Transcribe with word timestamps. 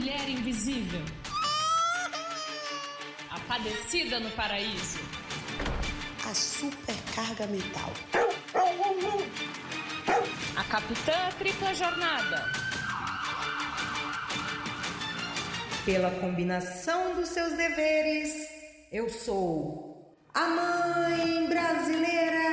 mulher 0.00 0.30
invisível. 0.30 1.02
A 3.30 3.38
padecida 3.40 4.18
no 4.18 4.30
paraíso. 4.30 4.98
A 6.24 6.34
supercarga 6.34 7.46
mental. 7.48 7.92
A 10.56 10.64
capitã 10.64 11.28
tripla 11.38 11.74
jornada. 11.74 12.50
Pela 15.84 16.10
combinação 16.12 17.14
dos 17.16 17.28
seus 17.28 17.52
deveres, 17.58 18.32
eu 18.90 19.10
sou 19.10 20.16
a 20.32 20.46
mãe 20.48 21.46
brasileira. 21.46 22.48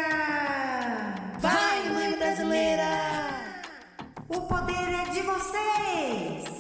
Vai, 1.40 1.90
mãe 1.94 2.12
brasileira! 2.18 2.90
O 4.28 4.42
poder 4.42 4.74
é 4.74 5.06
de 5.12 5.22
vocês! 5.22 6.57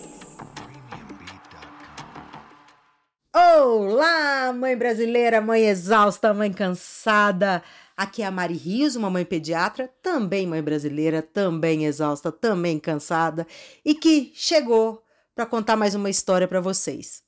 Olá, 3.70 4.54
mãe 4.54 4.78
brasileira, 4.78 5.42
mãe 5.42 5.66
exausta, 5.66 6.34
mãe 6.34 6.54
cansada. 6.54 7.62
Aqui 7.98 8.22
é 8.22 8.26
a 8.26 8.32
Mari 8.32 8.54
Rios, 8.54 8.96
uma 8.96 9.10
mãe 9.10 9.26
pediatra, 9.26 9.94
também 10.02 10.48
mãe 10.48 10.64
brasileira, 10.64 11.22
também 11.22 11.84
exausta, 11.84 12.32
também 12.32 12.80
cansada 12.80 13.46
e 13.84 13.94
que 13.94 14.32
chegou 14.34 15.04
para 15.36 15.46
contar 15.46 15.76
mais 15.76 15.94
uma 15.96 16.10
história 16.10 16.48
para 16.48 16.62
vocês. 16.62 17.22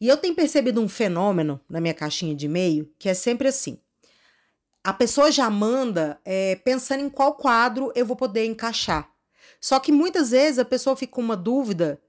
E 0.00 0.06
eu 0.06 0.16
tenho 0.16 0.32
percebido 0.32 0.80
um 0.80 0.88
fenômeno 0.88 1.60
na 1.68 1.80
minha 1.80 1.92
caixinha 1.92 2.36
de 2.36 2.46
e-mail 2.46 2.88
que 2.96 3.08
é 3.08 3.14
sempre 3.14 3.48
assim. 3.48 3.76
A 4.84 4.92
pessoa 4.92 5.32
já 5.32 5.50
manda 5.50 6.20
é, 6.24 6.54
pensando 6.54 7.00
em 7.00 7.10
qual 7.10 7.34
quadro 7.34 7.90
eu 7.96 8.06
vou 8.06 8.14
poder 8.14 8.44
encaixar. 8.44 9.10
Só 9.60 9.80
que 9.80 9.90
muitas 9.90 10.30
vezes 10.30 10.60
a 10.60 10.64
pessoa 10.64 10.94
fica 10.94 11.14
com 11.14 11.20
uma 11.20 11.36
dúvida 11.36 12.00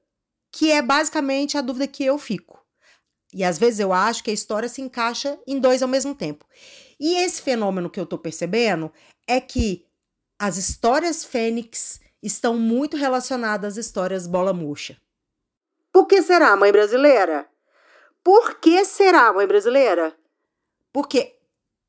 que 0.51 0.71
é 0.71 0.83
basicamente 0.83 1.57
a 1.57 1.61
dúvida 1.61 1.87
que 1.87 2.05
eu 2.05 2.19
fico. 2.19 2.60
E 3.33 3.43
às 3.43 3.57
vezes 3.57 3.79
eu 3.79 3.93
acho 3.93 4.23
que 4.23 4.31
a 4.31 4.33
história 4.33 4.67
se 4.67 4.81
encaixa 4.81 5.39
em 5.47 5.59
dois 5.59 5.81
ao 5.81 5.87
mesmo 5.87 6.13
tempo. 6.13 6.45
E 6.99 7.15
esse 7.15 7.41
fenômeno 7.41 7.89
que 7.89 7.99
eu 7.99 8.05
tô 8.05 8.17
percebendo 8.17 8.91
é 9.27 9.39
que 9.39 9.85
as 10.37 10.57
histórias 10.57 11.23
fênix 11.23 11.99
estão 12.21 12.57
muito 12.57 12.97
relacionadas 12.97 13.77
às 13.77 13.85
histórias 13.85 14.27
bola 14.27 14.53
murcha. 14.53 14.97
Por 15.91 16.05
que 16.05 16.21
será, 16.21 16.55
mãe 16.55 16.71
brasileira? 16.71 17.47
Por 18.23 18.59
que 18.59 18.83
será, 18.85 19.33
mãe 19.33 19.47
brasileira? 19.47 20.15
Porque 20.93 21.37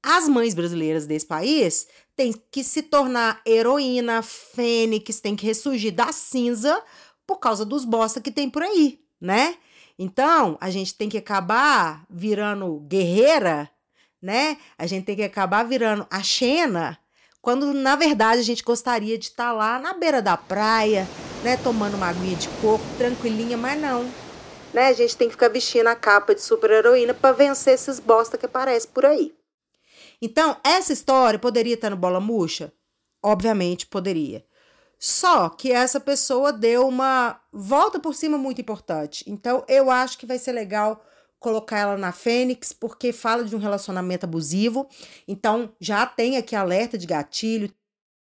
as 0.03 0.29
mães 0.29 0.55
brasileiras 0.55 1.07
desse 1.07 1.27
país 1.27 1.87
têm 2.17 2.33
que 2.51 2.65
se 2.65 2.83
tornar 2.83 3.41
heroína, 3.47 4.23
fênix, 4.23 5.21
têm 5.21 5.37
que 5.37 5.47
ressurgir 5.47 5.93
da 5.93 6.13
cinza 6.13 6.83
por 7.27 7.39
causa 7.39 7.65
dos 7.65 7.85
bosta 7.85 8.21
que 8.21 8.33
tem 8.33 8.51
por 8.51 8.63
aí, 8.63 9.01
né? 9.21 9.57
Então, 9.99 10.57
a 10.61 10.71
gente 10.71 10.95
tem 10.95 11.09
que 11.09 11.19
acabar 11.19 12.05
virando 12.09 12.81
guerreira, 12.81 13.71
né? 14.21 14.57
A 14.79 14.87
gente 14.87 15.05
tem 15.05 15.17
que 15.17 15.23
acabar 15.23 15.65
virando 15.65 16.07
a 16.11 16.23
Xena, 16.23 16.99
quando 17.41 17.73
na 17.75 17.97
verdade 17.97 18.41
a 18.41 18.45
gente 18.45 18.63
gostaria 18.63 19.19
de 19.19 19.27
estar 19.27 19.49
tá 19.49 19.53
lá 19.53 19.79
na 19.79 19.93
beira 19.93 20.23
da 20.23 20.37
praia, 20.37 21.09
né, 21.43 21.57
tomando 21.57 21.95
uma 21.95 22.09
aguinha 22.09 22.37
de 22.37 22.49
coco, 22.61 22.85
tranquilinha, 22.97 23.57
mas 23.57 23.81
não. 23.81 24.05
Né? 24.73 24.87
A 24.87 24.93
gente 24.93 25.17
tem 25.17 25.29
que 25.29 25.35
ficar 25.35 25.49
vestindo 25.49 25.89
a 25.89 25.97
capa 25.97 26.35
de 26.35 26.41
super-heroína 26.41 27.13
para 27.13 27.35
vencer 27.35 27.75
esses 27.75 27.99
bosta 27.99 28.39
que 28.39 28.47
aparecem 28.47 28.91
por 28.93 29.05
aí. 29.05 29.35
Então, 30.21 30.57
essa 30.63 30.93
história 30.93 31.39
poderia 31.39 31.75
estar 31.75 31.91
no 31.91 31.97
Bola 31.97 32.21
Murcha? 32.21 32.73
Obviamente 33.23 33.87
poderia. 33.87 34.45
Só 35.05 35.49
que 35.49 35.73
essa 35.73 35.99
pessoa 35.99 36.53
deu 36.53 36.87
uma 36.87 37.41
volta 37.53 37.99
por 37.99 38.15
cima 38.15 38.39
muito 38.39 38.61
importante. 38.61 39.25
Então, 39.27 39.65
eu 39.67 39.91
acho 39.91 40.17
que 40.17 40.25
vai 40.25 40.39
ser 40.39 40.53
legal 40.53 41.05
colocar 41.41 41.77
ela 41.77 41.99
na 41.99 42.13
Fênix, 42.13 42.73
porque 42.73 43.13
fala 43.13 43.45
de 43.45 43.57
um 43.57 43.59
relacionamento 43.59 44.27
abusivo. 44.27 44.89
Então, 45.27 45.75
já 45.81 46.07
tem 46.07 46.37
aqui 46.37 46.55
alerta 46.55 46.97
de 46.97 47.05
gatilho, 47.05 47.69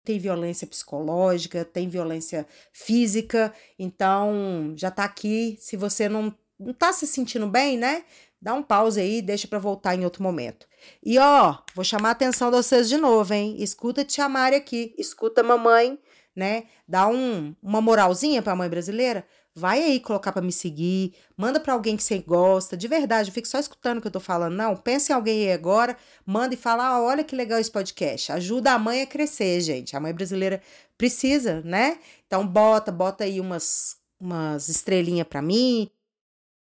tem 0.02 0.18
violência 0.18 0.66
psicológica, 0.66 1.62
tem 1.62 1.90
violência 1.90 2.46
física. 2.72 3.52
Então, 3.78 4.72
já 4.74 4.90
tá 4.90 5.04
aqui. 5.04 5.58
Se 5.60 5.76
você 5.76 6.08
não, 6.08 6.34
não 6.58 6.72
tá 6.72 6.90
se 6.90 7.06
sentindo 7.06 7.46
bem, 7.46 7.76
né? 7.76 8.02
Dá 8.40 8.54
um 8.54 8.62
pause 8.62 8.98
aí, 8.98 9.20
deixa 9.20 9.46
para 9.46 9.58
voltar 9.58 9.94
em 9.94 10.04
outro 10.04 10.22
momento. 10.22 10.66
E 11.02 11.18
ó, 11.18 11.58
vou 11.74 11.84
chamar 11.84 12.08
a 12.08 12.12
atenção 12.12 12.50
de 12.50 12.56
vocês 12.56 12.88
de 12.88 12.96
novo, 12.96 13.34
hein? 13.34 13.56
Escuta 13.58 14.06
Tia 14.06 14.26
Mari 14.26 14.56
aqui, 14.56 14.94
escuta 14.96 15.42
mamãe, 15.42 15.98
né? 16.34 16.64
Dá 16.86 17.06
um, 17.06 17.54
uma 17.62 17.80
moralzinha 17.80 18.42
pra 18.42 18.56
mãe 18.56 18.68
brasileira. 18.68 19.24
Vai 19.54 19.82
aí 19.82 20.00
colocar 20.00 20.32
para 20.32 20.40
me 20.40 20.50
seguir, 20.50 21.14
manda 21.36 21.60
para 21.60 21.74
alguém 21.74 21.94
que 21.94 22.02
você 22.02 22.18
gosta, 22.20 22.74
de 22.74 22.88
verdade, 22.88 23.28
não 23.28 23.34
fique 23.34 23.46
só 23.46 23.58
escutando 23.58 23.98
o 23.98 24.00
que 24.00 24.06
eu 24.06 24.12
tô 24.12 24.20
falando, 24.20 24.54
não. 24.54 24.74
Pense 24.74 25.12
em 25.12 25.14
alguém 25.14 25.42
aí 25.42 25.52
agora, 25.52 25.94
manda 26.24 26.54
e 26.54 26.56
fala: 26.56 26.86
ah, 26.86 27.02
olha 27.02 27.22
que 27.22 27.36
legal 27.36 27.58
esse 27.58 27.70
podcast. 27.70 28.32
Ajuda 28.32 28.72
a 28.72 28.78
mãe 28.78 29.02
a 29.02 29.06
crescer, 29.06 29.60
gente. 29.60 29.94
A 29.94 30.00
mãe 30.00 30.14
brasileira 30.14 30.62
precisa, 30.96 31.60
né? 31.62 31.98
Então 32.26 32.46
bota, 32.46 32.90
bota 32.90 33.24
aí 33.24 33.40
umas, 33.40 33.98
umas 34.18 34.70
estrelinhas 34.70 35.26
para 35.26 35.42
mim. 35.42 35.90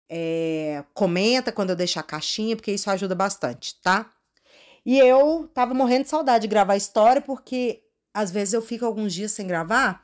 É, 0.10 0.84
comenta 0.94 1.54
quando 1.54 1.70
eu 1.70 1.76
deixar 1.78 2.02
a 2.02 2.04
caixinha, 2.04 2.58
porque 2.58 2.74
isso 2.74 2.90
ajuda 2.90 3.16
bastante, 3.16 3.80
tá? 3.82 4.12
E 4.86 5.00
eu 5.00 5.50
tava 5.54 5.74
morrendo 5.74 6.04
de 6.04 6.10
saudade 6.10 6.44
de 6.44 6.48
gravar 6.48 6.76
história, 6.76 7.22
porque 7.22 7.85
às 8.16 8.32
vezes 8.32 8.56
eu 8.56 8.62
fico 8.62 8.86
alguns 8.86 9.14
dias 9.14 9.32
sem 9.32 9.46
gravar 9.46 10.04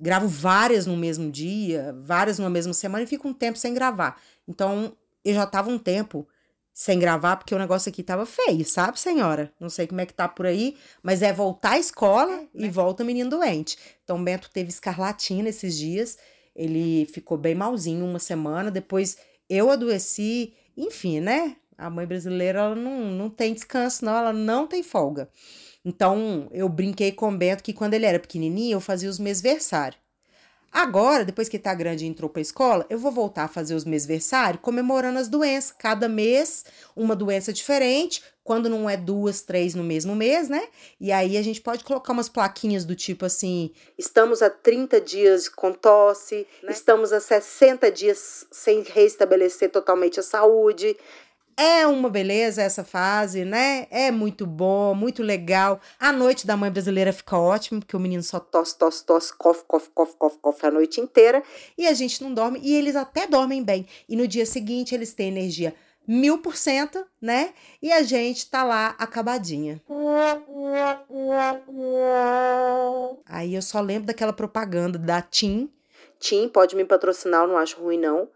gravo 0.00 0.28
várias 0.28 0.86
no 0.86 0.96
mesmo 0.96 1.30
dia, 1.30 1.94
várias 2.00 2.38
numa 2.38 2.50
mesma 2.50 2.72
semana 2.72 3.04
e 3.04 3.06
fico 3.06 3.28
um 3.28 3.34
tempo 3.34 3.58
sem 3.58 3.74
gravar. 3.74 4.20
Então, 4.46 4.96
eu 5.24 5.34
já 5.34 5.46
tava 5.46 5.70
um 5.70 5.78
tempo 5.78 6.26
sem 6.72 6.98
gravar 6.98 7.36
porque 7.36 7.54
o 7.54 7.58
negócio 7.58 7.88
aqui 7.88 8.04
tava 8.04 8.24
feio, 8.24 8.64
sabe, 8.64 9.00
senhora? 9.00 9.52
Não 9.58 9.68
sei 9.68 9.86
como 9.86 10.00
é 10.00 10.06
que 10.06 10.14
tá 10.14 10.28
por 10.28 10.46
aí, 10.46 10.76
mas 11.02 11.22
é 11.22 11.32
voltar 11.32 11.72
à 11.72 11.78
escola 11.78 12.32
é, 12.32 12.48
e 12.54 12.62
né? 12.62 12.70
volta 12.70 13.02
menino 13.02 13.30
doente. 13.30 13.76
Então, 14.04 14.22
Bento 14.22 14.48
teve 14.50 14.68
escarlatina 14.68 15.48
esses 15.48 15.76
dias, 15.76 16.16
ele 16.54 17.06
ficou 17.06 17.36
bem 17.36 17.54
malzinho 17.54 18.04
uma 18.04 18.20
semana, 18.20 18.70
depois 18.70 19.16
eu 19.50 19.70
adoeci, 19.70 20.54
enfim, 20.76 21.20
né? 21.20 21.56
A 21.76 21.90
mãe 21.90 22.06
brasileira, 22.06 22.60
ela 22.60 22.74
não, 22.74 23.10
não 23.10 23.30
tem 23.30 23.54
descanso, 23.54 24.04
não, 24.04 24.16
ela 24.16 24.32
não 24.32 24.66
tem 24.66 24.82
folga. 24.82 25.28
Então, 25.88 26.50
eu 26.52 26.68
brinquei 26.68 27.12
com 27.12 27.30
o 27.30 27.36
Bento 27.36 27.62
que 27.62 27.72
quando 27.72 27.94
ele 27.94 28.04
era 28.04 28.18
pequenininho, 28.18 28.76
eu 28.76 28.80
fazia 28.80 29.08
os 29.08 29.18
mesversários. 29.18 29.98
Agora, 30.70 31.24
depois 31.24 31.48
que 31.48 31.58
tá 31.58 31.72
grande 31.72 32.04
e 32.04 32.08
entrou 32.08 32.28
pra 32.28 32.42
escola, 32.42 32.84
eu 32.90 32.98
vou 32.98 33.10
voltar 33.10 33.44
a 33.44 33.48
fazer 33.48 33.74
os 33.74 33.86
mesversários 33.86 34.60
comemorando 34.60 35.18
as 35.18 35.26
doenças. 35.26 35.72
Cada 35.72 36.06
mês, 36.06 36.62
uma 36.94 37.16
doença 37.16 37.54
diferente. 37.54 38.22
Quando 38.44 38.68
não 38.68 38.88
é 38.88 38.98
duas, 38.98 39.40
três 39.40 39.74
no 39.74 39.82
mesmo 39.82 40.14
mês, 40.14 40.50
né? 40.50 40.68
E 41.00 41.10
aí 41.10 41.38
a 41.38 41.42
gente 41.42 41.62
pode 41.62 41.84
colocar 41.84 42.12
umas 42.12 42.28
plaquinhas 42.28 42.84
do 42.84 42.94
tipo 42.94 43.24
assim: 43.24 43.70
estamos 43.96 44.42
a 44.42 44.50
30 44.50 45.00
dias 45.00 45.48
com 45.48 45.72
tosse, 45.72 46.46
né? 46.62 46.72
estamos 46.72 47.14
a 47.14 47.20
60 47.20 47.90
dias 47.90 48.46
sem 48.50 48.82
restabelecer 48.82 49.70
totalmente 49.70 50.20
a 50.20 50.22
saúde. 50.22 50.96
É 51.60 51.84
uma 51.88 52.08
beleza 52.08 52.62
essa 52.62 52.84
fase, 52.84 53.44
né? 53.44 53.88
É 53.90 54.12
muito 54.12 54.46
bom, 54.46 54.94
muito 54.94 55.24
legal. 55.24 55.80
A 55.98 56.12
noite 56.12 56.46
da 56.46 56.56
mãe 56.56 56.70
brasileira 56.70 57.12
fica 57.12 57.36
ótima, 57.36 57.80
porque 57.80 57.96
o 57.96 57.98
menino 57.98 58.22
só 58.22 58.38
tosse, 58.38 58.78
tosse, 58.78 59.04
tosse, 59.04 59.36
cofe, 59.36 59.64
cofe, 59.66 59.90
cofe, 59.92 60.14
cofe, 60.16 60.38
cofe 60.40 60.66
a 60.66 60.70
noite 60.70 61.00
inteira. 61.00 61.42
E 61.76 61.88
a 61.88 61.92
gente 61.94 62.22
não 62.22 62.32
dorme, 62.32 62.60
e 62.62 62.76
eles 62.76 62.94
até 62.94 63.26
dormem 63.26 63.60
bem. 63.60 63.88
E 64.08 64.14
no 64.14 64.28
dia 64.28 64.46
seguinte 64.46 64.94
eles 64.94 65.12
têm 65.14 65.26
energia 65.26 65.74
mil 66.06 66.38
por 66.38 66.56
cento, 66.56 67.04
né? 67.20 67.52
E 67.82 67.90
a 67.90 68.04
gente 68.04 68.48
tá 68.48 68.62
lá 68.62 68.94
acabadinha. 68.96 69.82
Aí 73.26 73.56
eu 73.56 73.62
só 73.62 73.80
lembro 73.80 74.06
daquela 74.06 74.32
propaganda 74.32 74.96
da 74.96 75.20
TIM. 75.20 75.68
TIM 76.20 76.48
pode 76.48 76.76
me 76.76 76.84
patrocinar, 76.84 77.42
eu 77.42 77.48
não 77.48 77.58
acho 77.58 77.80
ruim 77.80 77.98
não 77.98 78.28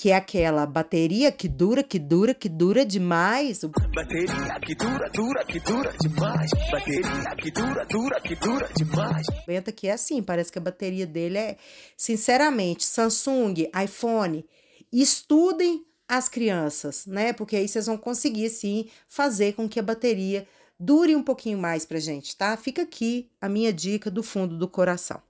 que 0.00 0.10
é 0.10 0.16
aquela 0.16 0.64
bateria 0.64 1.30
que 1.30 1.46
dura, 1.46 1.82
que 1.82 1.98
dura, 1.98 2.32
que 2.32 2.48
dura 2.48 2.86
demais. 2.86 3.62
Bateria 3.94 4.58
que 4.64 4.74
dura, 4.74 5.10
dura, 5.10 5.44
que 5.44 5.60
dura 5.60 5.94
demais. 6.00 6.50
Bateria 6.70 7.36
que 7.36 7.50
dura, 7.50 7.84
dura, 7.84 8.18
que 8.18 8.34
dura 8.34 8.70
demais. 8.74 9.26
Venta 9.46 9.70
que 9.70 9.88
é 9.88 9.92
assim, 9.92 10.22
parece 10.22 10.50
que 10.50 10.58
a 10.58 10.62
bateria 10.62 11.06
dele 11.06 11.36
é, 11.36 11.58
sinceramente, 11.98 12.86
Samsung, 12.86 13.68
iPhone, 13.84 14.42
estudem 14.90 15.84
as 16.08 16.30
crianças, 16.30 17.04
né? 17.04 17.34
Porque 17.34 17.56
aí 17.56 17.68
vocês 17.68 17.84
vão 17.84 17.98
conseguir 17.98 18.48
sim 18.48 18.88
fazer 19.06 19.52
com 19.52 19.68
que 19.68 19.78
a 19.78 19.82
bateria 19.82 20.48
dure 20.78 21.14
um 21.14 21.22
pouquinho 21.22 21.58
mais 21.58 21.84
pra 21.84 22.00
gente, 22.00 22.34
tá? 22.38 22.56
Fica 22.56 22.80
aqui 22.80 23.28
a 23.38 23.50
minha 23.50 23.70
dica 23.70 24.10
do 24.10 24.22
fundo 24.22 24.56
do 24.56 24.66
coração. 24.66 25.20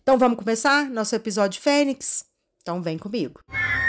Então 0.00 0.16
vamos 0.16 0.38
começar 0.38 0.88
nosso 0.88 1.16
episódio 1.16 1.60
Fênix? 1.60 2.24
Então 2.62 2.80
vem 2.80 2.96
comigo. 2.96 3.40
A 3.48 3.83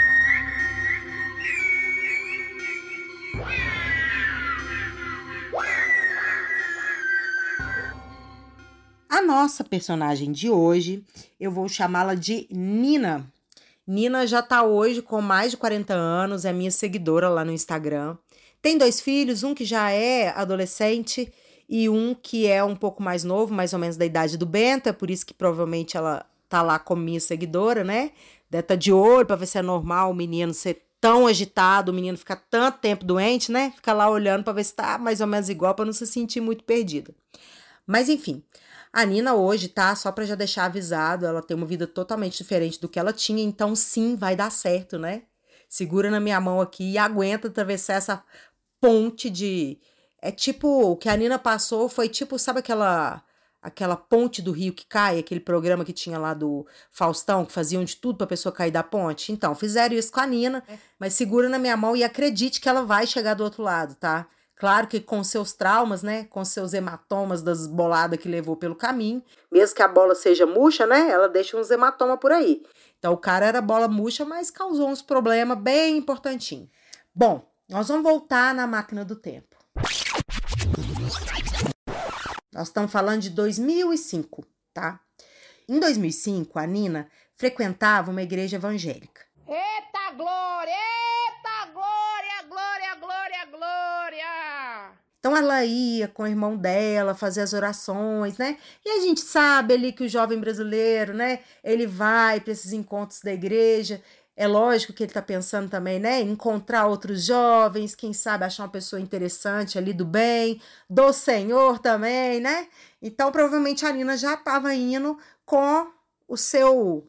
nossa 9.26 9.64
personagem 9.64 10.30
de 10.30 10.48
hoje, 10.48 11.04
eu 11.38 11.50
vou 11.50 11.68
chamá-la 11.68 12.14
de 12.14 12.46
Nina. 12.50 13.26
Nina 13.86 14.26
já 14.26 14.40
tá 14.40 14.62
hoje 14.62 15.02
com 15.02 15.20
mais 15.20 15.50
de 15.50 15.56
40 15.56 15.92
anos, 15.92 16.44
é 16.44 16.52
minha 16.52 16.70
seguidora 16.70 17.28
lá 17.28 17.44
no 17.44 17.52
Instagram. 17.52 18.16
Tem 18.62 18.78
dois 18.78 19.00
filhos, 19.00 19.42
um 19.42 19.54
que 19.54 19.64
já 19.64 19.90
é 19.90 20.30
adolescente 20.30 21.32
e 21.68 21.88
um 21.88 22.14
que 22.14 22.46
é 22.46 22.62
um 22.62 22.76
pouco 22.76 23.02
mais 23.02 23.24
novo, 23.24 23.52
mais 23.52 23.72
ou 23.72 23.78
menos 23.78 23.96
da 23.96 24.06
idade 24.06 24.38
do 24.38 24.46
Benta, 24.46 24.92
por 24.92 25.10
isso 25.10 25.26
que 25.26 25.34
provavelmente 25.34 25.96
ela 25.96 26.24
tá 26.48 26.62
lá 26.62 26.78
como 26.78 27.02
minha 27.02 27.20
seguidora, 27.20 27.82
né? 27.82 28.12
Deve 28.48 28.62
tá 28.62 28.74
de 28.76 28.92
olho 28.92 29.26
para 29.26 29.36
ver 29.36 29.46
se 29.46 29.58
é 29.58 29.62
normal 29.62 30.12
o 30.12 30.14
menino 30.14 30.54
ser 30.54 30.84
tão 31.00 31.26
agitado, 31.26 31.90
o 31.90 31.94
menino 31.94 32.16
ficar 32.16 32.36
tanto 32.48 32.78
tempo 32.78 33.04
doente, 33.04 33.50
né? 33.50 33.72
Ficar 33.74 33.92
lá 33.92 34.08
olhando 34.08 34.44
para 34.44 34.52
ver 34.52 34.64
se 34.64 34.74
tá 34.74 34.98
mais 34.98 35.20
ou 35.20 35.26
menos 35.26 35.48
igual 35.48 35.74
para 35.74 35.84
não 35.84 35.92
se 35.92 36.06
sentir 36.06 36.40
muito 36.40 36.62
perdida. 36.64 37.12
Mas 37.86 38.08
enfim, 38.08 38.42
a 38.96 39.04
Nina 39.04 39.34
hoje, 39.34 39.68
tá? 39.68 39.94
Só 39.94 40.10
para 40.10 40.24
já 40.24 40.34
deixar 40.34 40.64
avisado, 40.64 41.26
ela 41.26 41.42
tem 41.42 41.54
uma 41.54 41.66
vida 41.66 41.86
totalmente 41.86 42.38
diferente 42.38 42.80
do 42.80 42.88
que 42.88 42.98
ela 42.98 43.12
tinha, 43.12 43.42
então 43.42 43.76
sim, 43.76 44.16
vai 44.16 44.34
dar 44.34 44.50
certo, 44.50 44.98
né? 44.98 45.24
Segura 45.68 46.10
na 46.10 46.18
minha 46.18 46.40
mão 46.40 46.62
aqui 46.62 46.92
e 46.92 46.96
aguenta 46.96 47.48
atravessar 47.48 47.94
essa 47.94 48.24
ponte 48.80 49.28
de. 49.28 49.78
É 50.22 50.32
tipo, 50.32 50.66
o 50.92 50.96
que 50.96 51.10
a 51.10 51.16
Nina 51.16 51.38
passou 51.38 51.90
foi 51.90 52.08
tipo, 52.08 52.38
sabe 52.38 52.60
aquela 52.60 53.22
aquela 53.60 53.96
ponte 53.96 54.40
do 54.40 54.52
rio 54.52 54.72
que 54.72 54.86
cai, 54.86 55.18
aquele 55.18 55.40
programa 55.40 55.84
que 55.84 55.92
tinha 55.92 56.18
lá 56.18 56.32
do 56.32 56.66
Faustão, 56.90 57.44
que 57.44 57.52
faziam 57.52 57.84
de 57.84 57.96
tudo 57.96 58.16
pra 58.16 58.26
pessoa 58.26 58.52
cair 58.52 58.70
da 58.70 58.82
ponte. 58.82 59.30
Então, 59.30 59.54
fizeram 59.54 59.94
isso 59.94 60.10
com 60.10 60.20
a 60.20 60.26
Nina, 60.26 60.62
é. 60.68 60.78
mas 60.98 61.12
segura 61.14 61.50
na 61.50 61.58
minha 61.58 61.76
mão 61.76 61.94
e 61.94 62.02
acredite 62.02 62.60
que 62.62 62.68
ela 62.68 62.82
vai 62.82 63.06
chegar 63.06 63.34
do 63.34 63.44
outro 63.44 63.62
lado, 63.62 63.94
tá? 63.96 64.26
Claro 64.56 64.86
que 64.86 65.00
com 65.00 65.22
seus 65.22 65.52
traumas, 65.52 66.02
né? 66.02 66.24
Com 66.24 66.44
seus 66.44 66.72
hematomas 66.72 67.42
das 67.42 67.66
boladas 67.66 68.18
que 68.18 68.28
levou 68.28 68.56
pelo 68.56 68.74
caminho. 68.74 69.22
Mesmo 69.52 69.76
que 69.76 69.82
a 69.82 69.88
bola 69.88 70.14
seja 70.14 70.46
murcha, 70.46 70.86
né? 70.86 71.10
Ela 71.10 71.28
deixa 71.28 71.56
uns 71.56 71.70
hematomas 71.70 72.18
por 72.18 72.32
aí. 72.32 72.62
Então 72.98 73.12
o 73.12 73.18
cara 73.18 73.46
era 73.46 73.60
bola 73.60 73.86
murcha, 73.86 74.24
mas 74.24 74.50
causou 74.50 74.88
uns 74.88 75.02
problemas 75.02 75.58
bem 75.58 75.98
importantinhos. 75.98 76.68
Bom, 77.14 77.46
nós 77.68 77.88
vamos 77.88 78.02
voltar 78.02 78.54
na 78.54 78.66
máquina 78.66 79.04
do 79.04 79.16
tempo. 79.16 79.56
Nós 82.52 82.68
estamos 82.68 82.90
falando 82.90 83.20
de 83.20 83.30
2005, 83.30 84.46
tá? 84.72 85.00
Em 85.68 85.78
2005, 85.78 86.58
a 86.58 86.66
Nina 86.66 87.10
frequentava 87.34 88.10
uma 88.10 88.22
igreja 88.22 88.56
evangélica. 88.56 89.22
Eita 89.46 90.12
glória! 90.16 90.72
Eita 90.72 91.72
glória, 91.72 92.42
glória, 92.48 92.94
glória, 92.94 93.46
glória! 93.50 95.06
Então 95.26 95.36
ela 95.36 95.64
ia 95.64 96.06
com 96.06 96.22
o 96.22 96.26
irmão 96.28 96.56
dela 96.56 97.12
fazer 97.12 97.40
as 97.40 97.52
orações, 97.52 98.38
né? 98.38 98.56
E 98.84 98.90
a 98.90 99.00
gente 99.00 99.20
sabe 99.20 99.74
ali 99.74 99.92
que 99.92 100.04
o 100.04 100.08
jovem 100.08 100.38
brasileiro, 100.38 101.12
né? 101.12 101.40
Ele 101.64 101.84
vai 101.84 102.38
para 102.38 102.52
esses 102.52 102.72
encontros 102.72 103.22
da 103.22 103.32
igreja. 103.32 104.00
É 104.36 104.46
lógico 104.46 104.92
que 104.92 105.02
ele 105.02 105.10
está 105.10 105.20
pensando 105.20 105.68
também, 105.68 105.98
né? 105.98 106.20
Encontrar 106.20 106.86
outros 106.86 107.24
jovens, 107.24 107.96
quem 107.96 108.12
sabe 108.12 108.44
achar 108.44 108.62
uma 108.62 108.68
pessoa 108.68 109.00
interessante 109.02 109.76
ali 109.76 109.92
do 109.92 110.04
bem, 110.04 110.62
do 110.88 111.12
Senhor 111.12 111.80
também, 111.80 112.38
né? 112.38 112.68
Então, 113.02 113.32
provavelmente 113.32 113.84
a 113.84 113.90
Nina 113.90 114.16
já 114.16 114.34
estava 114.34 114.72
indo 114.76 115.18
com 115.44 115.88
o 116.28 116.36
seu 116.36 117.04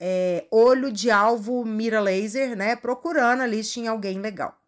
é, 0.00 0.44
olho 0.50 0.90
de 0.90 1.08
alvo 1.08 1.64
mira 1.64 2.00
laser, 2.00 2.56
né? 2.56 2.74
Procurando 2.74 3.44
ali 3.44 3.62
se 3.62 3.74
tinha 3.74 3.92
alguém 3.92 4.18
legal. 4.18 4.58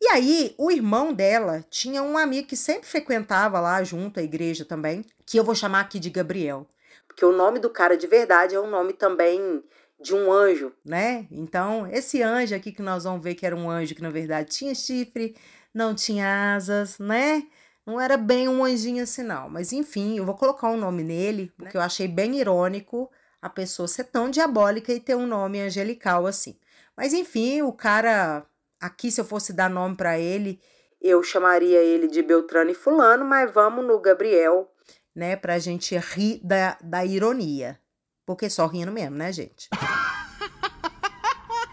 E 0.00 0.08
aí, 0.08 0.54
o 0.56 0.70
irmão 0.70 1.12
dela 1.12 1.62
tinha 1.68 2.02
um 2.02 2.16
amigo 2.16 2.48
que 2.48 2.56
sempre 2.56 2.88
frequentava 2.88 3.60
lá 3.60 3.84
junto 3.84 4.18
à 4.18 4.22
igreja 4.22 4.64
também, 4.64 5.04
que 5.26 5.38
eu 5.38 5.44
vou 5.44 5.54
chamar 5.54 5.80
aqui 5.80 5.98
de 5.98 6.08
Gabriel. 6.08 6.66
Porque 7.06 7.24
o 7.24 7.32
nome 7.32 7.58
do 7.58 7.68
cara 7.68 7.96
de 7.96 8.06
verdade 8.06 8.54
é 8.54 8.60
um 8.60 8.70
nome 8.70 8.94
também 8.94 9.62
de 10.00 10.14
um 10.14 10.32
anjo, 10.32 10.72
né? 10.82 11.26
Então, 11.30 11.86
esse 11.86 12.22
anjo 12.22 12.54
aqui 12.54 12.72
que 12.72 12.80
nós 12.80 13.04
vamos 13.04 13.22
ver 13.22 13.34
que 13.34 13.44
era 13.44 13.54
um 13.54 13.68
anjo 13.68 13.94
que 13.94 14.00
na 14.00 14.08
verdade 14.08 14.48
tinha 14.48 14.74
chifre, 14.74 15.36
não 15.74 15.94
tinha 15.94 16.54
asas, 16.54 16.98
né? 16.98 17.42
Não 17.84 18.00
era 18.00 18.16
bem 18.16 18.48
um 18.48 18.64
anjinho 18.64 19.02
assim, 19.02 19.22
não. 19.22 19.50
Mas 19.50 19.72
enfim, 19.72 20.16
eu 20.16 20.24
vou 20.24 20.34
colocar 20.34 20.70
um 20.70 20.78
nome 20.78 21.02
nele, 21.02 21.52
porque 21.58 21.76
eu 21.76 21.80
achei 21.82 22.08
bem 22.08 22.38
irônico 22.38 23.10
a 23.42 23.50
pessoa 23.50 23.86
ser 23.88 24.04
tão 24.04 24.30
diabólica 24.30 24.92
e 24.92 25.00
ter 25.00 25.14
um 25.14 25.26
nome 25.26 25.60
angelical 25.60 26.26
assim. 26.26 26.58
Mas 26.96 27.12
enfim, 27.12 27.62
o 27.62 27.72
cara 27.72 28.46
aqui 28.80 29.10
se 29.10 29.20
eu 29.20 29.24
fosse 29.24 29.52
dar 29.52 29.68
nome 29.68 29.96
para 29.96 30.18
ele, 30.18 30.60
eu 31.00 31.22
chamaria 31.22 31.82
ele 31.82 32.08
de 32.08 32.22
Beltrano 32.22 32.70
e 32.70 32.74
Fulano, 32.74 33.24
mas 33.24 33.52
vamos 33.52 33.84
no 33.84 34.00
Gabriel, 34.00 34.70
né, 35.14 35.36
pra 35.36 35.58
gente 35.58 35.96
rir 35.96 36.40
da, 36.42 36.76
da 36.82 37.04
ironia. 37.04 37.78
Porque 38.26 38.48
só 38.48 38.66
rindo 38.66 38.92
mesmo, 38.92 39.16
né, 39.16 39.32
gente? 39.32 39.68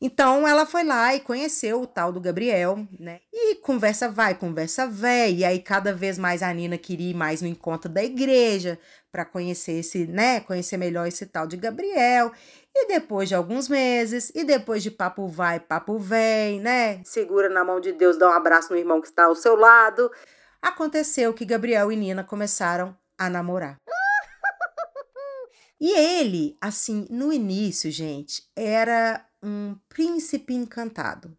Então 0.01 0.48
ela 0.48 0.65
foi 0.65 0.83
lá 0.83 1.15
e 1.15 1.19
conheceu 1.19 1.81
o 1.81 1.88
tal 1.88 2.12
do 2.12 2.21
Gabriel, 2.21 2.88
né? 3.00 3.19
E 3.33 3.56
conversa 3.56 4.09
vai, 4.09 4.36
conversa 4.36 4.88
vem. 4.88 5.38
E 5.38 5.45
aí 5.45 5.59
cada 5.59 5.94
vez 5.94 6.18
mais 6.18 6.44
a 6.44 6.54
Nina 6.54 6.77
queria 6.77 7.12
ir 7.12 7.15
mais 7.15 7.42
no 7.42 7.48
encontro 7.48 7.89
da 7.89 8.04
igreja 8.04 8.80
para 9.12 9.25
conhecer 9.25 9.80
esse, 9.80 10.06
né? 10.06 10.39
Conhecer 10.42 10.77
melhor 10.77 11.07
esse 11.07 11.25
tal 11.25 11.48
de 11.48 11.57
Gabriel. 11.57 12.31
E 12.80 12.88
depois 12.88 13.28
de 13.28 13.34
alguns 13.34 13.68
meses, 13.68 14.32
e 14.36 14.44
depois 14.44 14.84
de 14.84 14.92
papo 14.92 15.28
vai, 15.28 15.60
papo 15.60 15.98
vem, 15.98 16.62
né? 16.62 17.02
Segura 17.04 17.50
na 17.50 17.64
mão 17.64 17.80
de 17.80 17.92
Deus, 17.92 18.20
dá 18.20 18.30
um 18.30 18.34
abraço 18.34 18.72
no 18.72 18.78
irmão 18.78 19.02
que 19.02 19.08
está 19.08 19.26
ao 19.26 19.34
seu 19.34 19.56
lado. 19.56 20.12
Aconteceu 20.62 21.34
que 21.34 21.44
Gabriel 21.44 21.92
e 21.92 21.96
Nina 21.96 22.24
começaram 22.24 22.96
a 23.18 23.30
namorar. 23.30 23.78
E 25.80 25.92
ele, 25.92 26.58
assim, 26.60 27.06
no 27.08 27.32
início, 27.32 27.92
gente, 27.92 28.42
era 28.56 29.24
um 29.44 29.76
príncipe 29.88 30.56
encantado. 30.56 31.38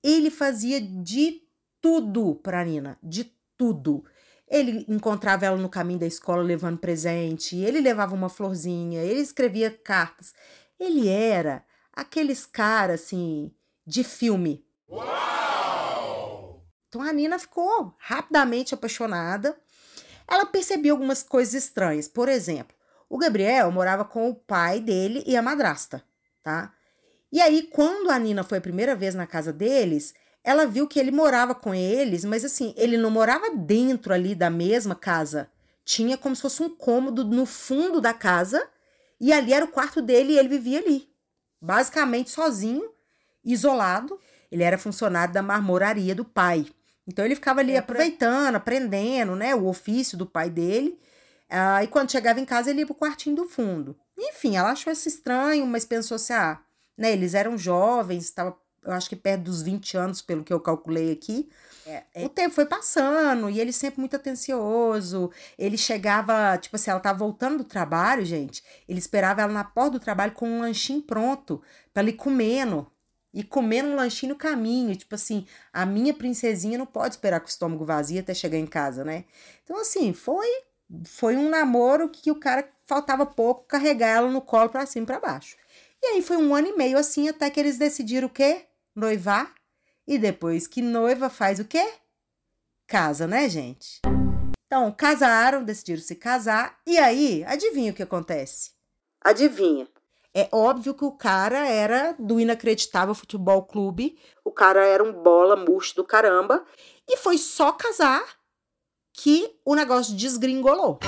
Ele 0.00 0.30
fazia 0.30 0.80
de 0.80 1.42
tudo 1.80 2.36
para 2.36 2.64
Nina, 2.64 2.96
de 3.02 3.32
tudo. 3.56 4.04
Ele 4.48 4.84
encontrava 4.88 5.46
ela 5.46 5.56
no 5.56 5.68
caminho 5.68 5.98
da 5.98 6.06
escola 6.06 6.40
levando 6.40 6.78
presente, 6.78 7.56
ele 7.56 7.80
levava 7.80 8.14
uma 8.14 8.28
florzinha, 8.28 9.02
ele 9.02 9.20
escrevia 9.20 9.72
cartas. 9.72 10.32
Ele 10.84 11.08
era 11.08 11.64
aqueles 11.92 12.44
caras 12.44 13.02
assim 13.02 13.52
de 13.86 14.04
filme. 14.04 14.64
Uau! 14.88 16.62
Então 16.88 17.02
a 17.02 17.12
Nina 17.12 17.38
ficou 17.38 17.94
rapidamente 17.98 18.74
apaixonada. 18.74 19.56
Ela 20.28 20.46
percebeu 20.46 20.94
algumas 20.94 21.22
coisas 21.22 21.54
estranhas. 21.54 22.08
Por 22.08 22.28
exemplo, 22.28 22.76
o 23.08 23.18
Gabriel 23.18 23.70
morava 23.70 24.04
com 24.04 24.28
o 24.28 24.34
pai 24.34 24.80
dele 24.80 25.22
e 25.26 25.36
a 25.36 25.42
madrasta, 25.42 26.02
tá? 26.42 26.72
E 27.30 27.40
aí, 27.40 27.62
quando 27.62 28.10
a 28.10 28.18
Nina 28.18 28.44
foi 28.44 28.58
a 28.58 28.60
primeira 28.60 28.94
vez 28.94 29.14
na 29.14 29.26
casa 29.26 29.52
deles, 29.52 30.14
ela 30.44 30.66
viu 30.66 30.86
que 30.86 31.00
ele 31.00 31.10
morava 31.10 31.54
com 31.54 31.74
eles, 31.74 32.24
mas 32.24 32.44
assim, 32.44 32.72
ele 32.76 32.96
não 32.96 33.10
morava 33.10 33.56
dentro 33.56 34.14
ali 34.14 34.34
da 34.34 34.48
mesma 34.50 34.94
casa. 34.94 35.50
Tinha 35.84 36.16
como 36.16 36.36
se 36.36 36.42
fosse 36.42 36.62
um 36.62 36.68
cômodo 36.68 37.24
no 37.24 37.44
fundo 37.44 38.00
da 38.00 38.14
casa, 38.14 38.68
e 39.20 39.32
ali 39.32 39.52
era 39.52 39.64
o 39.64 39.68
quarto 39.68 40.02
dele 40.02 40.32
e 40.32 40.38
ele 40.38 40.48
vivia 40.48 40.80
ali. 40.80 41.08
Basicamente 41.60 42.30
sozinho, 42.30 42.90
isolado. 43.44 44.18
Ele 44.50 44.62
era 44.62 44.78
funcionário 44.78 45.32
da 45.34 45.42
marmoraria 45.42 46.14
do 46.14 46.24
pai. 46.24 46.66
Então 47.06 47.24
ele 47.24 47.34
ficava 47.34 47.60
ali 47.60 47.72
é 47.72 47.78
aproveitando, 47.78 48.56
aprendendo, 48.56 49.36
né, 49.36 49.54
o 49.54 49.66
ofício 49.66 50.16
do 50.16 50.26
pai 50.26 50.48
dele. 50.48 50.98
Ah, 51.48 51.84
e 51.84 51.88
quando 51.88 52.10
chegava 52.10 52.40
em 52.40 52.44
casa, 52.44 52.70
ele 52.70 52.80
ia 52.80 52.86
pro 52.86 52.94
quartinho 52.94 53.36
do 53.36 53.46
fundo. 53.46 53.96
Enfim, 54.18 54.56
ela 54.56 54.72
achou 54.72 54.92
isso 54.92 55.08
estranho, 55.08 55.66
mas 55.66 55.84
pensou 55.84 56.16
assim: 56.16 56.32
ah, 56.32 56.60
né, 56.96 57.12
eles 57.12 57.34
eram 57.34 57.58
jovens, 57.58 58.24
estava, 58.24 58.56
eu 58.84 58.92
acho 58.92 59.08
que 59.08 59.16
perto 59.16 59.42
dos 59.42 59.62
20 59.62 59.96
anos, 59.96 60.22
pelo 60.22 60.44
que 60.44 60.52
eu 60.52 60.60
calculei 60.60 61.10
aqui. 61.12 61.48
É, 61.86 62.02
é. 62.14 62.24
O 62.24 62.28
tempo 62.28 62.54
foi 62.54 62.66
passando 62.66 63.50
e 63.50 63.60
ele 63.60 63.72
sempre 63.72 64.00
muito 64.00 64.16
atencioso. 64.16 65.30
Ele 65.58 65.76
chegava, 65.76 66.56
tipo 66.58 66.76
assim, 66.76 66.90
ela 66.90 67.00
tava 67.00 67.18
voltando 67.18 67.58
do 67.58 67.64
trabalho, 67.64 68.24
gente. 68.24 68.62
Ele 68.88 68.98
esperava 68.98 69.42
ela 69.42 69.52
na 69.52 69.64
porta 69.64 69.92
do 69.92 70.00
trabalho 70.00 70.32
com 70.32 70.48
um 70.48 70.60
lanchinho 70.60 71.02
pronto, 71.02 71.62
para 71.92 72.02
ele 72.02 72.12
comendo. 72.12 72.90
E 73.32 73.42
comendo 73.42 73.88
um 73.88 73.96
lanchinho 73.96 74.32
no 74.32 74.38
caminho. 74.38 74.94
Tipo 74.94 75.14
assim, 75.14 75.46
a 75.72 75.84
minha 75.84 76.14
princesinha 76.14 76.78
não 76.78 76.86
pode 76.86 77.14
esperar 77.14 77.40
com 77.40 77.46
o 77.46 77.50
estômago 77.50 77.84
vazio 77.84 78.20
até 78.20 78.32
chegar 78.32 78.58
em 78.58 78.66
casa, 78.66 79.04
né? 79.04 79.24
Então, 79.64 79.80
assim, 79.80 80.12
foi 80.12 80.46
foi 81.06 81.36
um 81.36 81.48
namoro 81.48 82.08
que 82.08 82.30
o 82.30 82.38
cara 82.38 82.68
faltava 82.86 83.24
pouco 83.24 83.64
carregar 83.66 84.08
ela 84.08 84.30
no 84.30 84.40
colo 84.40 84.68
para 84.68 84.86
cima 84.86 85.04
e 85.04 85.06
para 85.06 85.20
baixo. 85.20 85.56
E 86.02 86.06
aí 86.08 86.22
foi 86.22 86.36
um 86.36 86.54
ano 86.54 86.68
e 86.68 86.76
meio 86.76 86.98
assim 86.98 87.28
até 87.28 87.48
que 87.48 87.58
eles 87.58 87.78
decidiram 87.78 88.28
o 88.28 88.30
quê? 88.30 88.66
Noivar. 88.94 89.52
E 90.06 90.18
depois 90.18 90.66
que 90.66 90.80
noiva 90.80 91.28
faz 91.28 91.58
o 91.58 91.64
quê? 91.64 91.94
Casa, 92.86 93.26
né, 93.26 93.48
gente? 93.48 94.00
Então, 94.66 94.92
casaram, 94.92 95.64
decidiram 95.64 96.02
se 96.02 96.14
casar. 96.14 96.78
E 96.86 96.98
aí, 96.98 97.42
adivinha 97.44 97.90
o 97.90 97.94
que 97.94 98.02
acontece? 98.02 98.72
Adivinha. 99.20 99.88
É 100.32 100.48
óbvio 100.52 100.94
que 100.94 101.04
o 101.04 101.12
cara 101.12 101.66
era 101.66 102.14
do 102.18 102.38
inacreditável 102.38 103.14
futebol 103.14 103.64
clube. 103.64 104.18
O 104.44 104.50
cara 104.50 104.84
era 104.84 105.02
um 105.02 105.12
bola 105.12 105.56
murcho 105.56 105.96
do 105.96 106.04
caramba. 106.04 106.64
E 107.08 107.16
foi 107.16 107.38
só 107.38 107.72
casar 107.72 108.24
que 109.12 109.58
o 109.64 109.74
negócio 109.74 110.16
desgringolou. 110.16 110.98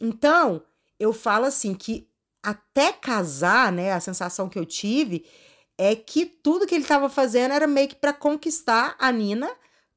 Então, 0.00 0.62
eu 0.98 1.12
falo 1.12 1.44
assim 1.44 1.74
que 1.74 2.07
até 2.42 2.92
casar, 2.92 3.72
né, 3.72 3.92
a 3.92 4.00
sensação 4.00 4.48
que 4.48 4.58
eu 4.58 4.64
tive 4.64 5.26
é 5.76 5.94
que 5.94 6.26
tudo 6.26 6.66
que 6.66 6.74
ele 6.74 6.82
estava 6.82 7.08
fazendo 7.08 7.52
era 7.52 7.66
meio 7.66 7.88
que 7.88 7.94
para 7.94 8.12
conquistar 8.12 8.96
a 8.98 9.12
Nina, 9.12 9.50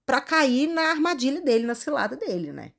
para 0.05 0.21
cair 0.21 0.67
na 0.67 0.89
armadilha 0.89 1.41
dele, 1.41 1.65
na 1.65 1.75
cilada 1.75 2.15
dele, 2.15 2.51
né? 2.51 2.73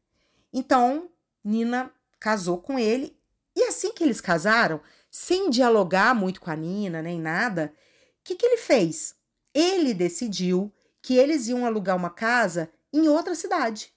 Então, 0.52 1.10
Nina 1.44 1.92
casou 2.20 2.58
com 2.58 2.78
ele 2.78 3.16
e 3.56 3.64
assim 3.64 3.92
que 3.92 4.04
eles 4.04 4.20
casaram, 4.20 4.80
sem 5.10 5.50
dialogar 5.50 6.14
muito 6.14 6.40
com 6.40 6.50
a 6.50 6.56
Nina 6.56 7.02
nem 7.02 7.20
nada, 7.20 7.72
o 8.20 8.24
que, 8.24 8.36
que 8.36 8.46
ele 8.46 8.58
fez? 8.58 9.14
Ele 9.52 9.92
decidiu 9.92 10.72
que 11.02 11.16
eles 11.16 11.48
iam 11.48 11.66
alugar 11.66 11.96
uma 11.96 12.10
casa 12.10 12.70
em 12.92 13.08
outra 13.08 13.34
cidade. 13.34 13.92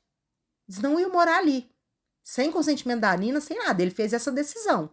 Eles 0.68 0.82
não 0.82 1.00
iam 1.00 1.12
morar 1.12 1.38
ali, 1.38 1.70
sem 2.24 2.52
consentimento 2.52 3.02
da 3.02 3.16
Nina, 3.16 3.40
sem 3.40 3.58
nada. 3.58 3.82
Ele 3.82 3.92
fez 3.92 4.14
essa 4.14 4.32
decisão. 4.32 4.90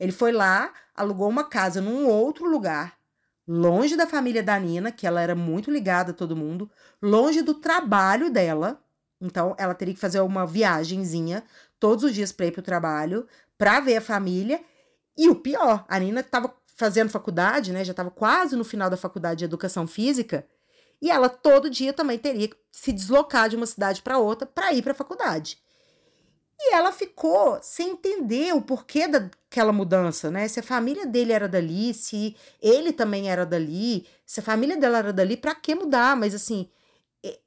Ele 0.00 0.12
foi 0.12 0.32
lá, 0.32 0.72
alugou 0.94 1.28
uma 1.28 1.44
casa 1.44 1.82
num 1.82 2.06
outro 2.06 2.48
lugar, 2.48 2.96
longe 3.46 3.96
da 3.96 4.06
família 4.06 4.42
da 4.42 4.58
Nina, 4.58 4.90
que 4.90 5.06
ela 5.06 5.20
era 5.20 5.34
muito 5.34 5.70
ligada 5.70 6.12
a 6.12 6.14
todo 6.14 6.34
mundo, 6.34 6.70
longe 7.02 7.42
do 7.42 7.52
trabalho 7.52 8.30
dela. 8.30 8.82
Então, 9.20 9.54
ela 9.58 9.74
teria 9.74 9.92
que 9.92 10.00
fazer 10.00 10.20
uma 10.20 10.46
viagenzinha 10.46 11.44
todos 11.78 12.02
os 12.02 12.14
dias 12.14 12.32
para 12.32 12.46
ir 12.46 12.52
para 12.52 12.60
o 12.60 12.64
trabalho, 12.64 13.28
para 13.58 13.80
ver 13.80 13.98
a 13.98 14.00
família. 14.00 14.64
E 15.18 15.28
o 15.28 15.34
pior, 15.34 15.84
a 15.86 15.98
Nina 15.98 16.20
estava 16.20 16.54
fazendo 16.74 17.10
faculdade, 17.10 17.70
né? 17.70 17.84
Já 17.84 17.90
estava 17.90 18.10
quase 18.10 18.56
no 18.56 18.64
final 18.64 18.88
da 18.88 18.96
faculdade 18.96 19.40
de 19.40 19.44
educação 19.44 19.86
física. 19.86 20.46
E 21.02 21.10
ela 21.10 21.28
todo 21.28 21.68
dia 21.68 21.92
também 21.92 22.18
teria 22.18 22.48
que 22.48 22.56
se 22.72 22.90
deslocar 22.90 23.50
de 23.50 23.56
uma 23.56 23.66
cidade 23.66 24.00
para 24.00 24.16
outra 24.16 24.46
para 24.46 24.72
ir 24.72 24.80
para 24.80 24.92
a 24.92 24.94
faculdade. 24.94 25.58
E 26.62 26.74
ela 26.74 26.92
ficou 26.92 27.58
sem 27.62 27.90
entender 27.90 28.54
o 28.54 28.60
porquê 28.60 29.08
daquela 29.08 29.72
mudança, 29.72 30.30
né? 30.30 30.46
Se 30.46 30.60
a 30.60 30.62
família 30.62 31.06
dele 31.06 31.32
era 31.32 31.48
dali, 31.48 31.94
se 31.94 32.36
ele 32.60 32.92
também 32.92 33.30
era 33.30 33.46
dali, 33.46 34.06
se 34.26 34.40
a 34.40 34.42
família 34.42 34.76
dela 34.76 34.98
era 34.98 35.12
dali, 35.12 35.38
para 35.38 35.54
que 35.54 35.74
mudar? 35.74 36.14
Mas 36.16 36.34
assim, 36.34 36.70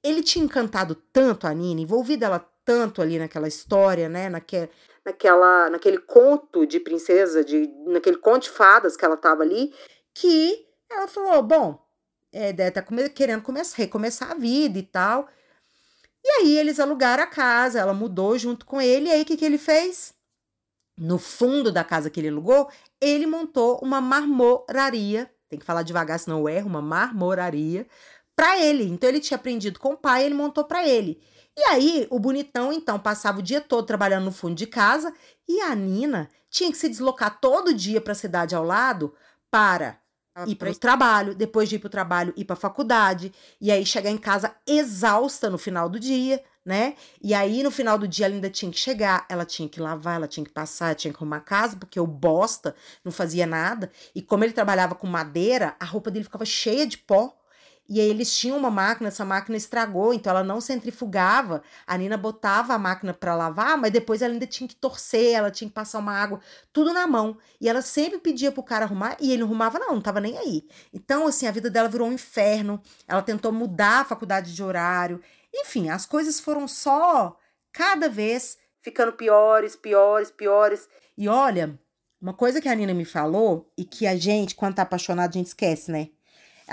ele 0.03 0.23
tinha 0.23 0.43
encantado 0.43 0.95
tanto 0.95 1.45
a 1.45 1.53
Nina, 1.53 1.81
envolvido 1.81 2.25
ela 2.25 2.39
tanto 2.65 3.01
ali 3.03 3.19
naquela 3.19 3.47
história, 3.47 4.09
né? 4.09 4.29
Naquele, 4.29 4.69
naquela, 5.05 5.69
naquele 5.69 5.99
conto 5.99 6.65
de 6.65 6.79
princesa, 6.79 7.43
de, 7.43 7.67
naquele 7.85 8.17
conto 8.17 8.43
de 8.43 8.49
fadas 8.49 8.97
que 8.97 9.05
ela 9.05 9.17
tava 9.17 9.43
ali, 9.43 9.71
que 10.11 10.65
ela 10.89 11.07
falou: 11.07 11.43
bom, 11.43 11.79
é, 12.31 12.51
deve 12.51 12.69
estar 12.69 12.81
tá 12.81 13.09
querendo 13.09 13.43
começar, 13.43 13.77
recomeçar 13.77 14.31
a 14.31 14.35
vida 14.35 14.79
e 14.79 14.83
tal. 14.83 15.27
E 16.23 16.29
aí 16.29 16.57
eles 16.57 16.79
alugaram 16.79 17.23
a 17.23 17.27
casa, 17.27 17.79
ela 17.79 17.93
mudou 17.93 18.37
junto 18.37 18.65
com 18.65 18.79
ele, 18.79 19.07
e 19.07 19.11
aí 19.11 19.21
o 19.21 19.25
que, 19.25 19.35
que 19.35 19.43
ele 19.43 19.57
fez? 19.57 20.13
No 20.97 21.17
fundo 21.17 21.71
da 21.71 21.83
casa 21.83 22.09
que 22.09 22.19
ele 22.19 22.29
alugou, 22.29 22.69
ele 23.01 23.25
montou 23.25 23.79
uma 23.81 23.99
marmoraria. 23.99 25.29
Tem 25.49 25.59
que 25.59 25.65
falar 25.65 25.83
devagar, 25.83 26.19
senão 26.19 26.39
eu 26.39 26.49
erro, 26.49 26.69
uma 26.69 26.81
marmoraria 26.81 27.87
para 28.35 28.59
ele. 28.59 28.85
Então 28.85 29.09
ele 29.09 29.19
tinha 29.19 29.37
aprendido 29.37 29.79
com 29.79 29.93
o 29.93 29.97
pai, 29.97 30.25
ele 30.25 30.35
montou 30.35 30.63
para 30.63 30.87
ele. 30.87 31.21
E 31.57 31.63
aí, 31.65 32.07
o 32.09 32.19
bonitão, 32.19 32.73
então, 32.73 32.99
passava 32.99 33.39
o 33.39 33.43
dia 33.43 33.61
todo 33.61 33.85
trabalhando 33.85 34.25
no 34.25 34.31
fundo 34.31 34.55
de 34.55 34.65
casa 34.65 35.13
e 35.47 35.61
a 35.61 35.75
Nina 35.75 36.29
tinha 36.49 36.71
que 36.71 36.77
se 36.77 36.89
deslocar 36.89 37.39
todo 37.39 37.73
dia 37.73 38.01
para 38.01 38.13
a 38.13 38.15
cidade 38.15 38.55
ao 38.55 38.63
lado 38.63 39.13
para 39.51 39.99
ah, 40.35 40.45
ir 40.47 40.55
para 40.55 40.71
o 40.71 40.75
trabalho, 40.75 41.35
depois 41.35 41.69
de 41.69 41.75
ir 41.75 41.79
para 41.79 41.87
o 41.87 41.91
trabalho, 41.91 42.33
ir 42.35 42.45
para 42.45 42.55
a 42.55 42.57
faculdade, 42.57 43.31
e 43.61 43.71
aí 43.71 43.85
chegar 43.85 44.09
em 44.09 44.17
casa 44.17 44.55
exausta 44.67 45.49
no 45.49 45.57
final 45.57 45.87
do 45.87 45.99
dia, 45.99 46.43
né? 46.65 46.95
E 47.21 47.33
aí 47.33 47.61
no 47.61 47.69
final 47.69 47.97
do 47.97 48.07
dia 48.07 48.25
ela 48.25 48.35
ainda 48.35 48.49
tinha 48.49 48.71
que 48.71 48.79
chegar, 48.79 49.25
ela 49.29 49.45
tinha 49.45 49.67
que 49.67 49.79
lavar, 49.79 50.15
ela 50.15 50.27
tinha 50.27 50.43
que 50.43 50.51
passar, 50.51 50.95
tinha 50.95 51.11
que 51.11 51.17
arrumar 51.17 51.37
a 51.37 51.41
casa, 51.41 51.75
porque 51.75 51.99
o 51.99 52.07
bosta 52.07 52.75
não 53.03 53.11
fazia 53.11 53.45
nada. 53.45 53.91
E 54.15 54.21
como 54.21 54.43
ele 54.43 54.53
trabalhava 54.53 54.95
com 54.95 55.07
madeira, 55.07 55.75
a 55.79 55.85
roupa 55.85 56.09
dele 56.09 56.23
ficava 56.23 56.45
cheia 56.45 56.87
de 56.87 56.97
pó. 56.97 57.35
E 57.87 57.99
aí 57.99 58.09
eles 58.09 58.35
tinham 58.35 58.57
uma 58.57 58.71
máquina, 58.71 59.09
essa 59.09 59.25
máquina 59.25 59.57
estragou, 59.57 60.13
então 60.13 60.31
ela 60.31 60.43
não 60.43 60.61
centrifugava. 60.61 61.61
A 61.85 61.97
Nina 61.97 62.17
botava 62.17 62.73
a 62.73 62.79
máquina 62.79 63.13
para 63.13 63.35
lavar, 63.35 63.77
mas 63.77 63.91
depois 63.91 64.21
ela 64.21 64.33
ainda 64.33 64.47
tinha 64.47 64.67
que 64.67 64.75
torcer, 64.75 65.33
ela 65.33 65.51
tinha 65.51 65.67
que 65.67 65.73
passar 65.73 65.99
uma 65.99 66.13
água, 66.13 66.39
tudo 66.71 66.93
na 66.93 67.05
mão. 67.05 67.37
E 67.59 67.67
ela 67.67 67.81
sempre 67.81 68.19
pedia 68.19 68.51
pro 68.51 68.63
cara 68.63 68.85
arrumar 68.85 69.17
e 69.19 69.31
ele 69.31 69.41
não 69.41 69.47
arrumava 69.47 69.79
não, 69.79 69.95
não 69.95 70.01
tava 70.01 70.21
nem 70.21 70.37
aí. 70.37 70.65
Então, 70.93 71.27
assim, 71.27 71.45
a 71.45 71.51
vida 71.51 71.69
dela 71.69 71.89
virou 71.89 72.07
um 72.07 72.13
inferno. 72.13 72.81
Ela 73.07 73.21
tentou 73.21 73.51
mudar 73.51 74.01
a 74.01 74.05
faculdade 74.05 74.55
de 74.55 74.63
horário. 74.63 75.21
Enfim, 75.53 75.89
as 75.89 76.05
coisas 76.05 76.39
foram 76.39 76.67
só 76.67 77.37
cada 77.71 78.07
vez 78.07 78.57
ficando 78.81 79.13
piores, 79.13 79.75
piores, 79.75 80.31
piores. 80.31 80.87
E 81.17 81.27
olha, 81.27 81.77
uma 82.21 82.33
coisa 82.33 82.61
que 82.61 82.69
a 82.69 82.75
Nina 82.75 82.93
me 82.93 83.05
falou 83.05 83.69
e 83.77 83.83
que 83.83 84.07
a 84.07 84.15
gente, 84.15 84.55
quando 84.55 84.75
tá 84.75 84.83
apaixonado, 84.83 85.31
a 85.31 85.37
gente 85.37 85.47
esquece, 85.47 85.91
né? 85.91 86.09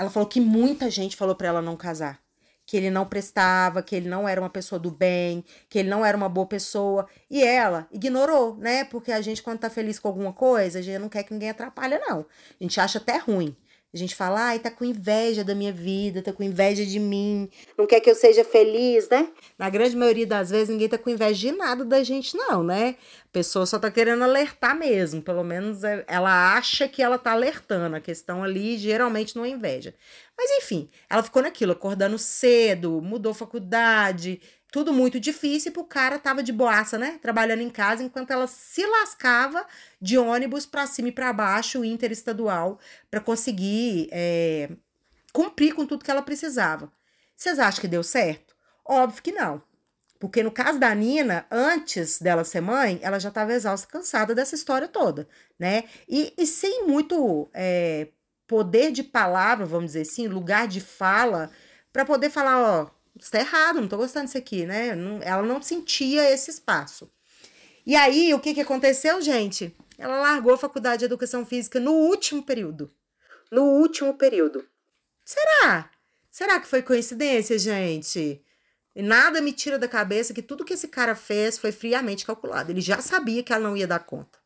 Ela 0.01 0.09
falou 0.09 0.27
que 0.27 0.41
muita 0.41 0.89
gente 0.89 1.15
falou 1.15 1.35
para 1.35 1.47
ela 1.47 1.61
não 1.61 1.77
casar. 1.77 2.19
Que 2.65 2.75
ele 2.75 2.89
não 2.89 3.05
prestava, 3.05 3.83
que 3.83 3.95
ele 3.95 4.09
não 4.09 4.27
era 4.27 4.41
uma 4.41 4.49
pessoa 4.49 4.79
do 4.79 4.89
bem, 4.89 5.45
que 5.69 5.77
ele 5.77 5.89
não 5.89 6.03
era 6.03 6.17
uma 6.17 6.27
boa 6.27 6.47
pessoa. 6.47 7.07
E 7.29 7.43
ela 7.43 7.87
ignorou, 7.91 8.55
né? 8.57 8.83
Porque 8.83 9.11
a 9.11 9.21
gente, 9.21 9.43
quando 9.43 9.59
tá 9.59 9.69
feliz 9.69 9.99
com 9.99 10.07
alguma 10.07 10.33
coisa, 10.33 10.79
a 10.79 10.81
gente 10.81 10.97
não 10.97 11.07
quer 11.07 11.21
que 11.23 11.33
ninguém 11.33 11.51
atrapalhe, 11.51 11.99
não. 11.99 12.21
A 12.59 12.63
gente 12.63 12.79
acha 12.79 12.97
até 12.97 13.17
ruim. 13.17 13.55
A 13.93 13.97
gente 13.97 14.15
fala, 14.15 14.47
ai, 14.47 14.59
tá 14.59 14.71
com 14.71 14.85
inveja 14.85 15.43
da 15.43 15.53
minha 15.53 15.73
vida, 15.73 16.21
tá 16.21 16.31
com 16.31 16.41
inveja 16.41 16.85
de 16.85 16.97
mim, 16.97 17.49
não 17.77 17.85
quer 17.85 17.99
que 17.99 18.09
eu 18.09 18.15
seja 18.15 18.41
feliz, 18.41 19.09
né? 19.09 19.27
Na 19.59 19.69
grande 19.69 19.97
maioria 19.97 20.25
das 20.25 20.49
vezes, 20.49 20.69
ninguém 20.69 20.87
tá 20.87 20.97
com 20.97 21.09
inveja 21.09 21.37
de 21.37 21.51
nada 21.51 21.83
da 21.83 22.01
gente, 22.01 22.37
não, 22.37 22.63
né? 22.63 22.95
A 23.25 23.31
pessoa 23.33 23.65
só 23.65 23.77
tá 23.77 23.91
querendo 23.91 24.23
alertar 24.23 24.77
mesmo, 24.77 25.21
pelo 25.21 25.43
menos 25.43 25.83
é, 25.83 26.05
ela 26.07 26.55
acha 26.55 26.87
que 26.87 27.03
ela 27.03 27.17
tá 27.17 27.33
alertando. 27.33 27.95
A 27.97 27.99
questão 27.99 28.43
ali 28.43 28.77
geralmente 28.77 29.35
não 29.35 29.43
é 29.43 29.49
inveja. 29.49 29.93
Mas 30.37 30.49
enfim, 30.51 30.89
ela 31.09 31.21
ficou 31.21 31.41
naquilo, 31.41 31.73
acordando 31.73 32.17
cedo, 32.17 33.01
mudou 33.01 33.33
faculdade, 33.33 34.41
tudo 34.71 34.93
muito 34.93 35.19
difícil, 35.19 35.73
o 35.75 35.83
cara 35.83 36.17
tava 36.17 36.41
de 36.41 36.53
boaça, 36.53 36.97
né? 36.97 37.19
Trabalhando 37.21 37.61
em 37.61 37.69
casa, 37.69 38.01
enquanto 38.01 38.31
ela 38.31 38.47
se 38.47 38.85
lascava 38.85 39.67
de 40.01 40.17
ônibus 40.17 40.65
para 40.65 40.87
cima 40.87 41.09
e 41.09 41.11
para 41.11 41.33
baixo, 41.33 41.83
interestadual, 41.83 42.79
para 43.09 43.19
conseguir 43.19 44.07
é, 44.11 44.69
cumprir 45.33 45.75
com 45.75 45.85
tudo 45.85 46.05
que 46.05 46.09
ela 46.09 46.21
precisava. 46.21 46.89
Vocês 47.35 47.59
acham 47.59 47.81
que 47.81 47.87
deu 47.87 48.01
certo? 48.01 48.55
Óbvio 48.85 49.21
que 49.21 49.33
não. 49.33 49.61
Porque 50.17 50.41
no 50.41 50.51
caso 50.51 50.79
da 50.79 50.93
Nina, 50.95 51.45
antes 51.51 52.21
dela 52.21 52.45
ser 52.45 52.61
mãe, 52.61 52.99
ela 53.01 53.19
já 53.19 53.29
estava 53.29 53.51
exausta, 53.51 53.87
cansada 53.87 54.33
dessa 54.33 54.55
história 54.55 54.87
toda, 54.87 55.27
né? 55.59 55.83
E, 56.07 56.33
e 56.37 56.47
sem 56.47 56.85
muito 56.87 57.49
é, 57.53 58.07
poder 58.47 58.91
de 58.91 59.03
palavra, 59.03 59.65
vamos 59.65 59.87
dizer 59.87 60.01
assim, 60.01 60.27
lugar 60.27 60.67
de 60.67 60.79
fala, 60.79 61.51
para 61.91 62.05
poder 62.05 62.29
falar, 62.29 62.61
ó, 62.61 63.00
está 63.25 63.39
errado, 63.39 63.81
não 63.81 63.87
tô 63.87 63.97
gostando 63.97 64.25
disso 64.25 64.37
aqui, 64.37 64.65
né? 64.65 64.95
Não, 64.95 65.21
ela 65.21 65.43
não 65.43 65.61
sentia 65.61 66.29
esse 66.29 66.49
espaço. 66.51 67.11
E 67.85 67.95
aí, 67.95 68.33
o 68.33 68.39
que, 68.39 68.53
que 68.53 68.61
aconteceu, 68.61 69.21
gente? 69.21 69.75
Ela 69.97 70.19
largou 70.19 70.53
a 70.53 70.57
faculdade 70.57 70.99
de 70.99 71.05
educação 71.05 71.45
física 71.45 71.79
no 71.79 71.91
último 71.91 72.43
período. 72.43 72.91
No 73.51 73.63
último 73.63 74.13
período. 74.15 74.65
Será? 75.25 75.89
Será 76.29 76.59
que 76.59 76.67
foi 76.67 76.81
coincidência, 76.81 77.57
gente? 77.59 78.41
E 78.95 79.01
nada 79.01 79.41
me 79.41 79.53
tira 79.53 79.77
da 79.77 79.87
cabeça 79.87 80.33
que 80.33 80.41
tudo 80.41 80.65
que 80.65 80.73
esse 80.73 80.87
cara 80.87 81.15
fez 81.15 81.57
foi 81.57 81.71
friamente 81.71 82.25
calculado. 82.25 82.71
Ele 82.71 82.81
já 82.81 83.01
sabia 83.01 83.43
que 83.43 83.53
ela 83.53 83.63
não 83.63 83.77
ia 83.77 83.87
dar 83.87 83.99
conta. 83.99 84.39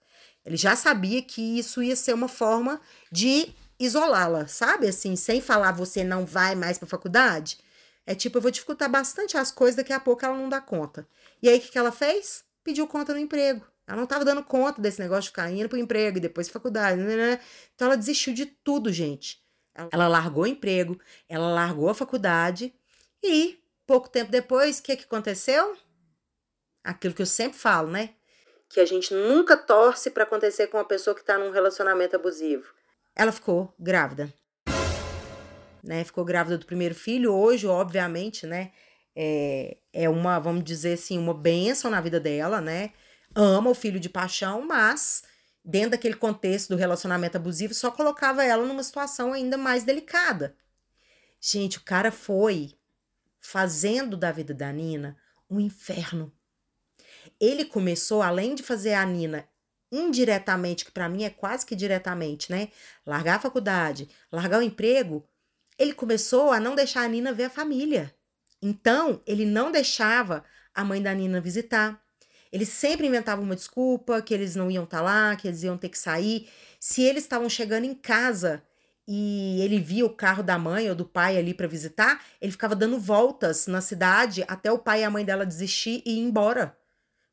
Ele 0.46 0.58
já 0.58 0.76
sabia 0.76 1.22
que 1.22 1.58
isso 1.60 1.82
ia 1.82 1.96
ser 1.96 2.14
uma 2.14 2.28
forma 2.28 2.80
de 3.12 3.48
isolá-la, 3.80 4.48
sabe? 4.48 4.88
Assim, 4.88 5.16
sem 5.16 5.42
falar 5.42 5.72
você 5.72 6.04
não 6.04 6.26
vai 6.26 6.54
mais 6.54 6.78
para 6.78 6.88
faculdade. 6.88 7.58
É 8.06 8.14
tipo, 8.14 8.38
eu 8.38 8.42
vou 8.42 8.52
dificultar 8.52 8.90
bastante 8.90 9.38
as 9.38 9.52
coisas, 9.52 9.76
daqui 9.76 9.92
a 9.92 10.00
pouco 10.00 10.24
ela 10.24 10.38
não 10.38 10.48
dá 10.48 10.62
conta. 10.62 11.08
E 11.42 11.50
aí, 11.50 11.58
o 11.58 11.62
que, 11.62 11.72
que 11.72 11.78
ela 11.78 11.92
fez? 11.92 12.46
Pediu 12.64 12.88
conta 12.88 13.14
no 13.14 13.20
emprego. 13.20 13.66
Ela 13.88 13.98
não 13.98 14.04
estava 14.04 14.26
dando 14.26 14.44
conta 14.44 14.82
desse 14.82 15.00
negócio 15.00 15.24
de 15.24 15.30
ficar 15.30 15.52
indo 15.52 15.70
pro 15.70 15.78
emprego 15.78 16.18
e 16.18 16.22
depois 16.22 16.50
faculdade, 16.50 17.02
né, 17.02 17.16
né, 17.16 17.32
né? 17.32 17.40
Então 17.74 17.88
ela 17.88 17.98
desistiu 17.98 18.34
de 18.34 18.46
tudo, 18.46 18.92
gente. 18.92 19.44
Ela 19.92 20.08
largou 20.08 20.44
o 20.44 20.48
emprego, 20.48 21.00
ela 21.28 21.54
largou 21.54 21.90
a 21.90 21.94
faculdade 21.94 22.74
e 23.22 23.60
pouco 23.86 24.10
tempo 24.10 24.32
depois, 24.32 24.80
o 24.80 24.84
que, 24.84 24.96
que 24.96 25.04
aconteceu? 25.04 25.78
Aquilo 26.84 27.14
que 27.14 27.22
eu 27.22 27.28
sempre 27.28 27.58
falo, 27.58 27.92
né? 27.92 28.16
Que 28.70 28.80
a 28.80 28.86
gente 28.86 29.14
nunca 29.14 29.58
torce 29.58 30.10
para 30.10 30.24
acontecer 30.24 30.68
com 30.68 30.78
uma 30.78 30.86
pessoa 30.86 31.14
que 31.14 31.22
está 31.22 31.38
num 31.38 31.52
relacionamento 31.52 32.16
abusivo. 32.16 32.74
Ela 33.16 33.32
ficou 33.32 33.74
grávida 33.78 34.34
né? 35.86 36.04
Ficou 36.04 36.26
grávida 36.26 36.58
do 36.58 36.66
primeiro 36.66 36.96
filho. 36.96 37.34
Hoje, 37.34 37.68
obviamente, 37.68 38.46
né? 38.46 38.72
É, 39.16 39.78
é 39.94 40.10
uma, 40.10 40.40
vamos 40.40 40.64
dizer 40.64 40.94
assim, 40.94 41.18
uma 41.18 41.34
benção 41.34 41.90
na 41.90 42.02
vida 42.02 42.20
dela, 42.20 42.60
né? 42.60 42.92
Ama 43.34 43.70
o 43.70 43.76
filho 43.76 44.00
de 44.00 44.10
paixão, 44.10 44.66
mas 44.66 45.24
dentro 45.64 45.92
daquele 45.92 46.16
contexto 46.16 46.70
do 46.70 46.76
relacionamento 46.76 47.38
abusivo, 47.38 47.74
só 47.74 47.90
colocava 47.90 48.44
ela 48.44 48.66
numa 48.66 48.84
situação 48.84 49.34
ainda 49.34 49.58
mais 49.58 49.84
delicada. 49.84 50.56
Gente, 51.40 51.78
o 51.78 51.82
cara 51.82 52.12
foi 52.12 52.74
fazendo 53.40 54.18
da 54.18 54.32
vida 54.32 54.54
da 54.54 54.72
Nina 54.72 55.18
um 55.50 55.60
inferno. 55.60 56.32
Ele 57.40 57.66
começou, 57.66 58.22
além 58.22 58.56
de 58.56 58.64
fazer 58.64 58.94
a 58.94 59.06
Nina 59.06 59.48
indiretamente, 59.92 60.86
que 60.86 60.92
para 60.92 61.08
mim 61.08 61.24
é 61.24 61.30
quase 61.30 61.66
que 61.66 61.76
diretamente, 61.76 62.52
né? 62.52 62.70
Largar 63.06 63.36
a 63.36 63.40
faculdade, 63.40 64.10
largar 64.32 64.60
o 64.60 64.64
emprego, 64.64 65.28
ele 65.78 65.94
começou 65.94 66.52
a 66.52 66.60
não 66.60 66.76
deixar 66.76 67.02
a 67.02 67.08
Nina 67.08 67.34
ver 67.34 67.46
a 67.46 67.50
família. 67.50 68.14
Então, 68.62 69.22
ele 69.26 69.46
não 69.46 69.72
deixava 69.72 70.44
a 70.74 70.84
mãe 70.84 71.02
da 71.02 71.14
Nina 71.14 71.42
visitar. 71.42 72.02
Ele 72.52 72.66
sempre 72.66 73.08
inventava 73.08 73.42
uma 73.42 73.56
desculpa, 73.56 74.22
que 74.22 74.34
eles 74.34 74.56
não 74.56 74.72
iam 74.72 74.86
estar 74.86 74.98
tá 74.98 75.04
lá, 75.04 75.36
que 75.36 75.48
eles 75.48 75.64
iam 75.64 75.78
ter 75.78 75.90
que 75.90 75.98
sair. 75.98 76.50
Se 76.80 77.02
eles 77.02 77.24
estavam 77.24 77.50
chegando 77.50 77.86
em 77.86 77.94
casa 77.94 78.64
e 79.08 79.60
ele 79.62 79.80
via 79.80 80.06
o 80.06 80.10
carro 80.10 80.42
da 80.42 80.58
mãe 80.58 80.90
ou 80.90 80.96
do 80.96 81.06
pai 81.06 81.38
ali 81.38 81.54
para 81.54 81.68
visitar, 81.68 82.24
ele 82.42 82.52
ficava 82.52 82.76
dando 82.76 82.98
voltas 82.98 83.68
na 83.68 83.82
cidade 83.82 84.44
até 84.48 84.72
o 84.72 84.80
pai 84.80 85.02
e 85.02 85.04
a 85.04 85.10
mãe 85.10 85.26
dela 85.26 85.46
desistir 85.46 86.02
e 86.06 86.16
ir 86.16 86.20
embora. 86.20 86.78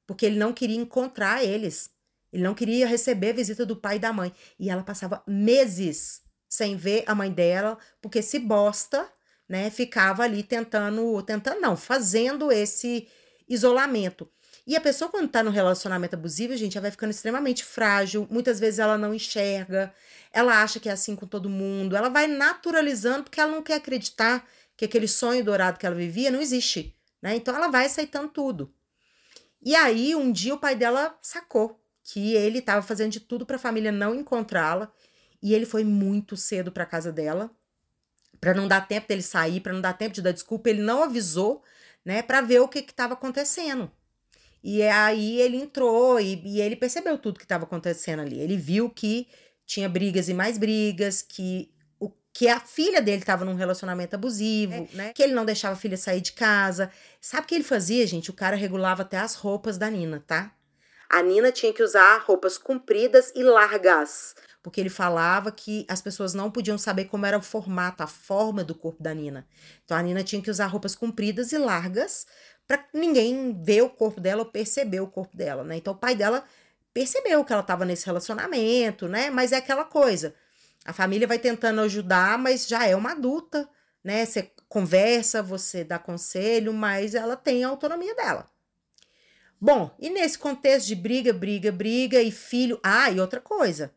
Porque 0.06 0.26
ele 0.26 0.38
não 0.38 0.52
queria 0.52 0.76
encontrar 0.76 1.44
eles. 1.44 1.90
Ele 2.32 2.42
não 2.42 2.54
queria 2.54 2.86
receber 2.86 3.30
a 3.30 3.34
visita 3.34 3.64
do 3.64 3.76
pai 3.76 3.96
e 3.96 4.00
da 4.00 4.12
mãe. 4.12 4.32
E 4.58 4.68
ela 4.70 4.82
passava 4.82 5.22
meses 5.26 6.22
sem 6.52 6.76
ver 6.76 7.02
a 7.06 7.14
mãe 7.14 7.32
dela, 7.32 7.78
porque 7.98 8.20
se 8.20 8.38
bosta, 8.38 9.10
né, 9.48 9.70
ficava 9.70 10.22
ali 10.22 10.42
tentando, 10.42 11.22
tentando 11.22 11.62
não, 11.62 11.74
fazendo 11.78 12.52
esse 12.52 13.08
isolamento. 13.48 14.28
E 14.66 14.76
a 14.76 14.80
pessoa, 14.82 15.10
quando 15.10 15.30
tá 15.30 15.42
no 15.42 15.50
relacionamento 15.50 16.14
abusivo, 16.14 16.54
gente, 16.54 16.76
ela 16.76 16.82
vai 16.82 16.90
ficando 16.90 17.08
extremamente 17.08 17.64
frágil. 17.64 18.28
Muitas 18.30 18.60
vezes 18.60 18.80
ela 18.80 18.98
não 18.98 19.14
enxerga, 19.14 19.94
ela 20.30 20.62
acha 20.62 20.78
que 20.78 20.90
é 20.90 20.92
assim 20.92 21.16
com 21.16 21.26
todo 21.26 21.48
mundo, 21.48 21.96
ela 21.96 22.10
vai 22.10 22.26
naturalizando 22.26 23.24
porque 23.24 23.40
ela 23.40 23.50
não 23.50 23.62
quer 23.62 23.76
acreditar 23.76 24.46
que 24.76 24.84
aquele 24.84 25.08
sonho 25.08 25.42
dourado 25.42 25.78
que 25.78 25.86
ela 25.86 25.96
vivia 25.96 26.30
não 26.30 26.42
existe, 26.42 26.94
né? 27.22 27.34
Então 27.34 27.56
ela 27.56 27.68
vai 27.68 27.86
aceitando 27.86 28.28
tudo. 28.28 28.70
E 29.62 29.74
aí, 29.74 30.14
um 30.14 30.30
dia 30.30 30.52
o 30.52 30.58
pai 30.58 30.76
dela 30.76 31.16
sacou 31.22 31.82
que 32.04 32.34
ele 32.34 32.58
estava 32.58 32.82
fazendo 32.82 33.12
de 33.12 33.20
tudo 33.20 33.46
para 33.46 33.56
a 33.56 33.58
família 33.58 33.90
não 33.90 34.14
encontrá-la, 34.14 34.92
e 35.42 35.54
ele 35.54 35.66
foi 35.66 35.84
muito 35.84 36.36
cedo 36.36 36.70
para 36.70 36.86
casa 36.86 37.10
dela, 37.10 37.50
para 38.40 38.54
não 38.54 38.68
dar 38.68 38.86
tempo 38.86 39.08
dele 39.08 39.22
sair, 39.22 39.60
para 39.60 39.72
não 39.72 39.80
dar 39.80 39.92
tempo 39.94 40.14
de 40.14 40.22
dar 40.22 40.32
desculpa, 40.32 40.70
ele 40.70 40.82
não 40.82 41.02
avisou, 41.02 41.62
né, 42.04 42.22
para 42.22 42.40
ver 42.40 42.60
o 42.60 42.68
que 42.68 42.80
estava 42.80 43.14
acontecendo. 43.14 43.90
E 44.62 44.82
aí 44.82 45.40
ele 45.40 45.56
entrou 45.56 46.20
e, 46.20 46.40
e 46.44 46.60
ele 46.60 46.76
percebeu 46.76 47.18
tudo 47.18 47.38
que 47.38 47.44
estava 47.44 47.64
acontecendo 47.64 48.20
ali. 48.20 48.38
Ele 48.38 48.56
viu 48.56 48.88
que 48.88 49.26
tinha 49.66 49.88
brigas 49.88 50.28
e 50.28 50.34
mais 50.34 50.56
brigas, 50.56 51.20
que 51.20 51.72
o 51.98 52.10
que 52.32 52.48
a 52.48 52.60
filha 52.60 53.00
dele 53.00 53.22
estava 53.22 53.44
num 53.44 53.54
relacionamento 53.54 54.14
abusivo, 54.14 54.74
é. 54.74 54.88
né? 54.92 55.12
Que 55.12 55.22
ele 55.22 55.34
não 55.34 55.44
deixava 55.44 55.74
a 55.74 55.78
filha 55.78 55.96
sair 55.96 56.20
de 56.20 56.32
casa. 56.32 56.90
Sabe 57.20 57.44
o 57.44 57.46
que 57.48 57.54
ele 57.56 57.64
fazia, 57.64 58.06
gente? 58.06 58.30
O 58.30 58.34
cara 58.34 58.54
regulava 58.54 59.02
até 59.02 59.18
as 59.18 59.34
roupas 59.34 59.78
da 59.78 59.90
Nina, 59.90 60.22
tá? 60.24 60.54
A 61.10 61.22
Nina 61.22 61.50
tinha 61.50 61.72
que 61.72 61.82
usar 61.82 62.18
roupas 62.18 62.56
compridas 62.56 63.32
e 63.34 63.42
largas, 63.42 64.34
porque 64.62 64.80
ele 64.80 64.88
falava 64.88 65.50
que 65.50 65.84
as 65.88 66.00
pessoas 66.00 66.34
não 66.34 66.50
podiam 66.50 66.78
saber 66.78 67.06
como 67.06 67.26
era 67.26 67.36
o 67.36 67.42
formato, 67.42 68.02
a 68.02 68.06
forma 68.06 68.62
do 68.62 68.74
corpo 68.74 69.02
da 69.02 69.12
Nina. 69.12 69.46
Então 69.84 69.96
a 69.96 70.02
Nina 70.02 70.22
tinha 70.22 70.40
que 70.40 70.50
usar 70.50 70.66
roupas 70.66 70.94
compridas 70.94 71.52
e 71.52 71.58
largas 71.58 72.26
para 72.66 72.84
ninguém 72.94 73.60
ver 73.62 73.82
o 73.82 73.90
corpo 73.90 74.20
dela 74.20 74.42
ou 74.42 74.46
perceber 74.46 75.00
o 75.00 75.08
corpo 75.08 75.36
dela, 75.36 75.64
né? 75.64 75.76
Então 75.76 75.92
o 75.92 75.96
pai 75.96 76.14
dela 76.14 76.44
percebeu 76.94 77.44
que 77.44 77.52
ela 77.52 77.62
estava 77.62 77.84
nesse 77.84 78.06
relacionamento, 78.06 79.08
né? 79.08 79.30
Mas 79.30 79.50
é 79.52 79.56
aquela 79.56 79.84
coisa. 79.84 80.34
A 80.84 80.92
família 80.92 81.26
vai 81.26 81.38
tentando 81.38 81.80
ajudar, 81.80 82.38
mas 82.38 82.66
já 82.68 82.86
é 82.86 82.94
uma 82.94 83.12
adulta, 83.12 83.68
né? 84.02 84.24
Você 84.24 84.52
conversa, 84.68 85.42
você 85.42 85.82
dá 85.82 85.98
conselho, 85.98 86.72
mas 86.72 87.14
ela 87.14 87.36
tem 87.36 87.64
a 87.64 87.68
autonomia 87.68 88.14
dela. 88.14 88.48
Bom, 89.60 89.94
e 89.98 90.10
nesse 90.10 90.38
contexto 90.38 90.88
de 90.88 90.94
briga, 90.96 91.32
briga, 91.32 91.70
briga 91.70 92.20
e 92.20 92.32
filho. 92.32 92.80
Ah, 92.82 93.10
e 93.10 93.20
outra 93.20 93.40
coisa. 93.40 93.92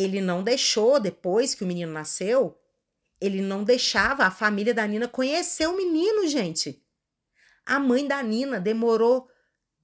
Ele 0.00 0.20
não 0.20 0.44
deixou, 0.44 1.00
depois 1.00 1.56
que 1.56 1.64
o 1.64 1.66
menino 1.66 1.90
nasceu, 1.90 2.56
ele 3.20 3.42
não 3.42 3.64
deixava 3.64 4.22
a 4.22 4.30
família 4.30 4.72
da 4.72 4.86
Nina 4.86 5.08
conhecer 5.08 5.66
o 5.66 5.76
menino, 5.76 6.24
gente. 6.28 6.80
A 7.66 7.80
mãe 7.80 8.06
da 8.06 8.22
Nina 8.22 8.60
demorou 8.60 9.28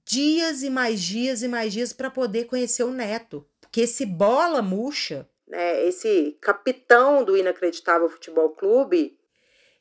dias 0.05 0.63
e 0.63 0.69
mais 0.69 1.01
dias 1.01 1.43
e 1.43 1.49
mais 1.49 1.73
dias 1.73 1.91
para 1.91 2.09
poder 2.09 2.45
conhecer 2.45 2.85
o 2.85 2.91
neto. 2.91 3.45
Porque 3.59 3.81
esse 3.81 4.05
bola 4.05 4.61
murcha, 4.61 5.29
né, 5.45 5.85
esse 5.85 6.37
capitão 6.39 7.21
do 7.21 7.35
inacreditável 7.35 8.07
futebol 8.07 8.51
clube, 8.51 9.19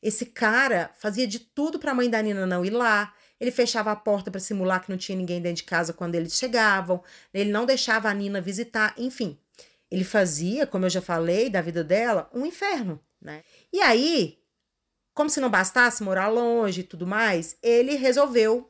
esse 0.03 0.27
cara 0.27 0.91
fazia 0.99 1.29
de 1.29 1.39
tudo 1.39 1.79
para 1.79 1.93
a 1.93 1.95
mãe 1.95 2.11
da 2.11 2.21
Nina 2.21 2.45
não 2.45 2.65
ir 2.65 2.71
lá. 2.71 3.15
Ele 3.39 3.53
fechava 3.53 3.93
a 3.93 3.97
porta 3.97 4.33
para 4.33 4.41
simular 4.41 4.83
que 4.83 4.91
não 4.91 4.99
tinha 4.99 5.17
ninguém 5.17 5.41
dentro 5.41 5.59
de 5.59 5.63
casa 5.63 5.93
quando 5.93 6.17
eles 6.17 6.35
chegavam. 6.35 7.05
Ele 7.33 7.53
não 7.53 7.65
deixava 7.65 8.09
a 8.09 8.15
Nina 8.15 8.41
visitar, 8.41 8.95
enfim. 8.99 9.39
Ele 9.95 10.03
fazia, 10.03 10.67
como 10.67 10.87
eu 10.87 10.91
já 10.91 11.01
falei, 11.01 11.49
da 11.49 11.61
vida 11.61 11.85
dela, 11.85 12.29
um 12.35 12.45
inferno, 12.45 13.01
né? 13.23 13.45
E 13.73 13.81
aí, 13.81 14.41
como 15.15 15.31
se 15.31 15.41
não 15.41 15.49
bastasse 15.49 16.03
morar 16.03 16.27
longe 16.27 16.81
e 16.81 16.85
tudo 16.85 17.07
mais, 17.07 17.57
ele 17.63 17.95
resolveu 17.95 18.69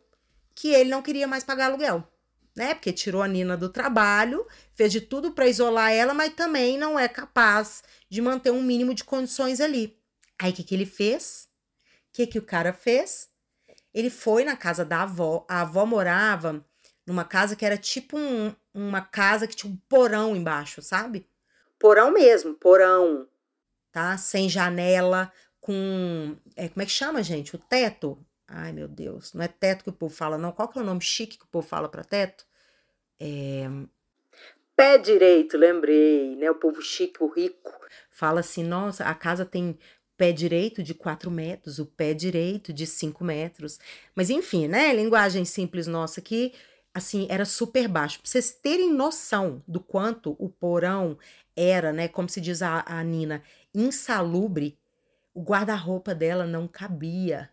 que 0.54 0.68
ele 0.68 0.90
não 0.90 1.00
queria 1.00 1.26
mais 1.26 1.42
pagar 1.42 1.70
aluguel, 1.70 2.06
né? 2.54 2.74
Porque 2.74 2.92
tirou 2.92 3.22
a 3.22 3.26
Nina 3.26 3.56
do 3.56 3.70
trabalho, 3.70 4.46
fez 4.74 4.92
de 4.92 5.00
tudo 5.00 5.32
para 5.32 5.48
isolar 5.48 5.90
ela, 5.92 6.12
mas 6.12 6.34
também 6.34 6.76
não 6.76 6.98
é 6.98 7.08
capaz 7.08 7.82
de 8.06 8.20
manter 8.20 8.50
um 8.50 8.62
mínimo 8.62 8.92
de 8.92 9.02
condições 9.02 9.62
ali. 9.62 9.98
Aí 10.38 10.52
o 10.52 10.54
que, 10.54 10.62
que 10.62 10.74
ele 10.74 10.84
fez? 10.84 11.48
O 12.10 12.12
que, 12.12 12.26
que 12.26 12.38
o 12.38 12.42
cara 12.42 12.74
fez? 12.74 13.30
Ele 13.94 14.10
foi 14.10 14.44
na 14.44 14.58
casa 14.58 14.84
da 14.84 15.04
avó. 15.04 15.46
A 15.48 15.62
avó 15.62 15.86
morava 15.86 16.62
numa 17.06 17.24
casa 17.24 17.56
que 17.56 17.64
era 17.64 17.78
tipo 17.78 18.18
um, 18.18 18.54
uma 18.74 19.00
casa 19.00 19.46
que 19.46 19.54
tinha 19.54 19.72
um 19.72 19.76
porão 19.88 20.34
embaixo, 20.34 20.82
sabe? 20.82 21.26
Porão 21.78 22.12
mesmo, 22.12 22.54
porão, 22.54 23.28
tá? 23.92 24.16
Sem 24.18 24.48
janela, 24.48 25.32
com. 25.60 26.36
É, 26.56 26.68
como 26.68 26.82
é 26.82 26.86
que 26.86 26.92
chama, 26.92 27.22
gente? 27.22 27.54
O 27.54 27.58
teto? 27.58 28.18
Ai, 28.46 28.72
meu 28.72 28.88
Deus. 28.88 29.32
Não 29.32 29.42
é 29.42 29.48
teto 29.48 29.84
que 29.84 29.90
o 29.90 29.94
povo 29.94 30.14
fala, 30.14 30.36
não. 30.36 30.52
Qual 30.52 30.68
que 30.68 30.78
é 30.78 30.82
o 30.82 30.84
nome 30.84 31.00
chique 31.00 31.38
que 31.38 31.44
o 31.44 31.48
povo 31.48 31.66
fala 31.66 31.88
para 31.88 32.04
teto? 32.04 32.44
É. 33.18 33.64
Pé 34.76 34.98
direito, 34.98 35.56
lembrei, 35.56 36.34
né? 36.36 36.50
O 36.50 36.56
povo 36.56 36.82
chique, 36.82 37.22
o 37.22 37.28
rico, 37.28 37.72
fala 38.10 38.40
assim: 38.40 38.64
nossa, 38.64 39.04
a 39.04 39.14
casa 39.14 39.44
tem 39.44 39.78
pé 40.16 40.32
direito 40.32 40.82
de 40.82 40.94
4 40.94 41.30
metros, 41.30 41.78
o 41.78 41.86
pé 41.86 42.12
direito 42.12 42.72
de 42.72 42.86
5 42.86 43.24
metros. 43.24 43.78
Mas 44.14 44.30
enfim, 44.30 44.68
né? 44.68 44.92
Linguagem 44.92 45.44
simples 45.44 45.86
nossa 45.86 46.20
aqui, 46.20 46.52
assim, 46.94 47.26
era 47.28 47.44
super 47.44 47.88
baixo. 47.88 48.20
Pra 48.20 48.30
vocês 48.30 48.52
terem 48.52 48.92
noção 48.92 49.62
do 49.66 49.80
quanto 49.80 50.36
o 50.38 50.48
porão 50.48 51.18
era, 51.56 51.92
né? 51.92 52.08
Como 52.08 52.28
se 52.28 52.40
diz 52.40 52.62
a, 52.62 52.84
a 52.86 53.02
Nina, 53.02 53.42
insalubre, 53.74 54.78
o 55.34 55.42
guarda-roupa 55.42 56.14
dela 56.14 56.46
não 56.46 56.68
cabia 56.68 57.50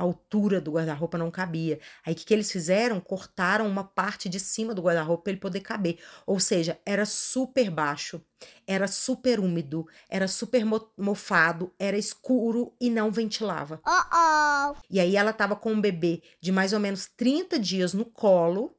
a 0.00 0.02
altura 0.02 0.62
do 0.62 0.72
guarda-roupa 0.72 1.18
não 1.18 1.30
cabia. 1.30 1.78
Aí 2.06 2.14
o 2.14 2.16
que, 2.16 2.24
que 2.24 2.32
eles 2.32 2.50
fizeram? 2.50 2.98
Cortaram 3.00 3.68
uma 3.68 3.84
parte 3.84 4.30
de 4.30 4.40
cima 4.40 4.74
do 4.74 4.80
guarda-roupa 4.80 5.24
para 5.24 5.32
ele 5.32 5.40
poder 5.40 5.60
caber. 5.60 5.98
Ou 6.26 6.40
seja, 6.40 6.80
era 6.86 7.04
super 7.04 7.70
baixo, 7.70 8.24
era 8.66 8.88
super 8.88 9.38
úmido, 9.38 9.86
era 10.08 10.26
super 10.26 10.64
mofado, 10.96 11.70
era 11.78 11.98
escuro 11.98 12.74
e 12.80 12.88
não 12.88 13.10
ventilava. 13.10 13.80
Uh 13.86 14.70
-oh. 14.70 14.76
E 14.88 14.98
aí 14.98 15.16
ela 15.16 15.34
tava 15.34 15.54
com 15.54 15.72
um 15.72 15.80
bebê 15.80 16.22
de 16.40 16.50
mais 16.50 16.72
ou 16.72 16.80
menos 16.80 17.06
30 17.06 17.58
dias 17.58 17.92
no 17.92 18.06
colo, 18.06 18.74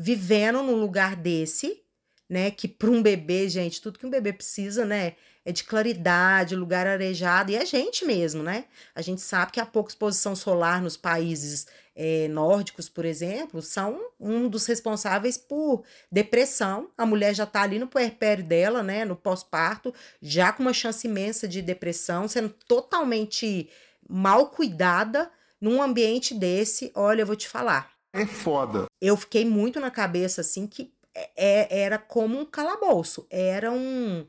vivendo 0.00 0.62
num 0.62 0.80
lugar 0.80 1.14
desse, 1.14 1.82
né? 2.28 2.50
Que 2.50 2.66
para 2.66 2.90
um 2.90 3.02
bebê, 3.02 3.48
gente, 3.48 3.80
tudo 3.80 3.98
que 3.98 4.06
um 4.06 4.10
bebê 4.10 4.32
precisa, 4.32 4.84
né? 4.84 5.14
é 5.44 5.52
de 5.52 5.64
claridade, 5.64 6.54
lugar 6.54 6.86
arejado, 6.86 7.50
e 7.50 7.56
a 7.56 7.64
gente 7.64 8.04
mesmo, 8.04 8.42
né? 8.42 8.66
A 8.94 9.00
gente 9.00 9.20
sabe 9.20 9.52
que 9.52 9.60
a 9.60 9.66
pouca 9.66 9.90
exposição 9.90 10.36
solar 10.36 10.82
nos 10.82 10.96
países 10.96 11.66
é, 11.96 12.28
nórdicos, 12.28 12.88
por 12.88 13.04
exemplo, 13.04 13.62
são 13.62 14.00
um 14.18 14.48
dos 14.48 14.66
responsáveis 14.66 15.38
por 15.38 15.82
depressão. 16.12 16.90
A 16.96 17.06
mulher 17.06 17.34
já 17.34 17.44
está 17.44 17.62
ali 17.62 17.78
no 17.78 17.86
puerpério 17.86 18.44
dela, 18.44 18.82
né? 18.82 19.04
No 19.04 19.16
pós-parto, 19.16 19.94
já 20.20 20.52
com 20.52 20.62
uma 20.62 20.74
chance 20.74 21.06
imensa 21.06 21.48
de 21.48 21.62
depressão, 21.62 22.28
sendo 22.28 22.50
totalmente 22.68 23.70
mal 24.08 24.50
cuidada 24.50 25.30
num 25.58 25.82
ambiente 25.82 26.34
desse. 26.34 26.92
Olha, 26.94 27.22
eu 27.22 27.26
vou 27.26 27.36
te 27.36 27.48
falar. 27.48 27.99
É 28.12 28.26
foda. 28.26 28.86
Eu 29.00 29.16
fiquei 29.16 29.44
muito 29.44 29.80
na 29.80 29.90
cabeça, 29.90 30.40
assim, 30.40 30.66
que 30.66 30.92
é, 31.14 31.30
é 31.36 31.80
era 31.82 31.98
como 31.98 32.38
um 32.38 32.44
calabouço. 32.44 33.26
Era 33.30 33.70
um 33.70 34.26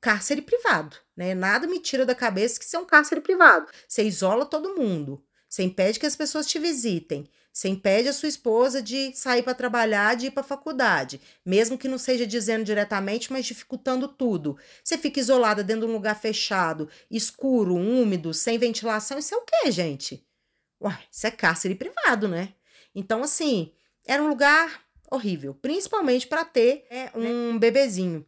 cárcere 0.00 0.42
privado, 0.42 0.96
né? 1.16 1.34
Nada 1.34 1.66
me 1.66 1.78
tira 1.78 2.04
da 2.04 2.14
cabeça 2.14 2.58
que 2.58 2.64
isso 2.64 2.76
é 2.76 2.80
um 2.80 2.84
cárcere 2.84 3.20
privado. 3.20 3.66
Você 3.86 4.02
isola 4.02 4.44
todo 4.44 4.74
mundo. 4.74 5.24
Você 5.48 5.62
impede 5.62 6.00
que 6.00 6.06
as 6.06 6.16
pessoas 6.16 6.46
te 6.46 6.58
visitem. 6.58 7.28
Você 7.52 7.68
impede 7.68 8.08
a 8.08 8.12
sua 8.12 8.28
esposa 8.28 8.80
de 8.80 9.14
sair 9.14 9.42
para 9.42 9.54
trabalhar, 9.54 10.16
de 10.16 10.26
ir 10.26 10.30
para 10.30 10.42
faculdade, 10.42 11.20
mesmo 11.44 11.76
que 11.76 11.86
não 11.86 11.98
seja 11.98 12.26
dizendo 12.26 12.64
diretamente, 12.64 13.30
mas 13.30 13.44
dificultando 13.44 14.08
tudo. 14.08 14.56
Você 14.82 14.96
fica 14.96 15.20
isolada 15.20 15.62
dentro 15.62 15.86
de 15.86 15.92
um 15.92 15.94
lugar 15.94 16.18
fechado, 16.18 16.88
escuro, 17.10 17.74
úmido, 17.74 18.32
sem 18.32 18.58
ventilação. 18.58 19.18
Isso 19.18 19.34
é 19.34 19.36
o 19.36 19.44
quê, 19.44 19.70
gente? 19.70 20.26
Uai, 20.80 20.98
isso 21.10 21.26
é 21.26 21.30
cárcere 21.30 21.74
privado, 21.74 22.26
né? 22.26 22.54
Então, 22.94 23.22
assim, 23.22 23.72
Era 24.06 24.22
um 24.22 24.28
lugar 24.28 24.82
horrível, 25.10 25.54
principalmente 25.54 26.26
para 26.26 26.44
ter 26.44 26.86
né, 26.90 27.10
um 27.14 27.58
bebezinho. 27.58 28.20
O 28.20 28.24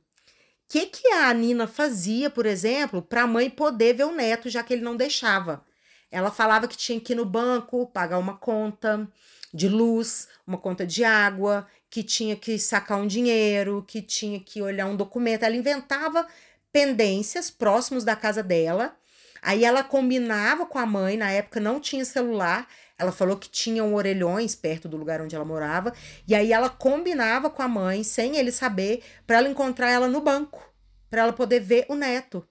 que, 0.68 0.86
que 0.86 1.08
a 1.08 1.32
Nina 1.34 1.66
fazia, 1.66 2.30
por 2.30 2.46
exemplo, 2.46 3.02
para 3.02 3.22
a 3.22 3.26
mãe 3.26 3.50
poder 3.50 3.94
ver 3.94 4.04
o 4.04 4.14
neto, 4.14 4.48
já 4.48 4.62
que 4.62 4.72
ele 4.72 4.82
não 4.82 4.96
deixava? 4.96 5.64
Ela 6.10 6.30
falava 6.30 6.68
que 6.68 6.76
tinha 6.76 7.00
que 7.00 7.12
ir 7.12 7.16
no 7.16 7.24
banco, 7.24 7.86
pagar 7.88 8.18
uma 8.18 8.36
conta 8.36 9.08
de 9.52 9.68
luz, 9.68 10.28
uma 10.46 10.58
conta 10.58 10.86
de 10.86 11.04
água, 11.04 11.66
que 11.90 12.02
tinha 12.02 12.36
que 12.36 12.58
sacar 12.58 12.98
um 12.98 13.06
dinheiro, 13.06 13.84
que 13.86 14.02
tinha 14.02 14.40
que 14.40 14.62
olhar 14.62 14.86
um 14.86 14.96
documento. 14.96 15.44
Ela 15.44 15.56
inventava 15.56 16.26
pendências 16.72 17.50
próximos 17.50 18.04
da 18.04 18.16
casa 18.16 18.42
dela. 18.42 18.96
Aí 19.42 19.64
ela 19.64 19.84
combinava 19.84 20.66
com 20.66 20.78
a 20.78 20.86
mãe, 20.86 21.16
na 21.16 21.30
época 21.30 21.60
não 21.60 21.78
tinha 21.78 22.04
celular. 22.04 22.68
Ela 22.98 23.10
falou 23.10 23.36
que 23.36 23.48
tinham 23.48 23.94
orelhões 23.94 24.54
perto 24.54 24.88
do 24.88 24.96
lugar 24.96 25.20
onde 25.20 25.34
ela 25.34 25.44
morava. 25.44 25.92
E 26.26 26.34
aí 26.34 26.52
ela 26.52 26.70
combinava 26.70 27.50
com 27.50 27.62
a 27.62 27.68
mãe, 27.68 28.04
sem 28.04 28.36
ele 28.36 28.52
saber, 28.52 29.02
para 29.26 29.38
ela 29.38 29.48
encontrar 29.48 29.90
ela 29.90 30.08
no 30.08 30.20
banco, 30.20 30.72
para 31.10 31.22
ela 31.22 31.32
poder 31.32 31.60
ver 31.60 31.86
o 31.88 31.94
neto. 31.94 32.46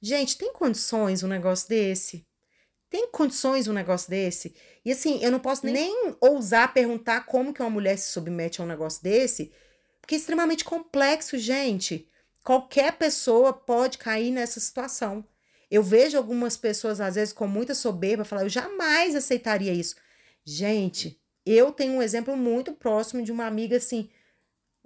Gente, 0.00 0.38
tem 0.38 0.52
condições 0.52 1.22
um 1.22 1.28
negócio 1.28 1.68
desse? 1.68 2.26
Tem 2.88 3.10
condições 3.10 3.68
um 3.68 3.72
negócio 3.72 4.08
desse? 4.08 4.54
E 4.84 4.90
assim, 4.90 5.22
eu 5.22 5.30
não 5.30 5.38
posso 5.38 5.66
nem, 5.66 5.74
nem 5.74 6.16
ousar 6.20 6.72
perguntar 6.72 7.26
como 7.26 7.52
que 7.52 7.60
uma 7.60 7.68
mulher 7.68 7.98
se 7.98 8.10
submete 8.10 8.60
a 8.60 8.64
um 8.64 8.68
negócio 8.68 9.02
desse, 9.02 9.52
porque 10.00 10.14
é 10.14 10.18
extremamente 10.18 10.64
complexo, 10.64 11.36
gente. 11.36 12.08
Qualquer 12.42 12.92
pessoa 12.96 13.52
pode 13.52 13.98
cair 13.98 14.30
nessa 14.30 14.58
situação. 14.58 15.22
Eu 15.70 15.82
vejo 15.82 16.16
algumas 16.16 16.56
pessoas, 16.56 17.00
às 17.00 17.14
vezes, 17.14 17.32
com 17.32 17.46
muita 17.46 17.74
soberba, 17.74 18.24
falar: 18.24 18.42
eu 18.42 18.48
jamais 18.48 19.14
aceitaria 19.14 19.72
isso. 19.72 19.96
Gente, 20.44 21.20
eu 21.44 21.72
tenho 21.72 21.94
um 21.94 22.02
exemplo 22.02 22.36
muito 22.36 22.72
próximo 22.72 23.22
de 23.22 23.32
uma 23.32 23.46
amiga 23.46 23.76
assim, 23.76 24.08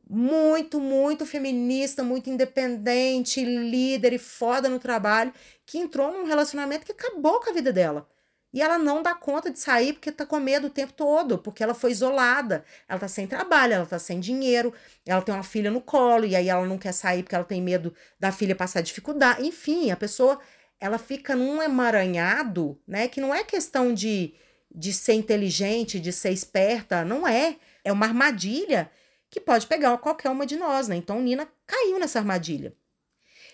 muito, 0.08 0.80
muito 0.80 1.24
feminista, 1.24 2.02
muito 2.02 2.28
independente, 2.28 3.44
líder 3.44 4.12
e 4.12 4.18
foda 4.18 4.68
no 4.68 4.78
trabalho, 4.78 5.32
que 5.64 5.78
entrou 5.78 6.12
num 6.12 6.24
relacionamento 6.24 6.84
que 6.84 6.92
acabou 6.92 7.40
com 7.40 7.50
a 7.50 7.52
vida 7.52 7.72
dela. 7.72 8.08
E 8.52 8.60
ela 8.60 8.76
não 8.76 9.02
dá 9.02 9.14
conta 9.14 9.50
de 9.50 9.58
sair 9.58 9.94
porque 9.94 10.12
tá 10.12 10.26
com 10.26 10.38
medo 10.38 10.66
o 10.66 10.70
tempo 10.70 10.92
todo, 10.92 11.38
porque 11.38 11.62
ela 11.62 11.72
foi 11.72 11.90
isolada. 11.90 12.64
Ela 12.86 13.00
tá 13.00 13.08
sem 13.08 13.26
trabalho, 13.26 13.72
ela 13.72 13.86
tá 13.86 13.98
sem 13.98 14.20
dinheiro, 14.20 14.74
ela 15.06 15.22
tem 15.22 15.34
uma 15.34 15.42
filha 15.42 15.70
no 15.70 15.80
colo, 15.80 16.26
e 16.26 16.36
aí 16.36 16.48
ela 16.50 16.66
não 16.66 16.76
quer 16.76 16.92
sair 16.92 17.22
porque 17.22 17.34
ela 17.34 17.44
tem 17.44 17.62
medo 17.62 17.94
da 18.20 18.30
filha 18.30 18.54
passar 18.54 18.82
dificuldade. 18.82 19.46
Enfim, 19.46 19.90
a 19.90 19.96
pessoa 19.96 20.38
ela 20.82 20.98
fica 20.98 21.34
num 21.36 21.62
emaranhado, 21.62 22.78
né? 22.86 23.08
Que 23.08 23.20
não 23.20 23.34
é 23.34 23.44
questão 23.44 23.94
de, 23.94 24.34
de 24.74 24.92
ser 24.92 25.14
inteligente, 25.14 26.00
de 26.00 26.12
ser 26.12 26.30
esperta, 26.30 27.04
não 27.04 27.26
é. 27.26 27.56
É 27.84 27.92
uma 27.92 28.06
armadilha 28.06 28.90
que 29.30 29.40
pode 29.40 29.66
pegar 29.66 29.96
qualquer 29.98 30.30
uma 30.30 30.46
de 30.46 30.56
nós, 30.56 30.88
né? 30.88 30.96
Então 30.96 31.20
Nina 31.20 31.48
caiu 31.66 31.98
nessa 31.98 32.18
armadilha. 32.18 32.74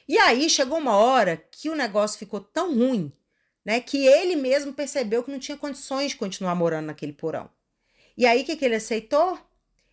E 0.09 0.19
aí 0.19 0.49
chegou 0.49 0.79
uma 0.79 0.97
hora 0.97 1.37
que 1.37 1.71
o 1.71 1.77
negócio 1.77 2.19
ficou 2.19 2.41
tão 2.41 2.75
ruim 2.75 3.13
né? 3.69 3.81
Que 3.81 4.07
ele 4.07 4.35
mesmo 4.35 4.73
percebeu 4.73 5.23
que 5.23 5.31
não 5.31 5.39
tinha 5.39 5.55
condições 5.55 6.13
de 6.13 6.17
continuar 6.17 6.55
morando 6.55 6.87
naquele 6.87 7.13
porão. 7.13 7.51
E 8.17 8.25
aí, 8.25 8.41
o 8.41 8.45
que, 8.47 8.57
que 8.57 8.65
ele 8.65 8.77
aceitou? 8.77 9.39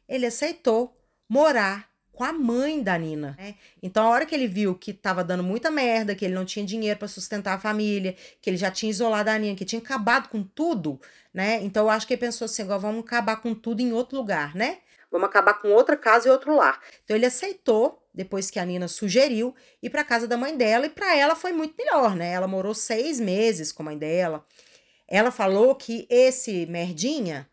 Ele 0.07 0.25
aceitou 0.25 0.97
morar 1.27 1.91
com 2.15 2.23
a 2.23 2.33
mãe 2.33 2.81
da 2.81 2.97
Nina. 2.97 3.35
Né? 3.37 3.55
Então, 3.83 4.07
a 4.07 4.09
hora 4.09 4.25
que 4.25 4.33
ele 4.33 4.47
viu 4.47 4.73
que 4.73 4.91
estava 4.91 5.23
dando 5.23 5.43
muita 5.43 5.69
merda, 5.69 6.15
que 6.15 6.25
ele 6.25 6.33
não 6.33 6.45
tinha 6.45 6.65
dinheiro 6.65 6.97
para 6.97 7.07
sustentar 7.07 7.53
a 7.53 7.59
família, 7.59 8.15
que 8.41 8.49
ele 8.49 8.57
já 8.57 8.71
tinha 8.71 8.89
isolado 8.89 9.29
a 9.29 9.37
Nina, 9.37 9.55
que 9.55 9.65
tinha 9.65 9.81
acabado 9.81 10.29
com 10.29 10.41
tudo, 10.41 10.99
né? 11.33 11.59
Então, 11.61 11.83
eu 11.85 11.89
acho 11.89 12.07
que 12.07 12.13
ele 12.13 12.21
pensou 12.21 12.45
assim: 12.45 12.63
agora 12.63 12.79
vamos 12.79 13.03
acabar 13.03 13.35
com 13.37 13.53
tudo 13.53 13.81
em 13.81 13.91
outro 13.91 14.17
lugar, 14.17 14.55
né? 14.55 14.79
Vamos 15.11 15.27
acabar 15.27 15.53
com 15.55 15.69
outra 15.69 15.95
casa 15.95 16.27
e 16.27 16.31
outro 16.31 16.55
lar. 16.55 16.81
Então, 17.03 17.15
ele 17.15 17.25
aceitou 17.25 18.01
depois 18.15 18.49
que 18.49 18.57
a 18.57 18.65
Nina 18.65 18.87
sugeriu, 18.87 19.53
ir 19.83 19.89
para 19.89 20.03
casa 20.03 20.27
da 20.27 20.37
mãe 20.37 20.55
dela 20.55 20.85
e 20.85 20.89
para 20.89 21.15
ela 21.15 21.35
foi 21.35 21.51
muito 21.51 21.75
melhor, 21.77 22.15
né? 22.15 22.31
Ela 22.31 22.47
morou 22.47 22.73
seis 22.73 23.19
meses 23.19 23.71
com 23.71 23.83
a 23.83 23.85
mãe 23.85 23.97
dela. 23.97 24.45
Ela 25.07 25.31
falou 25.31 25.75
que 25.75 26.07
esse 26.09 26.65
merdinha, 26.65 27.47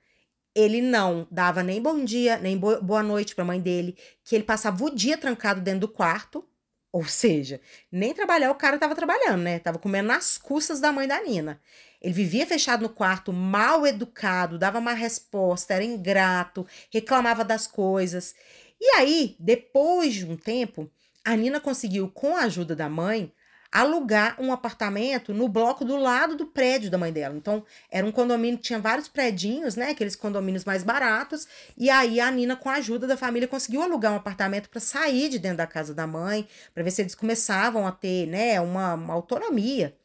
ele 0.54 0.82
não 0.82 1.26
dava 1.30 1.62
nem 1.62 1.80
bom 1.80 2.04
dia, 2.04 2.36
nem 2.38 2.58
boa 2.58 3.02
noite 3.02 3.34
para 3.34 3.42
a 3.42 3.46
mãe 3.46 3.60
dele, 3.60 3.96
que 4.24 4.34
ele 4.34 4.44
passava 4.44 4.84
o 4.84 4.94
dia 4.94 5.16
trancado 5.16 5.60
dentro 5.60 5.80
do 5.80 5.88
quarto, 5.88 6.46
ou 6.92 7.04
seja, 7.06 7.58
nem 7.90 8.12
trabalhar 8.12 8.50
o 8.50 8.54
cara 8.54 8.74
estava 8.74 8.94
trabalhando, 8.94 9.42
né? 9.42 9.58
Tava 9.58 9.78
comendo 9.78 10.08
nas 10.08 10.36
custas 10.36 10.78
da 10.78 10.92
mãe 10.92 11.08
da 11.08 11.22
Nina. 11.22 11.58
Ele 12.02 12.12
vivia 12.12 12.46
fechado 12.46 12.82
no 12.82 12.90
quarto, 12.90 13.32
mal 13.32 13.86
educado, 13.86 14.58
dava 14.58 14.80
má 14.80 14.92
resposta, 14.92 15.72
era 15.72 15.84
ingrato, 15.84 16.66
reclamava 16.92 17.44
das 17.44 17.66
coisas. 17.66 18.34
E 18.78 18.96
aí, 18.96 19.36
depois 19.38 20.12
de 20.12 20.26
um 20.26 20.36
tempo, 20.36 20.90
a 21.24 21.34
Nina 21.34 21.60
conseguiu, 21.60 22.10
com 22.10 22.36
a 22.36 22.42
ajuda 22.42 22.76
da 22.76 22.90
mãe, 22.90 23.32
alugar 23.72 24.36
um 24.38 24.52
apartamento 24.52 25.32
no 25.32 25.48
bloco 25.48 25.82
do 25.82 25.96
lado 25.96 26.36
do 26.36 26.44
prédio 26.44 26.90
da 26.90 26.98
mãe 26.98 27.10
dela. 27.10 27.34
Então, 27.34 27.64
era 27.90 28.06
um 28.06 28.12
condomínio 28.12 28.58
que 28.58 28.64
tinha 28.64 28.78
vários 28.78 29.08
predinhos, 29.08 29.76
né? 29.76 29.90
Aqueles 29.90 30.14
condomínios 30.14 30.66
mais 30.66 30.84
baratos. 30.84 31.48
E 31.76 31.88
aí 31.88 32.20
a 32.20 32.30
Nina, 32.30 32.54
com 32.54 32.68
a 32.68 32.74
ajuda 32.74 33.06
da 33.06 33.16
família, 33.16 33.48
conseguiu 33.48 33.82
alugar 33.82 34.12
um 34.12 34.16
apartamento 34.16 34.68
para 34.68 34.78
sair 34.78 35.30
de 35.30 35.38
dentro 35.38 35.56
da 35.56 35.66
casa 35.66 35.94
da 35.94 36.06
mãe, 36.06 36.46
para 36.74 36.82
ver 36.82 36.90
se 36.90 37.00
eles 37.00 37.14
começavam 37.14 37.86
a 37.86 37.92
ter, 37.92 38.26
né, 38.26 38.60
uma, 38.60 38.92
uma 38.94 39.14
autonomia. 39.14 39.96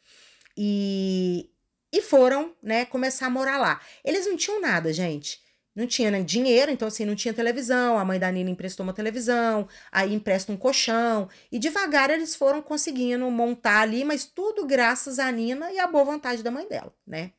E, 0.56 1.50
e 1.92 2.02
foram, 2.02 2.56
né, 2.64 2.86
começar 2.86 3.26
a 3.28 3.30
morar 3.30 3.58
lá. 3.58 3.82
Eles 4.04 4.26
não 4.26 4.38
tinham 4.38 4.62
nada, 4.62 4.94
gente 4.94 5.46
não 5.78 5.86
tinha 5.86 6.10
né, 6.10 6.24
dinheiro, 6.24 6.72
então 6.72 6.88
assim, 6.88 7.06
não 7.06 7.14
tinha 7.14 7.32
televisão. 7.32 8.00
A 8.00 8.04
mãe 8.04 8.18
da 8.18 8.32
Nina 8.32 8.50
emprestou 8.50 8.84
uma 8.84 8.94
televisão, 8.94 9.68
aí 9.92 10.12
empresta 10.12 10.52
um 10.52 10.58
colchão. 10.58 11.30
E 11.52 11.60
devagar 11.60 12.10
eles 12.10 12.36
foram 12.36 12.64
conseguindo 12.64 13.30
montar 13.30 13.82
ali, 13.82 14.04
mas 14.04 14.26
tudo 14.26 14.66
graças 14.66 15.20
à 15.20 15.32
Nina 15.32 15.72
e 15.72 15.78
à 15.78 15.86
boa 15.86 16.04
vontade 16.04 16.42
da 16.42 16.50
mãe 16.50 16.68
dela, 16.68 16.92
né? 17.06 17.32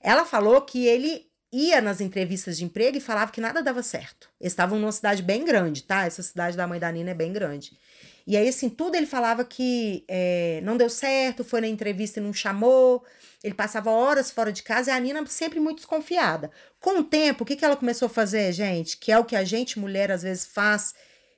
Ela 0.00 0.24
falou 0.24 0.60
que 0.62 0.86
ele 0.86 1.26
ia 1.52 1.80
nas 1.80 2.00
entrevistas 2.00 2.56
de 2.56 2.64
emprego 2.64 2.96
e 2.96 3.00
falava 3.00 3.32
que 3.32 3.40
nada 3.40 3.60
dava 3.60 3.82
certo. 3.82 4.28
Eles 4.40 4.52
estavam 4.52 4.78
numa 4.78 4.92
cidade 4.92 5.20
bem 5.20 5.44
grande, 5.44 5.82
tá? 5.82 6.06
Essa 6.06 6.22
cidade 6.22 6.56
da 6.56 6.68
mãe 6.68 6.78
da 6.78 6.92
Nina 6.92 7.10
é 7.10 7.14
bem 7.14 7.32
grande. 7.32 7.76
E 8.24 8.36
aí, 8.36 8.48
assim, 8.48 8.68
tudo 8.68 8.94
ele 8.94 9.06
falava 9.06 9.44
que 9.44 10.04
é, 10.06 10.60
não 10.62 10.76
deu 10.76 10.88
certo, 10.88 11.42
foi 11.42 11.60
na 11.60 11.66
entrevista 11.66 12.20
e 12.20 12.22
não 12.22 12.32
chamou. 12.32 13.04
Ele 13.44 13.52
passava 13.52 13.90
horas 13.90 14.30
fora 14.30 14.50
de 14.50 14.62
casa 14.62 14.90
e 14.90 14.94
a 14.94 14.98
Nina 14.98 15.24
sempre 15.26 15.60
muito 15.60 15.76
desconfiada. 15.76 16.50
Com 16.80 17.00
o 17.00 17.04
tempo, 17.04 17.44
o 17.44 17.46
que, 17.46 17.54
que 17.54 17.64
ela 17.64 17.76
começou 17.76 18.06
a 18.06 18.08
fazer, 18.08 18.50
gente? 18.52 18.96
Que 18.96 19.12
é 19.12 19.18
o 19.18 19.24
que 19.24 19.36
a 19.36 19.44
gente, 19.44 19.78
mulher, 19.78 20.10
às 20.10 20.22
vezes 20.22 20.46
faz 20.46 20.94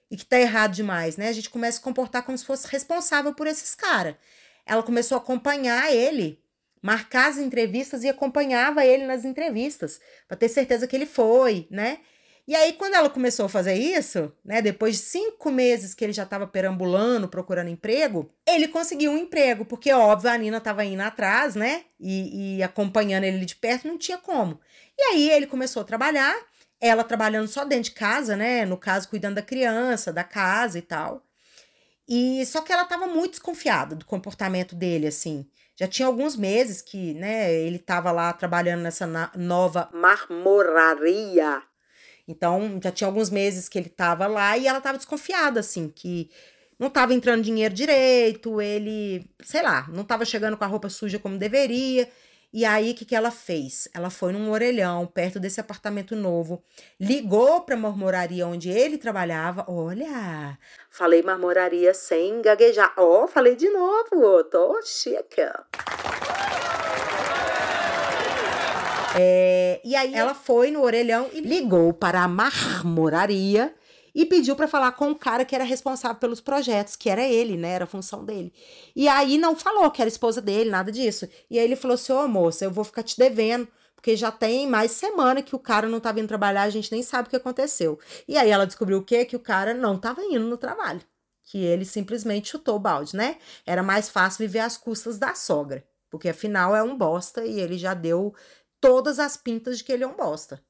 e 0.09 0.17
que 0.17 0.25
tá 0.25 0.39
errado 0.39 0.73
demais, 0.73 1.17
né? 1.17 1.29
A 1.29 1.33
gente 1.33 1.51
começa 1.51 1.79
a 1.79 1.81
se 1.81 1.85
comportar 1.85 2.23
como 2.23 2.39
se 2.39 2.45
fosse 2.45 2.69
responsável 2.69 3.35
por 3.35 3.49
esses 3.49 3.75
caras. 3.75 4.15
Ela 4.65 4.85
começou 4.85 5.17
a 5.17 5.21
acompanhar 5.21 5.93
ele, 5.93 6.41
marcar 6.81 7.29
as 7.29 7.39
entrevistas 7.39 8.05
e 8.05 8.09
acompanhava 8.09 8.87
ele 8.87 9.05
nas 9.05 9.25
entrevistas, 9.25 10.01
para 10.29 10.37
ter 10.37 10.49
certeza 10.49 10.87
que 10.87 10.95
ele 10.95 11.07
foi, 11.07 11.67
né? 11.69 11.99
E 12.47 12.55
aí, 12.55 12.75
quando 12.75 12.95
ela 12.95 13.11
começou 13.11 13.47
a 13.47 13.49
fazer 13.49 13.75
isso, 13.75 14.33
né, 14.45 14.63
depois 14.63 14.95
de 14.95 15.03
cinco 15.03 15.51
meses 15.51 15.95
que 15.95 16.05
ele 16.05 16.13
já 16.13 16.23
estava 16.23 16.47
perambulando, 16.47 17.27
procurando 17.27 17.71
emprego, 17.71 18.31
ele 18.47 18.69
conseguiu 18.69 19.11
um 19.11 19.17
emprego, 19.17 19.65
porque, 19.65 19.93
óbvio, 19.93 20.31
a 20.31 20.39
Nina 20.39 20.59
estava 20.59 20.85
indo 20.85 21.03
atrás, 21.03 21.57
né, 21.57 21.85
e, 21.99 22.59
e 22.59 22.63
acompanhando 22.63 23.25
ele 23.25 23.45
de 23.45 23.57
perto, 23.57 23.89
não 23.89 23.99
tinha 23.99 24.17
como. 24.17 24.61
E 24.97 25.03
aí, 25.03 25.31
ele 25.31 25.49
começou 25.49 25.83
a 25.83 25.85
trabalhar, 25.85 26.37
ela 26.81 27.03
trabalhando 27.03 27.49
só 27.49 27.65
dentro 27.65 27.91
de 27.91 27.97
casa, 27.97 28.37
né, 28.37 28.65
no 28.65 28.77
caso, 28.77 29.09
cuidando 29.09 29.35
da 29.37 29.43
criança, 29.43 30.13
da 30.13 30.23
casa 30.23 30.79
e 30.79 30.83
tal. 30.83 31.27
E 32.09 32.47
só 32.47 32.61
que 32.61 32.73
ela 32.73 32.83
estava 32.83 33.09
muito 33.09 33.33
desconfiada 33.33 33.97
do 33.97 34.05
comportamento 34.05 34.77
dele, 34.77 35.09
assim. 35.09 35.49
Já 35.75 35.89
tinha 35.89 36.07
alguns 36.07 36.37
meses 36.37 36.81
que, 36.81 37.13
né, 37.15 37.53
ele 37.53 37.77
estava 37.77 38.13
lá 38.13 38.33
trabalhando 38.33 38.83
nessa 38.83 39.05
nova 39.35 39.91
marmoraria 39.93 41.61
então, 42.29 42.81
já 42.83 42.91
tinha 42.91 43.07
alguns 43.07 43.31
meses 43.31 43.69
que 43.69 43.79
ele 43.79 43.89
tava 43.89 44.27
lá 44.27 44.57
e 44.57 44.67
ela 44.67 44.81
tava 44.81 44.99
desconfiada, 44.99 45.61
assim, 45.61 45.89
que 45.89 46.31
não 46.79 46.91
tava 46.91 47.15
entrando 47.15 47.43
dinheiro 47.43 47.75
direito, 47.75 48.61
ele, 48.61 49.31
sei 49.43 49.63
lá, 49.63 49.89
não 49.89 50.05
tava 50.05 50.25
chegando 50.25 50.57
com 50.57 50.65
a 50.65 50.67
roupa 50.67 50.89
suja 50.89 51.19
como 51.19 51.39
deveria. 51.39 52.09
E 52.53 52.65
aí, 52.65 52.93
o 52.93 52.95
que, 52.95 53.05
que 53.05 53.15
ela 53.15 53.31
fez? 53.31 53.89
Ela 53.93 54.09
foi 54.09 54.33
num 54.33 54.51
orelhão, 54.51 55.07
perto 55.07 55.39
desse 55.39 55.61
apartamento 55.61 56.17
novo, 56.17 56.63
ligou 56.99 57.61
pra 57.63 57.77
marmoraria 57.77 58.47
onde 58.47 58.71
ele 58.71 58.99
trabalhava. 58.99 59.65
Olha, 59.69 60.59
falei 60.91 61.23
marmoraria 61.23 61.93
sem 61.93 62.41
gaguejar. 62.41 62.95
Ó, 62.97 63.25
oh, 63.25 63.29
falei 63.29 63.57
de 63.57 63.69
novo, 63.69 64.45
tô 64.45 64.81
chique. 64.83 65.43
É, 69.19 69.81
e 69.83 69.97
aí 69.97 70.15
ela 70.15 70.35
foi 70.35 70.71
no 70.71 70.83
orelhão 70.83 71.29
e 71.33 71.41
ligou 71.41 71.93
para 71.93 72.23
a 72.23 72.29
marmoraria 72.29 73.75
e 74.15 74.25
pediu 74.25 74.57
para 74.57 74.67
falar 74.67 74.93
com 74.93 75.11
o 75.11 75.15
cara 75.15 75.45
que 75.45 75.55
era 75.55 75.65
responsável 75.65 76.17
pelos 76.17 76.41
projetos, 76.41 76.97
que 76.97 77.09
era 77.11 77.23
ele, 77.23 77.57
né? 77.57 77.73
Era 77.73 77.85
a 77.85 77.87
função 77.87 78.25
dele. 78.25 78.53
E 78.95 79.09
aí 79.09 79.37
não 79.37 79.55
falou 79.55 79.91
que 79.91 80.01
era 80.01 80.09
esposa 80.09 80.41
dele, 80.41 80.71
nada 80.71 80.91
disso. 80.91 81.29
E 81.51 81.59
aí 81.59 81.65
ele 81.65 81.77
falou 81.77 81.95
assim: 81.95 82.13
Ô 82.13 82.27
moça, 82.27 82.65
eu 82.65 82.71
vou 82.71 82.83
ficar 82.83 83.03
te 83.03 83.19
devendo, 83.19 83.69
porque 83.95 84.17
já 84.17 84.31
tem 84.31 84.67
mais 84.67 84.91
semana 84.93 85.43
que 85.43 85.55
o 85.55 85.59
cara 85.59 85.89
não 85.89 86.01
tá 86.01 86.13
vindo 86.13 86.29
trabalhar, 86.29 86.63
a 86.63 86.71
gente 86.71 86.93
nem 86.93 87.03
sabe 87.03 87.27
o 87.27 87.31
que 87.31 87.37
aconteceu. 87.37 87.99
E 88.27 88.39
aí 88.39 88.51
ela 88.51 88.67
descobriu 88.67 88.99
o 88.99 89.03
quê? 89.03 89.25
Que 89.25 89.37
o 89.37 89.41
cara 89.41 89.75
não 89.75 89.99
tava 89.99 90.23
indo 90.23 90.47
no 90.47 90.57
trabalho. 90.57 91.01
Que 91.45 91.59
ele 91.59 91.85
simplesmente 91.85 92.49
chutou 92.49 92.77
o 92.77 92.81
balde, 92.81 93.15
né? 93.15 93.37
Era 93.67 93.83
mais 93.83 94.09
fácil 94.09 94.39
viver 94.47 94.61
às 94.61 94.77
custas 94.79 95.19
da 95.19 95.35
sogra. 95.35 95.85
Porque 96.11 96.29
afinal 96.29 96.75
é 96.75 96.83
um 96.83 96.97
bosta 96.97 97.45
e 97.45 97.61
ele 97.61 97.77
já 97.77 97.93
deu 97.93 98.35
todas 98.87 99.19
as 99.19 99.37
pintas 99.37 99.79
de 99.79 99.85
que 99.85 99.93
ele 99.93 100.05
é 100.05 100.07
um 100.07 100.15
bosta. 100.15 100.63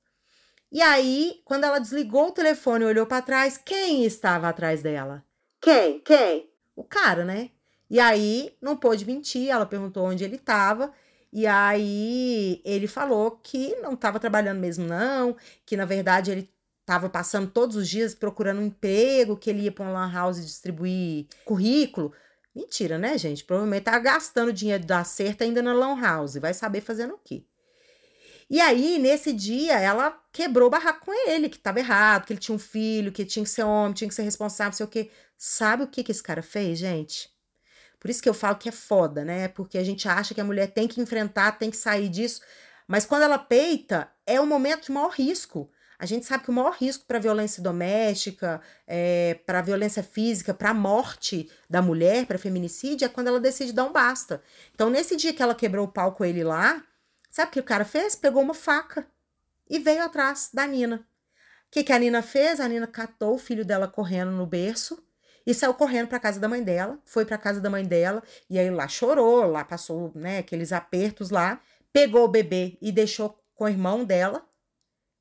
E 0.73 0.81
aí, 0.81 1.43
quando 1.45 1.65
ela 1.65 1.79
desligou 1.79 2.29
o 2.29 2.33
telefone 2.33 2.83
e 2.83 2.89
olhou 2.89 3.05
para 3.05 3.21
trás, 3.21 3.59
quem 3.59 4.07
estava 4.07 4.49
atrás 4.49 4.81
dela? 4.81 5.23
Quem? 5.61 6.01
Quem? 6.01 6.49
O 6.75 6.83
cara, 6.83 7.27
né? 7.27 7.51
E 7.91 8.01
aí, 8.01 8.57
não 8.59 8.75
pôde 8.75 9.05
mentir, 9.05 9.51
ela 9.51 9.67
perguntou 9.67 10.07
onde 10.07 10.25
ele 10.25 10.37
estava. 10.37 10.91
E 11.31 11.47
aí, 11.47 12.63
ele 12.65 12.87
falou 12.87 13.33
que 13.33 13.77
não 13.83 13.93
estava 13.93 14.19
trabalhando 14.19 14.61
mesmo, 14.61 14.87
não, 14.87 15.37
que 15.67 15.77
na 15.77 15.85
verdade 15.85 16.31
ele 16.31 16.51
estava 16.81 17.11
passando 17.11 17.51
todos 17.51 17.77
os 17.77 17.87
dias 17.87 18.15
procurando 18.15 18.61
um 18.61 18.67
emprego, 18.67 19.37
que 19.37 19.51
ele 19.51 19.65
ia 19.65 19.73
para 19.73 19.85
uma 19.85 19.93
lan 19.93 20.11
house 20.11 20.43
distribuir 20.43 21.27
currículo. 21.45 22.15
Mentira, 22.55 22.97
né, 22.97 23.19
gente? 23.19 23.45
Provavelmente 23.45 23.85
tá 23.85 23.99
gastando 23.99 24.55
dinheiro 24.55 24.87
da 24.87 25.05
certa 25.05 25.45
ainda 25.45 25.61
na 25.61 25.75
lan 25.75 26.01
house, 26.01 26.37
vai 26.37 26.55
saber 26.55 26.81
fazendo 26.81 27.13
o 27.13 27.21
quê? 27.23 27.45
E 28.49 28.61
aí, 28.61 28.99
nesse 28.99 29.33
dia, 29.33 29.79
ela 29.79 30.17
quebrou 30.33 30.69
o 30.69 30.71
barraco 30.71 31.07
com 31.07 31.29
ele, 31.29 31.49
que 31.49 31.57
estava 31.57 31.81
errado, 31.81 32.27
que 32.27 32.33
ele 32.33 32.41
tinha 32.41 32.55
um 32.55 32.59
filho, 32.59 33.11
que 33.11 33.25
tinha 33.25 33.45
que 33.45 33.51
ser 33.51 33.65
homem, 33.65 33.93
tinha 33.93 34.09
que 34.09 34.15
ser 34.15 34.23
responsável, 34.23 34.71
não 34.71 34.77
sei 34.77 34.87
o 34.87 34.89
quê. 34.89 35.11
Sabe 35.37 35.83
o 35.83 35.89
que, 35.89 36.05
que 36.05 36.13
esse 36.13 36.23
cara 36.23 36.43
fez, 36.43 36.79
gente? 36.79 37.29
Por 37.99 38.09
isso 38.09 38.23
que 38.23 38.29
eu 38.29 38.35
falo 38.35 38.57
que 38.57 38.69
é 38.69 38.73
foda, 38.73 39.25
né? 39.25 39.49
Porque 39.49 39.77
a 39.77 39.85
gente 39.85 40.09
acha 40.09 40.33
que 40.33 40.41
a 40.41 40.45
mulher 40.45 40.69
tem 40.69 40.87
que 40.87 41.01
enfrentar, 41.01 41.59
tem 41.59 41.71
que 41.71 41.77
sair 41.77 42.09
disso. 42.09 42.41
Mas 42.87 43.05
quando 43.05 43.23
ela 43.23 43.39
peita, 43.39 44.09
é 44.25 44.41
o 44.41 44.47
momento 44.47 44.87
de 44.87 44.93
maior 44.93 45.11
risco. 45.11 45.69
A 45.99 46.07
gente 46.07 46.27
sabe 46.27 46.45
que 46.45 46.51
o 46.51 46.53
maior 46.53 46.75
risco 46.75 47.05
para 47.07 47.19
violência 47.19 47.63
doméstica, 47.63 48.61
é, 48.87 49.41
para 49.47 49.63
violência 49.63 50.03
física, 50.03 50.53
para 50.53 50.71
a 50.71 50.75
morte 50.75 51.51
da 51.69 51.81
mulher, 51.81 52.27
para 52.27 52.39
feminicídio, 52.39 53.07
é 53.07 53.09
quando 53.09 53.29
ela 53.29 53.41
decide 53.41 53.73
dar 53.73 53.85
um 53.85 53.93
basta. 53.93 54.43
Então, 54.75 54.91
nesse 54.91 55.17
dia 55.17 55.33
que 55.33 55.43
ela 55.43 55.55
quebrou 55.55 55.87
o 55.87 55.91
pau 55.91 56.13
com 56.13 56.25
ele 56.25 56.45
lá, 56.45 56.83
sabe 57.37 57.51
o 57.51 57.53
que 57.53 57.61
o 57.61 57.65
cara 57.65 57.85
fez? 57.85 58.17
Pegou 58.17 58.43
uma 58.43 58.55
faca 58.55 59.07
e 59.69 59.79
veio 59.79 60.03
atrás 60.03 60.49
da 60.55 60.67
Nina. 60.67 61.07
O 61.67 61.71
que, 61.71 61.85
que 61.85 61.93
a 61.93 61.99
Nina 61.99 62.23
fez? 62.23 62.61
A 62.61 62.67
Nina 62.67 62.87
catou 62.87 63.35
o 63.35 63.39
filho 63.39 63.63
dela 63.63 63.87
correndo 63.87 64.31
no 64.31 64.47
berço 64.47 65.05
e 65.47 65.53
saiu 65.53 65.75
correndo 65.75 66.09
para 66.09 66.19
casa 66.19 66.41
da 66.41 66.49
mãe 66.49 66.63
dela, 66.63 66.99
foi 67.05 67.27
para 67.27 67.37
casa 67.37 67.61
da 67.61 67.69
mãe 67.69 67.85
dela 67.85 68.23
e 68.49 68.59
aí 68.59 68.71
lá 68.71 68.89
chorou, 68.89 69.45
lá 69.45 69.65
passou, 69.65 70.11
né, 70.15 70.39
aqueles 70.39 70.73
apertos 70.73 71.29
lá, 71.29 71.61
pegou 71.93 72.25
o 72.25 72.29
bebê 72.29 72.79
e 72.81 72.91
deixou 72.91 73.39
com 73.55 73.65
o 73.65 73.69
irmão 73.69 74.03
dela 74.03 74.43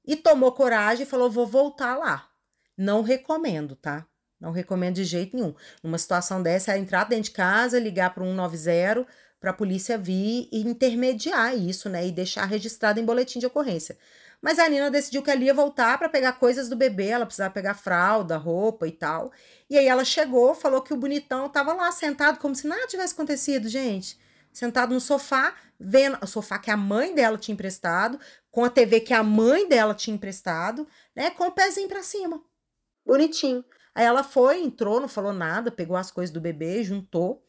e 0.06 0.15
tomou 0.15 0.54
coragem 0.54 1.04
e 1.04 1.10
falou: 1.10 1.30
"Vou 1.30 1.45
voltar 1.45 1.97
lá". 1.97 2.30
Não 2.78 3.01
recomendo, 3.01 3.75
tá? 3.75 4.08
Não 4.39 4.51
recomendo 4.51 4.95
de 4.95 5.04
jeito 5.04 5.36
nenhum. 5.36 5.54
Numa 5.84 5.97
situação 5.97 6.41
dessa, 6.41 6.73
é 6.73 6.78
entrar 6.78 7.06
dentro 7.06 7.25
de 7.25 7.32
casa, 7.32 7.80
ligar 7.80 8.13
para 8.13 8.23
190 8.23 9.06
para 9.39 9.52
a 9.52 9.54
polícia 9.54 9.98
vir 9.98 10.48
e 10.52 10.62
intermediar 10.62 11.56
isso, 11.56 11.89
né, 11.89 12.08
e 12.08 12.12
deixar 12.12 12.45
registrado 12.45 13.00
em 13.00 13.06
boletim 13.06 13.39
de 13.39 13.45
ocorrência. 13.45 13.98
Mas 14.41 14.60
a 14.60 14.69
Nina 14.69 14.91
decidiu 14.91 15.24
que 15.24 15.32
ela 15.32 15.43
ia 15.43 15.54
voltar 15.54 15.98
para 15.98 16.10
pegar 16.10 16.34
coisas 16.34 16.69
do 16.69 16.76
bebê, 16.76 17.08
ela 17.08 17.26
precisava 17.26 17.54
pegar 17.54 17.74
fralda, 17.74 18.38
roupa 18.38 18.88
e 18.88 18.91
tal. 18.91 19.32
E 19.69 19.78
aí 19.78 19.88
ela 19.88 20.06
chegou, 20.06 20.54
falou 20.54 20.82
que 20.82 20.93
o 20.93 20.98
bonitão 20.98 21.50
tava 21.50 21.74
lá 21.74 21.91
sentado 21.91 22.39
como 22.39 22.56
se 22.56 22.67
nada 22.67 22.88
tivesse 22.88 23.13
acontecido, 23.13 23.67
gente. 23.67 24.19
Sentado 24.52 24.93
no 24.93 25.02
sofá, 25.02 25.56
vendo 25.80 26.17
o 26.21 26.28
sofá 26.28 26.60
que 26.60 26.71
a 26.71 26.78
mãe 26.78 27.13
dela 27.13 27.38
tinha 27.38 27.54
emprestado, 27.54 28.19
com 28.52 28.63
a 28.63 28.69
TV 28.69 29.02
que 29.02 29.13
a 29.13 29.24
mãe 29.24 29.67
dela 29.67 29.93
tinha 29.93 30.15
emprestado, 30.15 30.88
né, 31.15 31.30
com 31.32 31.45
o 31.45 31.52
pezinho 31.52 31.88
para 31.89 32.04
cima. 32.04 32.41
Bonitinho. 33.06 33.65
Aí 33.93 34.06
ela 34.06 34.24
foi, 34.24 34.62
entrou, 34.63 35.00
não 35.00 35.08
falou 35.08 35.34
nada, 35.34 35.71
pegou 35.71 35.98
as 35.98 36.12
coisas 36.12 36.34
do 36.34 36.41
bebê, 36.41 36.84
juntou 36.84 37.44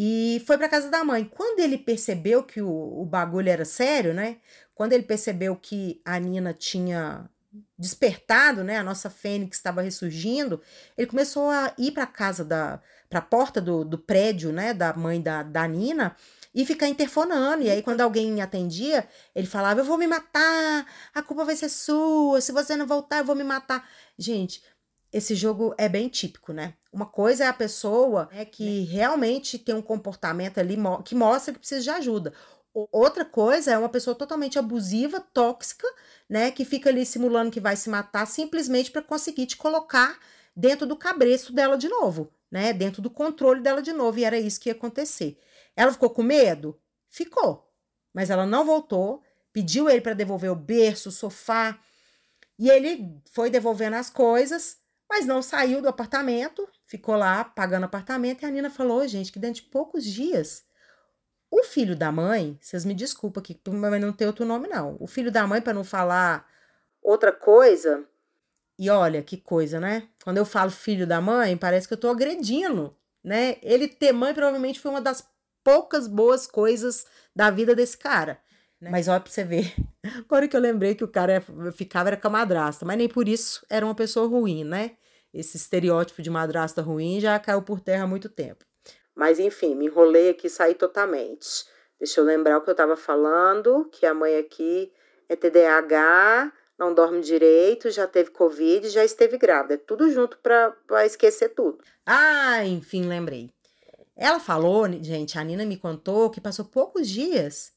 e 0.00 0.40
foi 0.46 0.56
para 0.56 0.68
casa 0.68 0.88
da 0.88 1.02
mãe. 1.02 1.24
Quando 1.24 1.58
ele 1.58 1.76
percebeu 1.76 2.44
que 2.44 2.62
o, 2.62 3.00
o 3.00 3.04
bagulho 3.04 3.48
era 3.48 3.64
sério, 3.64 4.14
né? 4.14 4.36
Quando 4.72 4.92
ele 4.92 5.02
percebeu 5.02 5.56
que 5.56 6.00
a 6.04 6.16
Nina 6.20 6.54
tinha 6.54 7.28
despertado, 7.76 8.62
né? 8.62 8.76
A 8.78 8.84
nossa 8.84 9.10
Fênix 9.10 9.56
estava 9.56 9.82
ressurgindo, 9.82 10.62
ele 10.96 11.08
começou 11.08 11.50
a 11.50 11.74
ir 11.76 11.90
para 11.90 12.06
casa 12.06 12.44
da 12.44 12.80
para 13.10 13.18
a 13.18 13.22
porta 13.22 13.60
do, 13.60 13.84
do 13.84 13.98
prédio, 13.98 14.52
né, 14.52 14.74
da 14.74 14.92
mãe 14.92 15.20
da, 15.20 15.42
da 15.42 15.66
Nina 15.66 16.14
e 16.54 16.64
ficar 16.64 16.86
interfonando. 16.86 17.64
E 17.64 17.70
aí, 17.70 17.82
quando 17.82 18.00
alguém 18.00 18.40
atendia, 18.40 19.08
ele 19.34 19.48
falava: 19.48 19.80
Eu 19.80 19.84
vou 19.84 19.98
me 19.98 20.06
matar, 20.06 20.86
a 21.12 21.22
culpa 21.22 21.44
vai 21.44 21.56
ser 21.56 21.70
sua, 21.70 22.40
se 22.40 22.52
você 22.52 22.76
não 22.76 22.86
voltar, 22.86 23.18
eu 23.18 23.24
vou 23.24 23.34
me 23.34 23.42
matar. 23.42 23.84
Gente, 24.16 24.62
esse 25.12 25.34
jogo 25.34 25.74
é 25.78 25.88
bem 25.88 26.08
típico, 26.08 26.52
né? 26.52 26.74
Uma 26.92 27.06
coisa 27.06 27.44
é 27.44 27.46
a 27.46 27.52
pessoa 27.52 28.28
né, 28.32 28.44
que 28.44 28.84
realmente 28.84 29.58
tem 29.58 29.74
um 29.74 29.82
comportamento 29.82 30.58
ali 30.58 30.76
que 31.04 31.14
mostra 31.14 31.52
que 31.52 31.58
precisa 31.58 31.80
de 31.80 31.90
ajuda. 31.90 32.32
Outra 32.92 33.24
coisa 33.24 33.72
é 33.72 33.78
uma 33.78 33.88
pessoa 33.88 34.14
totalmente 34.14 34.58
abusiva, 34.58 35.20
tóxica, 35.20 35.86
né, 36.28 36.50
que 36.50 36.64
fica 36.64 36.90
ali 36.90 37.04
simulando 37.04 37.50
que 37.50 37.60
vai 37.60 37.74
se 37.74 37.88
matar 37.88 38.26
simplesmente 38.26 38.90
para 38.90 39.02
conseguir 39.02 39.46
te 39.46 39.56
colocar 39.56 40.18
dentro 40.54 40.86
do 40.86 40.96
cabresto 40.96 41.52
dela 41.52 41.76
de 41.76 41.88
novo, 41.88 42.30
né, 42.50 42.72
dentro 42.72 43.00
do 43.00 43.10
controle 43.10 43.60
dela 43.60 43.82
de 43.82 43.92
novo, 43.92 44.18
e 44.18 44.24
era 44.24 44.38
isso 44.38 44.60
que 44.60 44.68
ia 44.68 44.74
acontecer. 44.74 45.38
Ela 45.74 45.92
ficou 45.92 46.10
com 46.10 46.22
medo? 46.22 46.78
Ficou. 47.08 47.68
Mas 48.12 48.30
ela 48.30 48.46
não 48.46 48.64
voltou, 48.64 49.22
pediu 49.52 49.88
ele 49.88 50.00
para 50.00 50.14
devolver 50.14 50.50
o 50.50 50.56
berço, 50.56 51.08
o 51.08 51.12
sofá, 51.12 51.78
e 52.58 52.68
ele 52.68 53.20
foi 53.32 53.50
devolvendo 53.50 53.96
as 53.96 54.10
coisas, 54.10 54.78
mas 55.08 55.26
não 55.26 55.40
saiu 55.40 55.80
do 55.80 55.88
apartamento, 55.88 56.68
ficou 56.86 57.16
lá 57.16 57.44
pagando 57.44 57.84
apartamento, 57.84 58.42
e 58.42 58.46
a 58.46 58.50
Nina 58.50 58.70
falou, 58.70 59.06
gente, 59.08 59.32
que 59.32 59.38
dentro 59.38 59.62
de 59.62 59.68
poucos 59.68 60.04
dias 60.04 60.66
o 61.50 61.62
filho 61.62 61.96
da 61.96 62.12
mãe, 62.12 62.58
vocês 62.60 62.84
me 62.84 62.94
desculpam 62.94 63.40
aqui, 63.40 63.58
mas 63.68 64.00
não 64.00 64.12
tem 64.12 64.26
outro 64.26 64.44
nome, 64.44 64.68
não. 64.68 64.96
O 65.00 65.06
filho 65.06 65.32
da 65.32 65.46
mãe, 65.46 65.62
para 65.62 65.72
não 65.72 65.84
falar 65.84 66.46
outra 67.02 67.32
coisa. 67.32 68.04
E 68.78 68.90
olha 68.90 69.22
que 69.22 69.36
coisa, 69.36 69.80
né? 69.80 70.08
Quando 70.22 70.36
eu 70.36 70.44
falo 70.44 70.70
filho 70.70 71.06
da 71.06 71.20
mãe, 71.20 71.56
parece 71.56 71.88
que 71.88 71.94
eu 71.94 71.98
tô 71.98 72.10
agredindo, 72.10 72.94
né? 73.24 73.56
Ele 73.62 73.88
ter 73.88 74.12
mãe 74.12 74.34
provavelmente 74.34 74.78
foi 74.78 74.90
uma 74.90 75.00
das 75.00 75.26
poucas 75.64 76.06
boas 76.06 76.46
coisas 76.46 77.06
da 77.34 77.50
vida 77.50 77.74
desse 77.74 77.96
cara. 77.96 78.38
Né? 78.80 78.90
Mas 78.90 79.08
olha 79.08 79.20
pra 79.20 79.30
você 79.30 79.44
ver. 79.44 79.74
Agora 80.18 80.46
que 80.46 80.56
eu 80.56 80.60
lembrei 80.60 80.94
que 80.94 81.04
o 81.04 81.08
cara 81.08 81.42
ficava 81.74 82.10
era 82.10 82.16
com 82.16 82.28
a 82.28 82.30
madrasta, 82.30 82.84
mas 82.86 82.96
nem 82.96 83.08
por 83.08 83.28
isso 83.28 83.64
era 83.68 83.84
uma 83.84 83.94
pessoa 83.94 84.28
ruim, 84.28 84.64
né? 84.64 84.96
Esse 85.32 85.56
estereótipo 85.56 86.22
de 86.22 86.30
madrasta 86.30 86.80
ruim 86.80 87.20
já 87.20 87.38
caiu 87.38 87.62
por 87.62 87.80
terra 87.80 88.04
há 88.04 88.06
muito 88.06 88.28
tempo. 88.28 88.64
Mas 89.14 89.38
enfim, 89.38 89.74
me 89.74 89.86
enrolei 89.86 90.30
aqui 90.30 90.48
saí 90.48 90.74
totalmente. 90.74 91.66
Deixa 91.98 92.20
eu 92.20 92.24
lembrar 92.24 92.58
o 92.58 92.60
que 92.60 92.70
eu 92.70 92.72
estava 92.72 92.96
falando, 92.96 93.88
que 93.90 94.06
a 94.06 94.14
mãe 94.14 94.36
aqui 94.36 94.92
é 95.28 95.34
TDAH, 95.34 96.52
não 96.78 96.94
dorme 96.94 97.20
direito, 97.20 97.90
já 97.90 98.06
teve 98.06 98.30
Covid, 98.30 98.88
já 98.88 99.04
esteve 99.04 99.36
grávida. 99.36 99.74
É 99.74 99.76
tudo 99.76 100.08
junto 100.10 100.38
para 100.38 101.04
esquecer 101.04 101.48
tudo. 101.48 101.78
Ah, 102.06 102.64
enfim, 102.64 103.06
lembrei. 103.06 103.50
Ela 104.16 104.38
falou, 104.38 104.86
gente, 105.02 105.36
a 105.38 105.44
Nina 105.44 105.64
me 105.64 105.76
contou 105.76 106.30
que 106.30 106.40
passou 106.40 106.64
poucos 106.64 107.08
dias. 107.08 107.72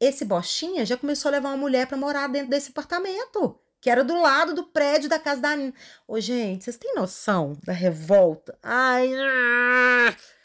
Esse 0.00 0.24
bostinha 0.24 0.84
já 0.84 0.96
começou 0.96 1.28
a 1.28 1.32
levar 1.32 1.50
uma 1.50 1.56
mulher 1.56 1.86
para 1.86 1.96
morar 1.96 2.28
dentro 2.28 2.50
desse 2.50 2.70
apartamento 2.70 3.58
que 3.84 3.90
era 3.90 4.02
do 4.02 4.18
lado 4.18 4.54
do 4.54 4.64
prédio 4.64 5.10
da 5.10 5.18
casa 5.18 5.42
da 5.42 5.54
Nina. 5.54 5.74
Ô, 6.08 6.18
gente, 6.18 6.64
vocês 6.64 6.78
têm 6.78 6.94
noção 6.94 7.54
da 7.64 7.72
revolta? 7.74 8.56
Ai, 8.62 9.10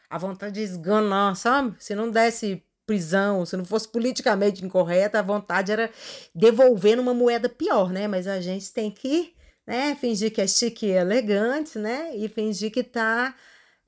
a 0.09 0.17
vontade 0.17 0.55
de 0.55 0.61
esganar, 0.61 1.37
sabe? 1.37 1.73
Se 1.79 1.95
não 1.95 2.11
desse 2.11 2.61
prisão, 2.85 3.45
se 3.45 3.55
não 3.55 3.63
fosse 3.63 3.87
politicamente 3.87 4.65
incorreta, 4.65 5.19
a 5.19 5.21
vontade 5.21 5.71
era 5.71 5.89
devolver 6.35 6.99
uma 6.99 7.13
moeda 7.13 7.47
pior, 7.47 7.93
né? 7.93 8.09
Mas 8.09 8.27
a 8.27 8.41
gente 8.41 8.73
tem 8.73 8.91
que, 8.91 9.33
né, 9.65 9.95
fingir 9.95 10.33
que 10.33 10.41
é 10.41 10.47
chique 10.47 10.87
e 10.87 10.91
elegante, 10.91 11.79
né? 11.79 12.13
E 12.17 12.27
fingir 12.27 12.73
que 12.73 12.83
tá 12.83 13.33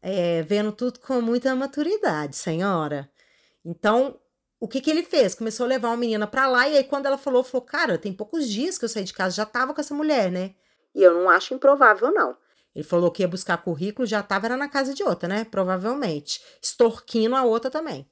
é, 0.02 0.44
vendo 0.44 0.72
tudo 0.72 0.98
com 1.02 1.20
muita 1.20 1.54
maturidade, 1.56 2.38
senhora. 2.38 3.10
Então, 3.66 4.18
o 4.62 4.68
que 4.68 4.80
que 4.80 4.92
ele 4.92 5.02
fez? 5.02 5.34
Começou 5.34 5.66
a 5.66 5.70
levar 5.70 5.88
uma 5.90 5.98
menina 5.98 6.28
pra 6.28 6.46
lá, 6.48 6.70
e 6.70 6.78
aí 6.78 6.84
quando 6.84 7.08
ela 7.08 7.18
falou, 7.18 7.44
falou, 7.44 7.66
cara, 7.66 7.98
tem 7.98 8.14
poucos 8.14 8.48
dias 8.48 8.78
que 8.78 8.86
eu 8.86 8.90
saí 8.90 9.04
de 9.04 9.12
casa, 9.12 9.36
já 9.36 9.46
tava 9.46 9.74
com 9.74 9.82
essa 9.82 9.96
mulher, 9.96 10.32
né? 10.32 10.54
E 10.94 11.02
eu 11.02 11.16
não 11.16 11.28
acho 11.28 11.56
improvável, 11.56 12.14
não. 12.14 12.38
Ele 12.76 12.86
falou 12.86 13.10
que 13.10 13.24
ia 13.24 13.28
buscar 13.28 13.58
currículo, 13.58 14.06
já 14.06 14.22
tava 14.22 14.46
era 14.46 14.56
na 14.56 14.70
casa 14.70 14.94
de 14.94 15.04
outra, 15.04 15.28
né? 15.28 15.46
Provavelmente. 15.46 16.42
Extorquindo 16.62 17.36
a 17.36 17.44
outra 17.44 17.72
também. 17.72 18.08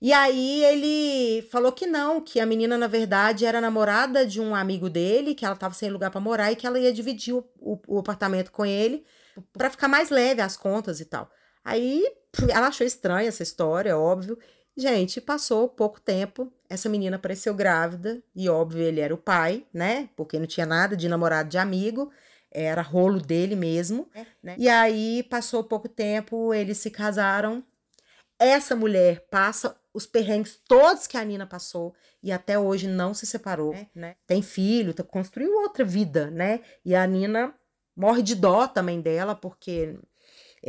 E 0.00 0.10
aí 0.10 0.64
ele 0.64 1.42
falou 1.50 1.70
que 1.70 1.86
não, 1.86 2.20
que 2.20 2.40
a 2.40 2.46
menina, 2.46 2.78
na 2.78 2.86
verdade, 2.86 3.44
era 3.44 3.60
namorada 3.60 4.24
de 4.24 4.40
um 4.40 4.54
amigo 4.54 4.88
dele, 4.88 5.34
que 5.34 5.44
ela 5.44 5.54
tava 5.54 5.74
sem 5.74 5.90
lugar 5.90 6.10
para 6.10 6.20
morar 6.20 6.50
e 6.50 6.56
que 6.56 6.66
ela 6.66 6.78
ia 6.78 6.92
dividir 6.92 7.34
o, 7.34 7.44
o, 7.60 7.78
o 7.86 7.98
apartamento 7.98 8.50
com 8.50 8.64
ele 8.64 9.04
para 9.52 9.68
ficar 9.68 9.86
mais 9.86 10.08
leve 10.08 10.40
as 10.40 10.56
contas 10.56 10.98
e 10.98 11.04
tal. 11.04 11.30
Aí 11.62 12.04
ela 12.48 12.68
achou 12.68 12.86
estranha 12.86 13.28
essa 13.28 13.42
história, 13.42 13.98
óbvio, 13.98 14.38
Gente, 14.78 15.20
passou 15.20 15.68
pouco 15.68 16.00
tempo, 16.00 16.52
essa 16.70 16.88
menina 16.88 17.16
apareceu 17.16 17.52
grávida, 17.52 18.22
e 18.32 18.48
óbvio, 18.48 18.82
ele 18.82 19.00
era 19.00 19.12
o 19.12 19.18
pai, 19.18 19.66
né? 19.74 20.08
Porque 20.14 20.38
não 20.38 20.46
tinha 20.46 20.64
nada 20.64 20.96
de 20.96 21.08
namorado 21.08 21.48
de 21.48 21.58
amigo, 21.58 22.12
era 22.48 22.80
rolo 22.80 23.20
dele 23.20 23.56
mesmo, 23.56 24.08
né? 24.40 24.54
E 24.56 24.68
aí 24.68 25.24
passou 25.24 25.64
pouco 25.64 25.88
tempo, 25.88 26.54
eles 26.54 26.78
se 26.78 26.92
casaram. 26.92 27.64
Essa 28.38 28.76
mulher 28.76 29.26
passa 29.28 29.76
os 29.92 30.06
perrengues 30.06 30.60
todos 30.68 31.08
que 31.08 31.16
a 31.16 31.24
Nina 31.24 31.44
passou 31.44 31.92
e 32.22 32.30
até 32.30 32.56
hoje 32.56 32.86
não 32.86 33.12
se 33.12 33.26
separou, 33.26 33.74
né? 33.92 34.14
Tem 34.28 34.40
filho, 34.42 34.94
construiu 35.06 35.52
outra 35.62 35.84
vida, 35.84 36.30
né? 36.30 36.60
E 36.84 36.94
a 36.94 37.04
Nina 37.04 37.52
morre 37.96 38.22
de 38.22 38.36
dó 38.36 38.68
também 38.68 39.00
dela, 39.00 39.34
porque 39.34 39.98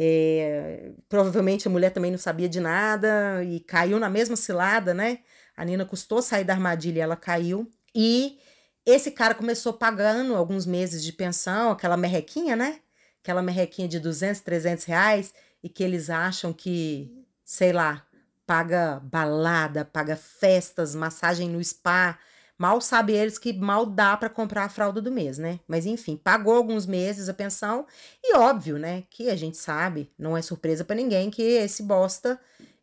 é, 0.01 0.93
provavelmente 1.09 1.67
a 1.67 1.71
mulher 1.71 1.89
também 1.89 2.09
não 2.09 2.17
sabia 2.17 2.47
de 2.47 2.61
nada 2.61 3.43
e 3.43 3.59
caiu 3.59 3.99
na 3.99 4.09
mesma 4.09 4.37
cilada, 4.37 4.93
né? 4.93 5.19
A 5.57 5.65
Nina 5.65 5.85
custou 5.85 6.21
sair 6.21 6.45
da 6.45 6.53
armadilha 6.53 6.99
e 6.99 7.01
ela 7.01 7.17
caiu. 7.17 7.69
E 7.93 8.39
esse 8.85 9.11
cara 9.11 9.35
começou 9.35 9.73
pagando 9.73 10.37
alguns 10.37 10.65
meses 10.65 11.03
de 11.03 11.11
pensão, 11.11 11.71
aquela 11.71 11.97
merrequinha, 11.97 12.55
né? 12.55 12.79
Aquela 13.21 13.41
merrequinha 13.41 13.89
de 13.89 13.99
200, 13.99 14.39
300 14.39 14.85
reais 14.85 15.33
e 15.61 15.67
que 15.67 15.83
eles 15.83 16.09
acham 16.09 16.53
que, 16.53 17.11
sei 17.43 17.73
lá, 17.73 18.07
paga 18.47 19.01
balada, 19.03 19.83
paga 19.83 20.15
festas, 20.15 20.95
massagem 20.95 21.49
no 21.49 21.61
spa, 21.61 22.17
Mal 22.59 22.81
sabe 22.81 23.13
eles 23.13 23.37
que 23.37 23.53
mal 23.53 23.85
dá 23.85 24.17
para 24.17 24.29
comprar 24.29 24.65
a 24.65 24.69
fralda 24.69 25.01
do 25.01 25.09
mês, 25.09 25.37
né? 25.37 25.61
Mas 25.65 25.85
enfim, 25.85 26.17
pagou 26.17 26.53
alguns 26.53 26.85
meses 26.85 27.29
a 27.29 27.33
pensão 27.33 27.87
e 28.21 28.35
óbvio, 28.35 28.77
né? 28.77 29.05
Que 29.09 29.29
a 29.29 29.35
gente 29.37 29.55
sabe, 29.55 30.11
não 30.19 30.35
é 30.35 30.41
surpresa 30.41 30.83
para 30.83 30.97
ninguém 30.97 31.31
que 31.31 31.41
esse 31.41 31.81
bosta 31.81 32.37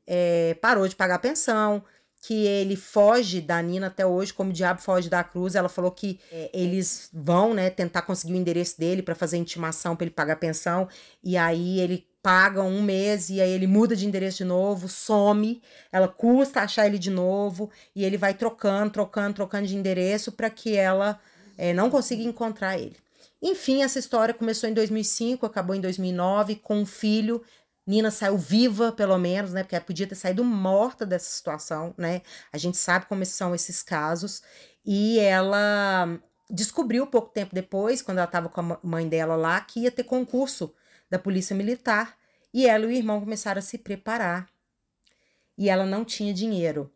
é, 0.06 0.54
parou 0.62 0.88
de 0.88 0.96
pagar 0.96 1.16
a 1.16 1.18
pensão, 1.18 1.84
que 2.22 2.46
ele 2.46 2.74
foge 2.74 3.40
da 3.40 3.60
Nina 3.60 3.88
até 3.88 4.06
hoje, 4.06 4.32
como 4.32 4.48
o 4.48 4.52
diabo 4.52 4.80
foge 4.80 5.10
da 5.10 5.22
Cruz. 5.22 5.54
Ela 5.54 5.68
falou 5.68 5.90
que 5.90 6.18
é, 6.32 6.50
eles 6.54 7.10
vão, 7.12 7.52
né, 7.52 7.68
tentar 7.68 8.02
conseguir 8.02 8.32
o 8.32 8.36
endereço 8.36 8.78
dele 8.78 9.02
para 9.02 9.14
fazer 9.14 9.36
intimação 9.36 9.94
para 9.94 10.06
ele 10.06 10.14
pagar 10.14 10.32
a 10.32 10.36
pensão. 10.36 10.88
E 11.22 11.36
aí 11.36 11.78
ele 11.80 12.08
paga 12.26 12.60
um 12.60 12.82
mês 12.82 13.30
e 13.30 13.40
aí 13.40 13.52
ele 13.52 13.68
muda 13.68 13.94
de 13.94 14.04
endereço 14.04 14.38
de 14.38 14.44
novo, 14.44 14.88
some, 14.88 15.62
ela 15.92 16.08
custa 16.08 16.60
achar 16.60 16.84
ele 16.84 16.98
de 16.98 17.08
novo 17.08 17.70
e 17.94 18.04
ele 18.04 18.16
vai 18.18 18.34
trocando, 18.34 18.90
trocando, 18.90 19.34
trocando 19.34 19.68
de 19.68 19.76
endereço 19.76 20.32
para 20.32 20.50
que 20.50 20.74
ela 20.74 21.20
é, 21.56 21.72
não 21.72 21.88
consiga 21.88 22.24
encontrar 22.24 22.76
ele. 22.80 22.96
Enfim, 23.40 23.84
essa 23.84 24.00
história 24.00 24.34
começou 24.34 24.68
em 24.68 24.74
2005, 24.74 25.46
acabou 25.46 25.76
em 25.76 25.80
2009 25.80 26.56
com 26.56 26.80
um 26.80 26.84
filho. 26.84 27.44
Nina 27.86 28.10
saiu 28.10 28.36
viva, 28.36 28.90
pelo 28.90 29.16
menos, 29.18 29.52
né? 29.52 29.62
Porque 29.62 29.76
ela 29.76 29.84
podia 29.84 30.08
ter 30.08 30.16
saído 30.16 30.42
morta 30.42 31.06
dessa 31.06 31.30
situação, 31.30 31.94
né? 31.96 32.22
A 32.52 32.58
gente 32.58 32.76
sabe 32.76 33.06
como 33.06 33.24
são 33.24 33.54
esses 33.54 33.84
casos. 33.84 34.42
E 34.84 35.20
ela 35.20 36.08
descobriu 36.50 37.06
pouco 37.06 37.28
tempo 37.28 37.54
depois, 37.54 38.02
quando 38.02 38.18
ela 38.18 38.26
estava 38.26 38.48
com 38.48 38.60
a 38.60 38.80
mãe 38.82 39.08
dela 39.08 39.36
lá, 39.36 39.60
que 39.60 39.82
ia 39.82 39.92
ter 39.92 40.02
concurso 40.02 40.74
da 41.08 41.20
Polícia 41.20 41.54
Militar 41.54 42.15
e 42.56 42.66
ela 42.66 42.86
e 42.86 42.88
o 42.88 42.90
irmão 42.90 43.20
começaram 43.20 43.58
a 43.58 43.62
se 43.62 43.76
preparar. 43.76 44.48
E 45.58 45.68
ela 45.68 45.84
não 45.84 46.06
tinha 46.06 46.32
dinheiro 46.32 46.90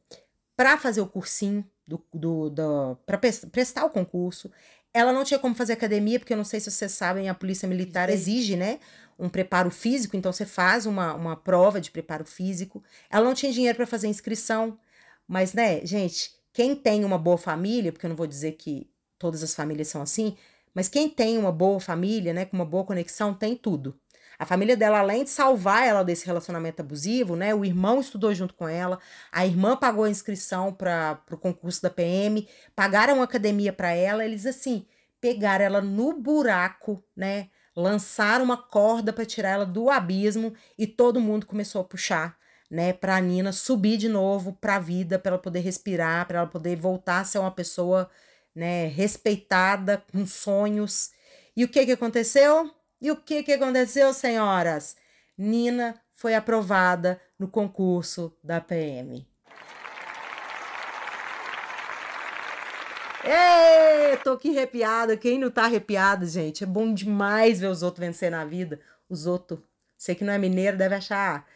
para 0.56 0.78
fazer 0.78 1.02
o 1.02 1.06
cursinho, 1.06 1.68
do, 1.86 2.02
do, 2.14 2.48
do 2.48 2.96
para 3.04 3.18
prestar 3.18 3.84
o 3.84 3.90
concurso. 3.90 4.50
Ela 4.90 5.12
não 5.12 5.22
tinha 5.22 5.38
como 5.38 5.54
fazer 5.54 5.74
academia, 5.74 6.18
porque 6.18 6.32
eu 6.32 6.36
não 6.38 6.44
sei 6.44 6.60
se 6.60 6.70
vocês 6.70 6.92
sabem, 6.92 7.28
a 7.28 7.34
Polícia 7.34 7.68
Militar 7.68 8.08
exige, 8.08 8.56
né? 8.56 8.80
Um 9.18 9.28
preparo 9.28 9.70
físico, 9.70 10.16
então 10.16 10.32
você 10.32 10.46
faz 10.46 10.86
uma, 10.86 11.12
uma 11.14 11.36
prova 11.36 11.78
de 11.78 11.90
preparo 11.90 12.24
físico. 12.24 12.82
Ela 13.10 13.26
não 13.26 13.34
tinha 13.34 13.52
dinheiro 13.52 13.76
para 13.76 13.86
fazer 13.86 14.08
inscrição, 14.08 14.78
mas, 15.28 15.52
né, 15.52 15.84
gente, 15.84 16.34
quem 16.54 16.74
tem 16.74 17.04
uma 17.04 17.18
boa 17.18 17.36
família, 17.36 17.92
porque 17.92 18.06
eu 18.06 18.10
não 18.10 18.16
vou 18.16 18.26
dizer 18.26 18.52
que 18.52 18.88
todas 19.18 19.42
as 19.42 19.54
famílias 19.54 19.88
são 19.88 20.00
assim, 20.00 20.38
mas 20.74 20.88
quem 20.88 21.06
tem 21.06 21.36
uma 21.36 21.52
boa 21.52 21.78
família, 21.78 22.32
né, 22.32 22.46
com 22.46 22.56
uma 22.56 22.64
boa 22.64 22.82
conexão, 22.82 23.34
tem 23.34 23.54
tudo. 23.54 23.99
A 24.40 24.46
família 24.46 24.74
dela, 24.74 25.00
além 25.00 25.22
de 25.22 25.28
salvar 25.28 25.86
ela 25.86 26.02
desse 26.02 26.24
relacionamento 26.24 26.80
abusivo, 26.80 27.36
né, 27.36 27.54
o 27.54 27.62
irmão 27.62 28.00
estudou 28.00 28.34
junto 28.34 28.54
com 28.54 28.66
ela, 28.66 28.98
a 29.30 29.44
irmã 29.44 29.76
pagou 29.76 30.04
a 30.04 30.08
inscrição 30.08 30.72
para 30.72 31.20
o 31.30 31.36
concurso 31.36 31.82
da 31.82 31.90
PM, 31.90 32.48
pagaram 32.74 33.16
uma 33.16 33.24
academia 33.24 33.70
para 33.70 33.92
ela, 33.92 34.24
eles 34.24 34.46
assim 34.46 34.86
pegaram 35.20 35.62
ela 35.62 35.82
no 35.82 36.14
buraco, 36.14 37.04
né, 37.14 37.50
lançaram 37.76 38.42
uma 38.42 38.56
corda 38.56 39.12
para 39.12 39.26
tirar 39.26 39.50
ela 39.50 39.66
do 39.66 39.90
abismo 39.90 40.54
e 40.78 40.86
todo 40.86 41.20
mundo 41.20 41.44
começou 41.44 41.82
a 41.82 41.84
puxar 41.84 42.38
né, 42.70 42.94
para 42.94 43.16
a 43.16 43.20
Nina 43.20 43.52
subir 43.52 43.98
de 43.98 44.08
novo 44.08 44.54
para 44.54 44.76
a 44.76 44.80
vida, 44.80 45.18
para 45.18 45.32
ela 45.32 45.38
poder 45.38 45.60
respirar, 45.60 46.26
para 46.26 46.38
ela 46.38 46.48
poder 46.48 46.76
voltar 46.76 47.20
a 47.20 47.24
ser 47.24 47.40
uma 47.40 47.50
pessoa 47.50 48.08
né, 48.54 48.86
respeitada, 48.86 50.02
com 50.10 50.24
sonhos. 50.24 51.10
E 51.54 51.62
o 51.62 51.68
que 51.68 51.84
que 51.84 51.92
aconteceu? 51.92 52.79
E 53.00 53.10
o 53.10 53.16
que 53.16 53.42
que 53.42 53.52
aconteceu, 53.52 54.12
senhoras? 54.12 54.96
Nina 55.36 55.98
foi 56.12 56.34
aprovada 56.34 57.20
no 57.38 57.48
concurso 57.48 58.36
da 58.44 58.60
PM. 58.60 59.26
Ei, 63.24 64.16
tô 64.18 64.32
aqui 64.32 64.50
arrepiada. 64.50 65.16
Quem 65.16 65.38
não 65.38 65.50
tá 65.50 65.64
arrepiado, 65.64 66.26
gente? 66.26 66.64
É 66.64 66.66
bom 66.66 66.92
demais 66.92 67.60
ver 67.60 67.68
os 67.68 67.82
outros 67.82 68.04
vencer 68.04 68.30
na 68.30 68.44
vida. 68.44 68.80
Os 69.08 69.26
outros, 69.26 69.60
você 69.96 70.14
que 70.14 70.24
não 70.24 70.32
é 70.32 70.38
mineiro 70.38 70.76
deve 70.76 70.94
achar 70.94 71.46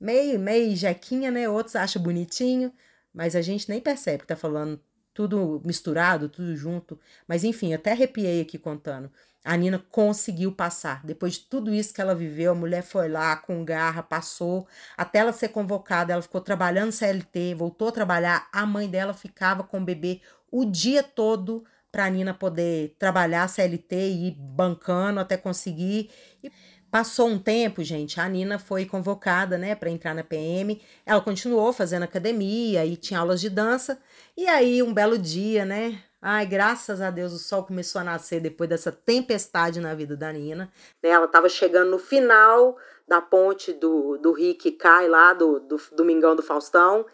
meio, 0.00 0.38
meio 0.38 0.76
jequinha, 0.76 1.30
né? 1.30 1.48
Outros 1.48 1.76
acham 1.76 2.02
bonitinho, 2.02 2.72
mas 3.12 3.36
a 3.36 3.42
gente 3.42 3.68
nem 3.68 3.80
percebe 3.80 4.22
que 4.22 4.26
tá 4.26 4.36
falando 4.36 4.80
tudo 5.12 5.62
misturado, 5.64 6.28
tudo 6.28 6.56
junto. 6.56 6.98
Mas 7.26 7.44
enfim, 7.44 7.72
até 7.72 7.92
arrepiei 7.92 8.40
aqui 8.40 8.58
contando. 8.58 9.10
A 9.44 9.56
Nina 9.56 9.84
conseguiu 9.90 10.50
passar. 10.52 11.04
Depois 11.04 11.34
de 11.34 11.40
tudo 11.40 11.72
isso 11.72 11.92
que 11.92 12.00
ela 12.00 12.14
viveu, 12.14 12.52
a 12.52 12.54
mulher 12.54 12.82
foi 12.82 13.08
lá 13.08 13.36
com 13.36 13.64
garra, 13.64 14.02
passou. 14.02 14.66
Até 14.96 15.18
ela 15.18 15.32
ser 15.32 15.48
convocada, 15.48 16.12
ela 16.12 16.22
ficou 16.22 16.40
trabalhando 16.40 16.92
CLT, 16.92 17.54
voltou 17.54 17.88
a 17.88 17.92
trabalhar. 17.92 18.48
A 18.52 18.64
mãe 18.64 18.88
dela 18.88 19.12
ficava 19.12 19.62
com 19.62 19.78
o 19.78 19.84
bebê 19.84 20.20
o 20.50 20.64
dia 20.64 21.02
todo 21.02 21.64
para 21.92 22.06
a 22.06 22.10
Nina 22.10 22.32
poder 22.32 22.96
trabalhar 22.98 23.48
CLT 23.48 23.94
e 23.94 24.28
ir 24.28 24.30
bancando 24.32 25.20
até 25.20 25.36
conseguir. 25.36 26.10
E 26.42 26.50
Passou 26.94 27.26
um 27.28 27.40
tempo, 27.40 27.82
gente, 27.82 28.20
a 28.20 28.28
Nina 28.28 28.56
foi 28.56 28.86
convocada, 28.86 29.58
né, 29.58 29.74
para 29.74 29.90
entrar 29.90 30.14
na 30.14 30.22
PM. 30.22 30.80
Ela 31.04 31.20
continuou 31.20 31.72
fazendo 31.72 32.04
academia 32.04 32.86
e 32.86 32.96
tinha 32.96 33.18
aulas 33.18 33.40
de 33.40 33.50
dança. 33.50 33.98
E 34.36 34.46
aí, 34.46 34.80
um 34.80 34.94
belo 34.94 35.18
dia, 35.18 35.64
né? 35.64 36.00
Ai, 36.26 36.46
graças 36.46 37.02
a 37.02 37.10
Deus, 37.10 37.34
o 37.34 37.38
sol 37.38 37.64
começou 37.64 38.00
a 38.00 38.04
nascer 38.04 38.40
depois 38.40 38.70
dessa 38.70 38.90
tempestade 38.90 39.78
na 39.78 39.94
vida 39.94 40.16
da 40.16 40.32
Nina. 40.32 40.72
Né, 41.02 41.10
ela 41.10 41.26
estava 41.26 41.50
chegando 41.50 41.90
no 41.90 41.98
final 41.98 42.78
da 43.06 43.20
ponte 43.20 43.74
do, 43.74 44.16
do 44.16 44.32
rio 44.32 44.56
que 44.56 44.72
cai 44.72 45.06
lá, 45.06 45.34
do, 45.34 45.60
do 45.60 45.76
Domingão 45.92 46.34
do 46.34 46.42
Faustão. 46.42 47.04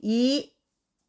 E 0.00 0.52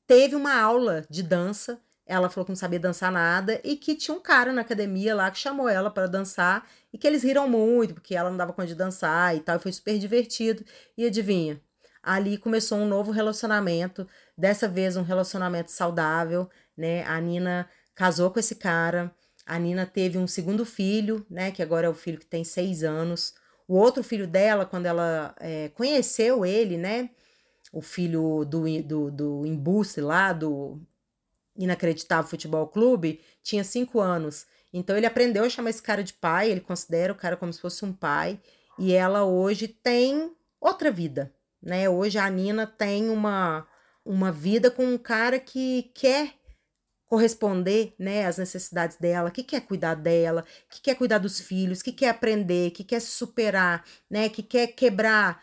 teve 0.07 0.35
uma 0.35 0.59
aula 0.59 1.05
de 1.07 1.21
dança 1.21 1.79
ela 2.05 2.29
falou 2.29 2.45
que 2.45 2.51
não 2.51 2.55
sabia 2.55 2.79
dançar 2.79 3.11
nada 3.11 3.61
e 3.63 3.77
que 3.77 3.95
tinha 3.95 4.15
um 4.15 4.19
cara 4.19 4.51
na 4.51 4.61
academia 4.61 5.15
lá 5.15 5.31
que 5.31 5.39
chamou 5.39 5.69
ela 5.69 5.89
para 5.89 6.07
dançar 6.07 6.67
e 6.91 6.97
que 6.97 7.07
eles 7.07 7.23
riram 7.23 7.47
muito 7.47 7.93
porque 7.93 8.15
ela 8.15 8.29
não 8.29 8.37
dava 8.37 8.51
conta 8.51 8.67
de 8.67 8.75
dançar 8.75 9.35
e 9.35 9.39
tal, 9.39 9.55
e 9.55 9.59
foi 9.59 9.71
super 9.71 9.97
divertido. 9.97 10.65
E 10.97 11.05
adivinha? 11.05 11.61
Ali 12.01 12.37
começou 12.37 12.77
um 12.77 12.85
novo 12.85 13.11
relacionamento, 13.11 14.05
dessa 14.37 14.67
vez 14.67 14.97
um 14.97 15.03
relacionamento 15.03 15.71
saudável, 15.71 16.49
né? 16.77 17.03
A 17.05 17.19
Nina 17.19 17.69
casou 17.95 18.31
com 18.31 18.39
esse 18.39 18.55
cara, 18.55 19.13
a 19.45 19.59
Nina 19.59 19.85
teve 19.85 20.17
um 20.17 20.27
segundo 20.27 20.65
filho, 20.65 21.25
né? 21.29 21.51
Que 21.51 21.61
agora 21.61 21.87
é 21.87 21.89
o 21.89 21.93
filho 21.93 22.19
que 22.19 22.25
tem 22.25 22.43
seis 22.43 22.83
anos. 22.83 23.33
O 23.67 23.75
outro 23.75 24.03
filho 24.03 24.27
dela, 24.27 24.65
quando 24.65 24.85
ela 24.85 25.35
é, 25.39 25.69
conheceu 25.69 26.45
ele, 26.45 26.77
né? 26.77 27.09
O 27.71 27.81
filho 27.81 28.45
do, 28.45 28.81
do, 28.83 29.11
do 29.11 29.45
embuste 29.45 29.99
lá, 29.99 30.31
do 30.31 30.79
Inacreditável 31.57 32.29
Futebol 32.29 32.67
Clube, 32.67 33.21
tinha 33.41 33.63
cinco 33.63 33.99
anos. 33.99 34.45
Então 34.71 34.95
ele 34.95 35.05
aprendeu 35.05 35.43
a 35.43 35.49
chamar 35.49 35.69
esse 35.69 35.81
cara 35.81 36.03
de 36.03 36.13
pai, 36.13 36.49
ele 36.49 36.61
considera 36.61 37.13
o 37.13 37.17
cara 37.17 37.37
como 37.37 37.51
se 37.51 37.61
fosse 37.61 37.83
um 37.83 37.93
pai. 37.93 38.39
E 38.79 38.93
ela 38.93 39.23
hoje 39.23 39.67
tem 39.67 40.35
outra 40.59 40.89
vida, 40.89 41.33
né? 41.61 41.89
Hoje 41.89 42.17
a 42.17 42.29
Nina 42.29 42.65
tem 42.65 43.09
uma, 43.09 43.67
uma 44.05 44.31
vida 44.31 44.71
com 44.71 44.85
um 44.85 44.97
cara 44.97 45.39
que 45.39 45.91
quer 45.93 46.33
corresponder, 47.13 47.93
né, 47.99 48.25
às 48.25 48.39
necessidades 48.39 48.97
dela, 48.97 49.29
que 49.29 49.43
quer 49.43 49.61
cuidar 49.61 49.93
dela, 49.93 50.43
que 50.67 50.81
quer 50.81 50.95
cuidar 50.95 51.19
dos 51.19 51.39
filhos, 51.39 51.83
que 51.83 51.91
quer 51.91 52.09
aprender, 52.09 52.71
que 52.71 52.83
quer 52.83 52.99
se 52.99 53.11
superar, 53.11 53.85
né, 54.09 54.29
que 54.29 54.41
quer 54.41 54.65
quebrar 54.65 55.39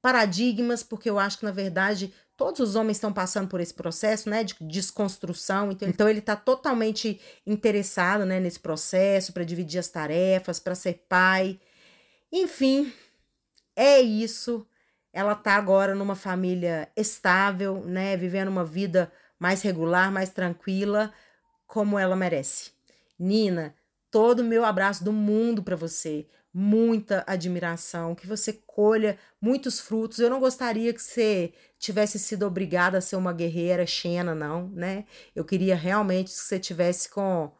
paradigmas, 0.00 0.84
porque 0.84 1.10
eu 1.10 1.18
acho 1.18 1.36
que 1.36 1.44
na 1.44 1.50
verdade 1.50 2.14
todos 2.36 2.60
os 2.60 2.76
homens 2.76 2.98
estão 2.98 3.12
passando 3.12 3.48
por 3.48 3.60
esse 3.60 3.74
processo, 3.74 4.30
né, 4.30 4.44
de 4.44 4.54
desconstrução. 4.60 5.72
Então, 5.72 5.88
então 5.88 6.08
ele 6.08 6.20
está 6.20 6.36
totalmente 6.36 7.20
interessado, 7.44 8.24
né, 8.24 8.38
nesse 8.38 8.60
processo 8.60 9.32
para 9.32 9.42
dividir 9.42 9.80
as 9.80 9.88
tarefas, 9.88 10.60
para 10.60 10.76
ser 10.76 11.04
pai. 11.08 11.58
Enfim, 12.30 12.92
é 13.74 14.00
isso. 14.00 14.64
ela 15.12 15.34
tá 15.34 15.54
agora 15.56 15.96
numa 15.96 16.14
família 16.14 16.88
estável, 16.96 17.82
né, 17.84 18.16
vivendo 18.16 18.48
uma 18.48 18.64
vida 18.64 19.10
mais 19.38 19.62
regular, 19.62 20.10
mais 20.10 20.30
tranquila, 20.30 21.12
como 21.66 21.98
ela 21.98 22.16
merece. 22.16 22.72
Nina, 23.18 23.74
todo 24.10 24.40
o 24.40 24.44
meu 24.44 24.64
abraço 24.64 25.04
do 25.04 25.12
mundo 25.12 25.62
para 25.62 25.76
você. 25.76 26.26
Muita 26.52 27.22
admiração, 27.26 28.14
que 28.14 28.26
você 28.26 28.52
colha 28.66 29.18
muitos 29.40 29.78
frutos. 29.78 30.18
Eu 30.18 30.30
não 30.30 30.40
gostaria 30.40 30.92
que 30.92 31.02
você 31.02 31.52
tivesse 31.78 32.18
sido 32.18 32.46
obrigada 32.46 32.98
a 32.98 33.02
ser 33.02 33.16
uma 33.16 33.32
guerreira 33.32 33.86
Xena, 33.86 34.34
não, 34.34 34.68
né? 34.70 35.04
Eu 35.36 35.44
queria 35.44 35.76
realmente 35.76 36.32
que 36.32 36.38
você 36.38 36.58
tivesse 36.58 37.10
com 37.10 37.52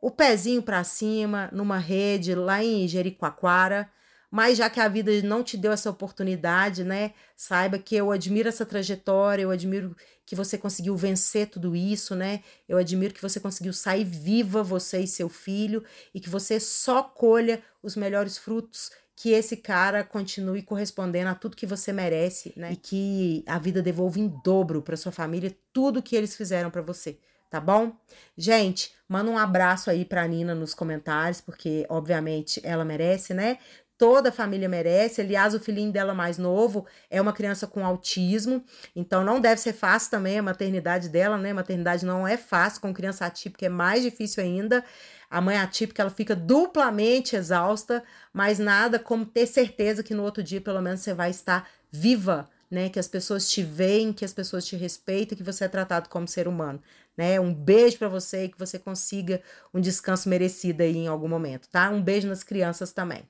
o 0.00 0.10
pezinho 0.10 0.62
para 0.62 0.84
cima, 0.84 1.50
numa 1.52 1.78
rede 1.78 2.34
lá 2.34 2.62
em 2.62 2.86
Jericoacoara, 2.86 3.90
mas 4.30 4.58
já 4.58 4.68
que 4.68 4.80
a 4.80 4.88
vida 4.88 5.10
não 5.22 5.42
te 5.42 5.56
deu 5.56 5.72
essa 5.72 5.90
oportunidade, 5.90 6.84
né? 6.84 7.12
Saiba 7.36 7.78
que 7.78 7.96
eu 7.96 8.10
admiro 8.10 8.48
essa 8.48 8.66
trajetória, 8.66 9.42
eu 9.42 9.50
admiro 9.50 9.96
que 10.26 10.36
você 10.36 10.58
conseguiu 10.58 10.94
vencer 10.96 11.48
tudo 11.48 11.74
isso, 11.74 12.14
né? 12.14 12.42
Eu 12.68 12.76
admiro 12.76 13.14
que 13.14 13.22
você 13.22 13.40
conseguiu 13.40 13.72
sair 13.72 14.04
viva, 14.04 14.62
você 14.62 15.00
e 15.00 15.08
seu 15.08 15.28
filho, 15.28 15.82
e 16.14 16.20
que 16.20 16.28
você 16.28 16.60
só 16.60 17.02
colha 17.02 17.62
os 17.82 17.96
melhores 17.96 18.36
frutos, 18.36 18.90
que 19.16 19.30
esse 19.30 19.56
cara 19.56 20.04
continue 20.04 20.62
correspondendo 20.62 21.30
a 21.30 21.34
tudo 21.34 21.56
que 21.56 21.66
você 21.66 21.92
merece, 21.92 22.52
né? 22.56 22.72
E 22.72 22.76
que 22.76 23.44
a 23.46 23.58
vida 23.58 23.80
devolva 23.80 24.18
em 24.20 24.28
dobro 24.44 24.82
para 24.82 24.96
sua 24.96 25.10
família 25.10 25.56
tudo 25.72 26.02
que 26.02 26.14
eles 26.14 26.36
fizeram 26.36 26.70
para 26.70 26.82
você 26.82 27.18
tá 27.50 27.60
bom? 27.60 27.92
Gente, 28.36 28.92
manda 29.08 29.30
um 29.30 29.38
abraço 29.38 29.90
aí 29.90 30.04
pra 30.04 30.26
Nina 30.26 30.54
nos 30.54 30.74
comentários, 30.74 31.40
porque 31.40 31.86
obviamente 31.88 32.60
ela 32.62 32.84
merece, 32.84 33.32
né? 33.34 33.58
Toda 33.98 34.28
a 34.28 34.32
família 34.32 34.68
merece. 34.68 35.20
Aliás, 35.20 35.52
o 35.54 35.60
filhinho 35.60 35.92
dela 35.92 36.14
mais 36.14 36.38
novo 36.38 36.86
é 37.10 37.20
uma 37.20 37.32
criança 37.32 37.66
com 37.66 37.84
autismo, 37.84 38.64
então 38.94 39.24
não 39.24 39.40
deve 39.40 39.60
ser 39.60 39.72
fácil 39.72 40.12
também 40.12 40.38
a 40.38 40.42
maternidade 40.42 41.08
dela, 41.08 41.36
né? 41.36 41.52
Maternidade 41.52 42.06
não 42.06 42.26
é 42.26 42.36
fácil, 42.36 42.80
com 42.80 42.94
criança 42.94 43.26
atípica 43.26 43.66
é 43.66 43.68
mais 43.68 44.02
difícil 44.02 44.42
ainda. 44.42 44.84
A 45.28 45.40
mãe 45.40 45.58
atípica 45.58 46.00
ela 46.02 46.10
fica 46.10 46.34
duplamente 46.34 47.36
exausta, 47.36 48.02
mas 48.32 48.58
nada 48.58 48.98
como 48.98 49.26
ter 49.26 49.46
certeza 49.46 50.02
que 50.02 50.14
no 50.14 50.22
outro 50.22 50.42
dia, 50.42 50.60
pelo 50.60 50.80
menos, 50.80 51.00
você 51.00 51.12
vai 51.12 51.30
estar 51.30 51.68
viva, 51.90 52.48
né? 52.70 52.88
Que 52.88 52.98
as 52.98 53.08
pessoas 53.08 53.50
te 53.50 53.62
veem, 53.62 54.12
que 54.12 54.24
as 54.24 54.32
pessoas 54.32 54.64
te 54.64 54.76
respeitam, 54.76 55.36
que 55.36 55.42
você 55.42 55.64
é 55.64 55.68
tratado 55.68 56.08
como 56.08 56.28
ser 56.28 56.46
humano, 56.46 56.80
né? 57.18 57.38
Um 57.40 57.52
beijo 57.52 57.98
para 57.98 58.08
você 58.08 58.44
e 58.44 58.48
que 58.48 58.58
você 58.58 58.78
consiga 58.78 59.42
um 59.74 59.80
descanso 59.80 60.28
merecido 60.28 60.84
aí 60.84 60.96
em 60.96 61.08
algum 61.08 61.26
momento, 61.26 61.68
tá? 61.68 61.90
Um 61.90 62.00
beijo 62.00 62.28
nas 62.28 62.44
crianças 62.44 62.92
também. 62.92 63.24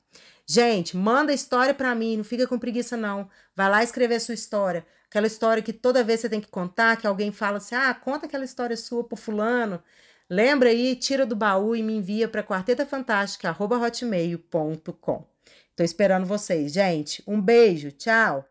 Gente, 0.47 0.95
manda 0.95 1.33
história 1.33 1.73
para 1.73 1.95
mim, 1.95 2.19
não 2.19 2.25
fica 2.25 2.47
com 2.47 2.59
preguiça 2.59 2.99
não. 2.99 3.31
Vai 3.57 3.71
lá 3.71 3.83
escrever 3.83 4.21
sua 4.21 4.35
história. 4.35 4.87
Aquela 5.09 5.27
história 5.27 5.63
que 5.63 5.73
toda 5.73 6.05
vez 6.05 6.21
você 6.21 6.29
tem 6.29 6.41
que 6.41 6.49
contar, 6.49 6.99
que 6.99 7.07
alguém 7.07 7.33
fala 7.33 7.57
assim: 7.57 7.75
"Ah, 7.75 7.95
conta 7.95 8.27
aquela 8.27 8.45
história 8.45 8.77
sua 8.77 9.03
pro 9.03 9.17
fulano". 9.17 9.83
Lembra 10.29 10.69
aí, 10.69 10.95
tira 10.95 11.25
do 11.25 11.35
baú 11.35 11.75
e 11.75 11.83
me 11.83 11.95
envia 11.95 12.29
para 12.29 12.43
quartetafantástica@hotmail.com. 12.43 15.27
Tô 15.75 15.83
esperando 15.83 16.27
vocês, 16.27 16.73
gente. 16.73 17.23
Um 17.27 17.41
beijo, 17.41 17.91
tchau. 17.93 18.47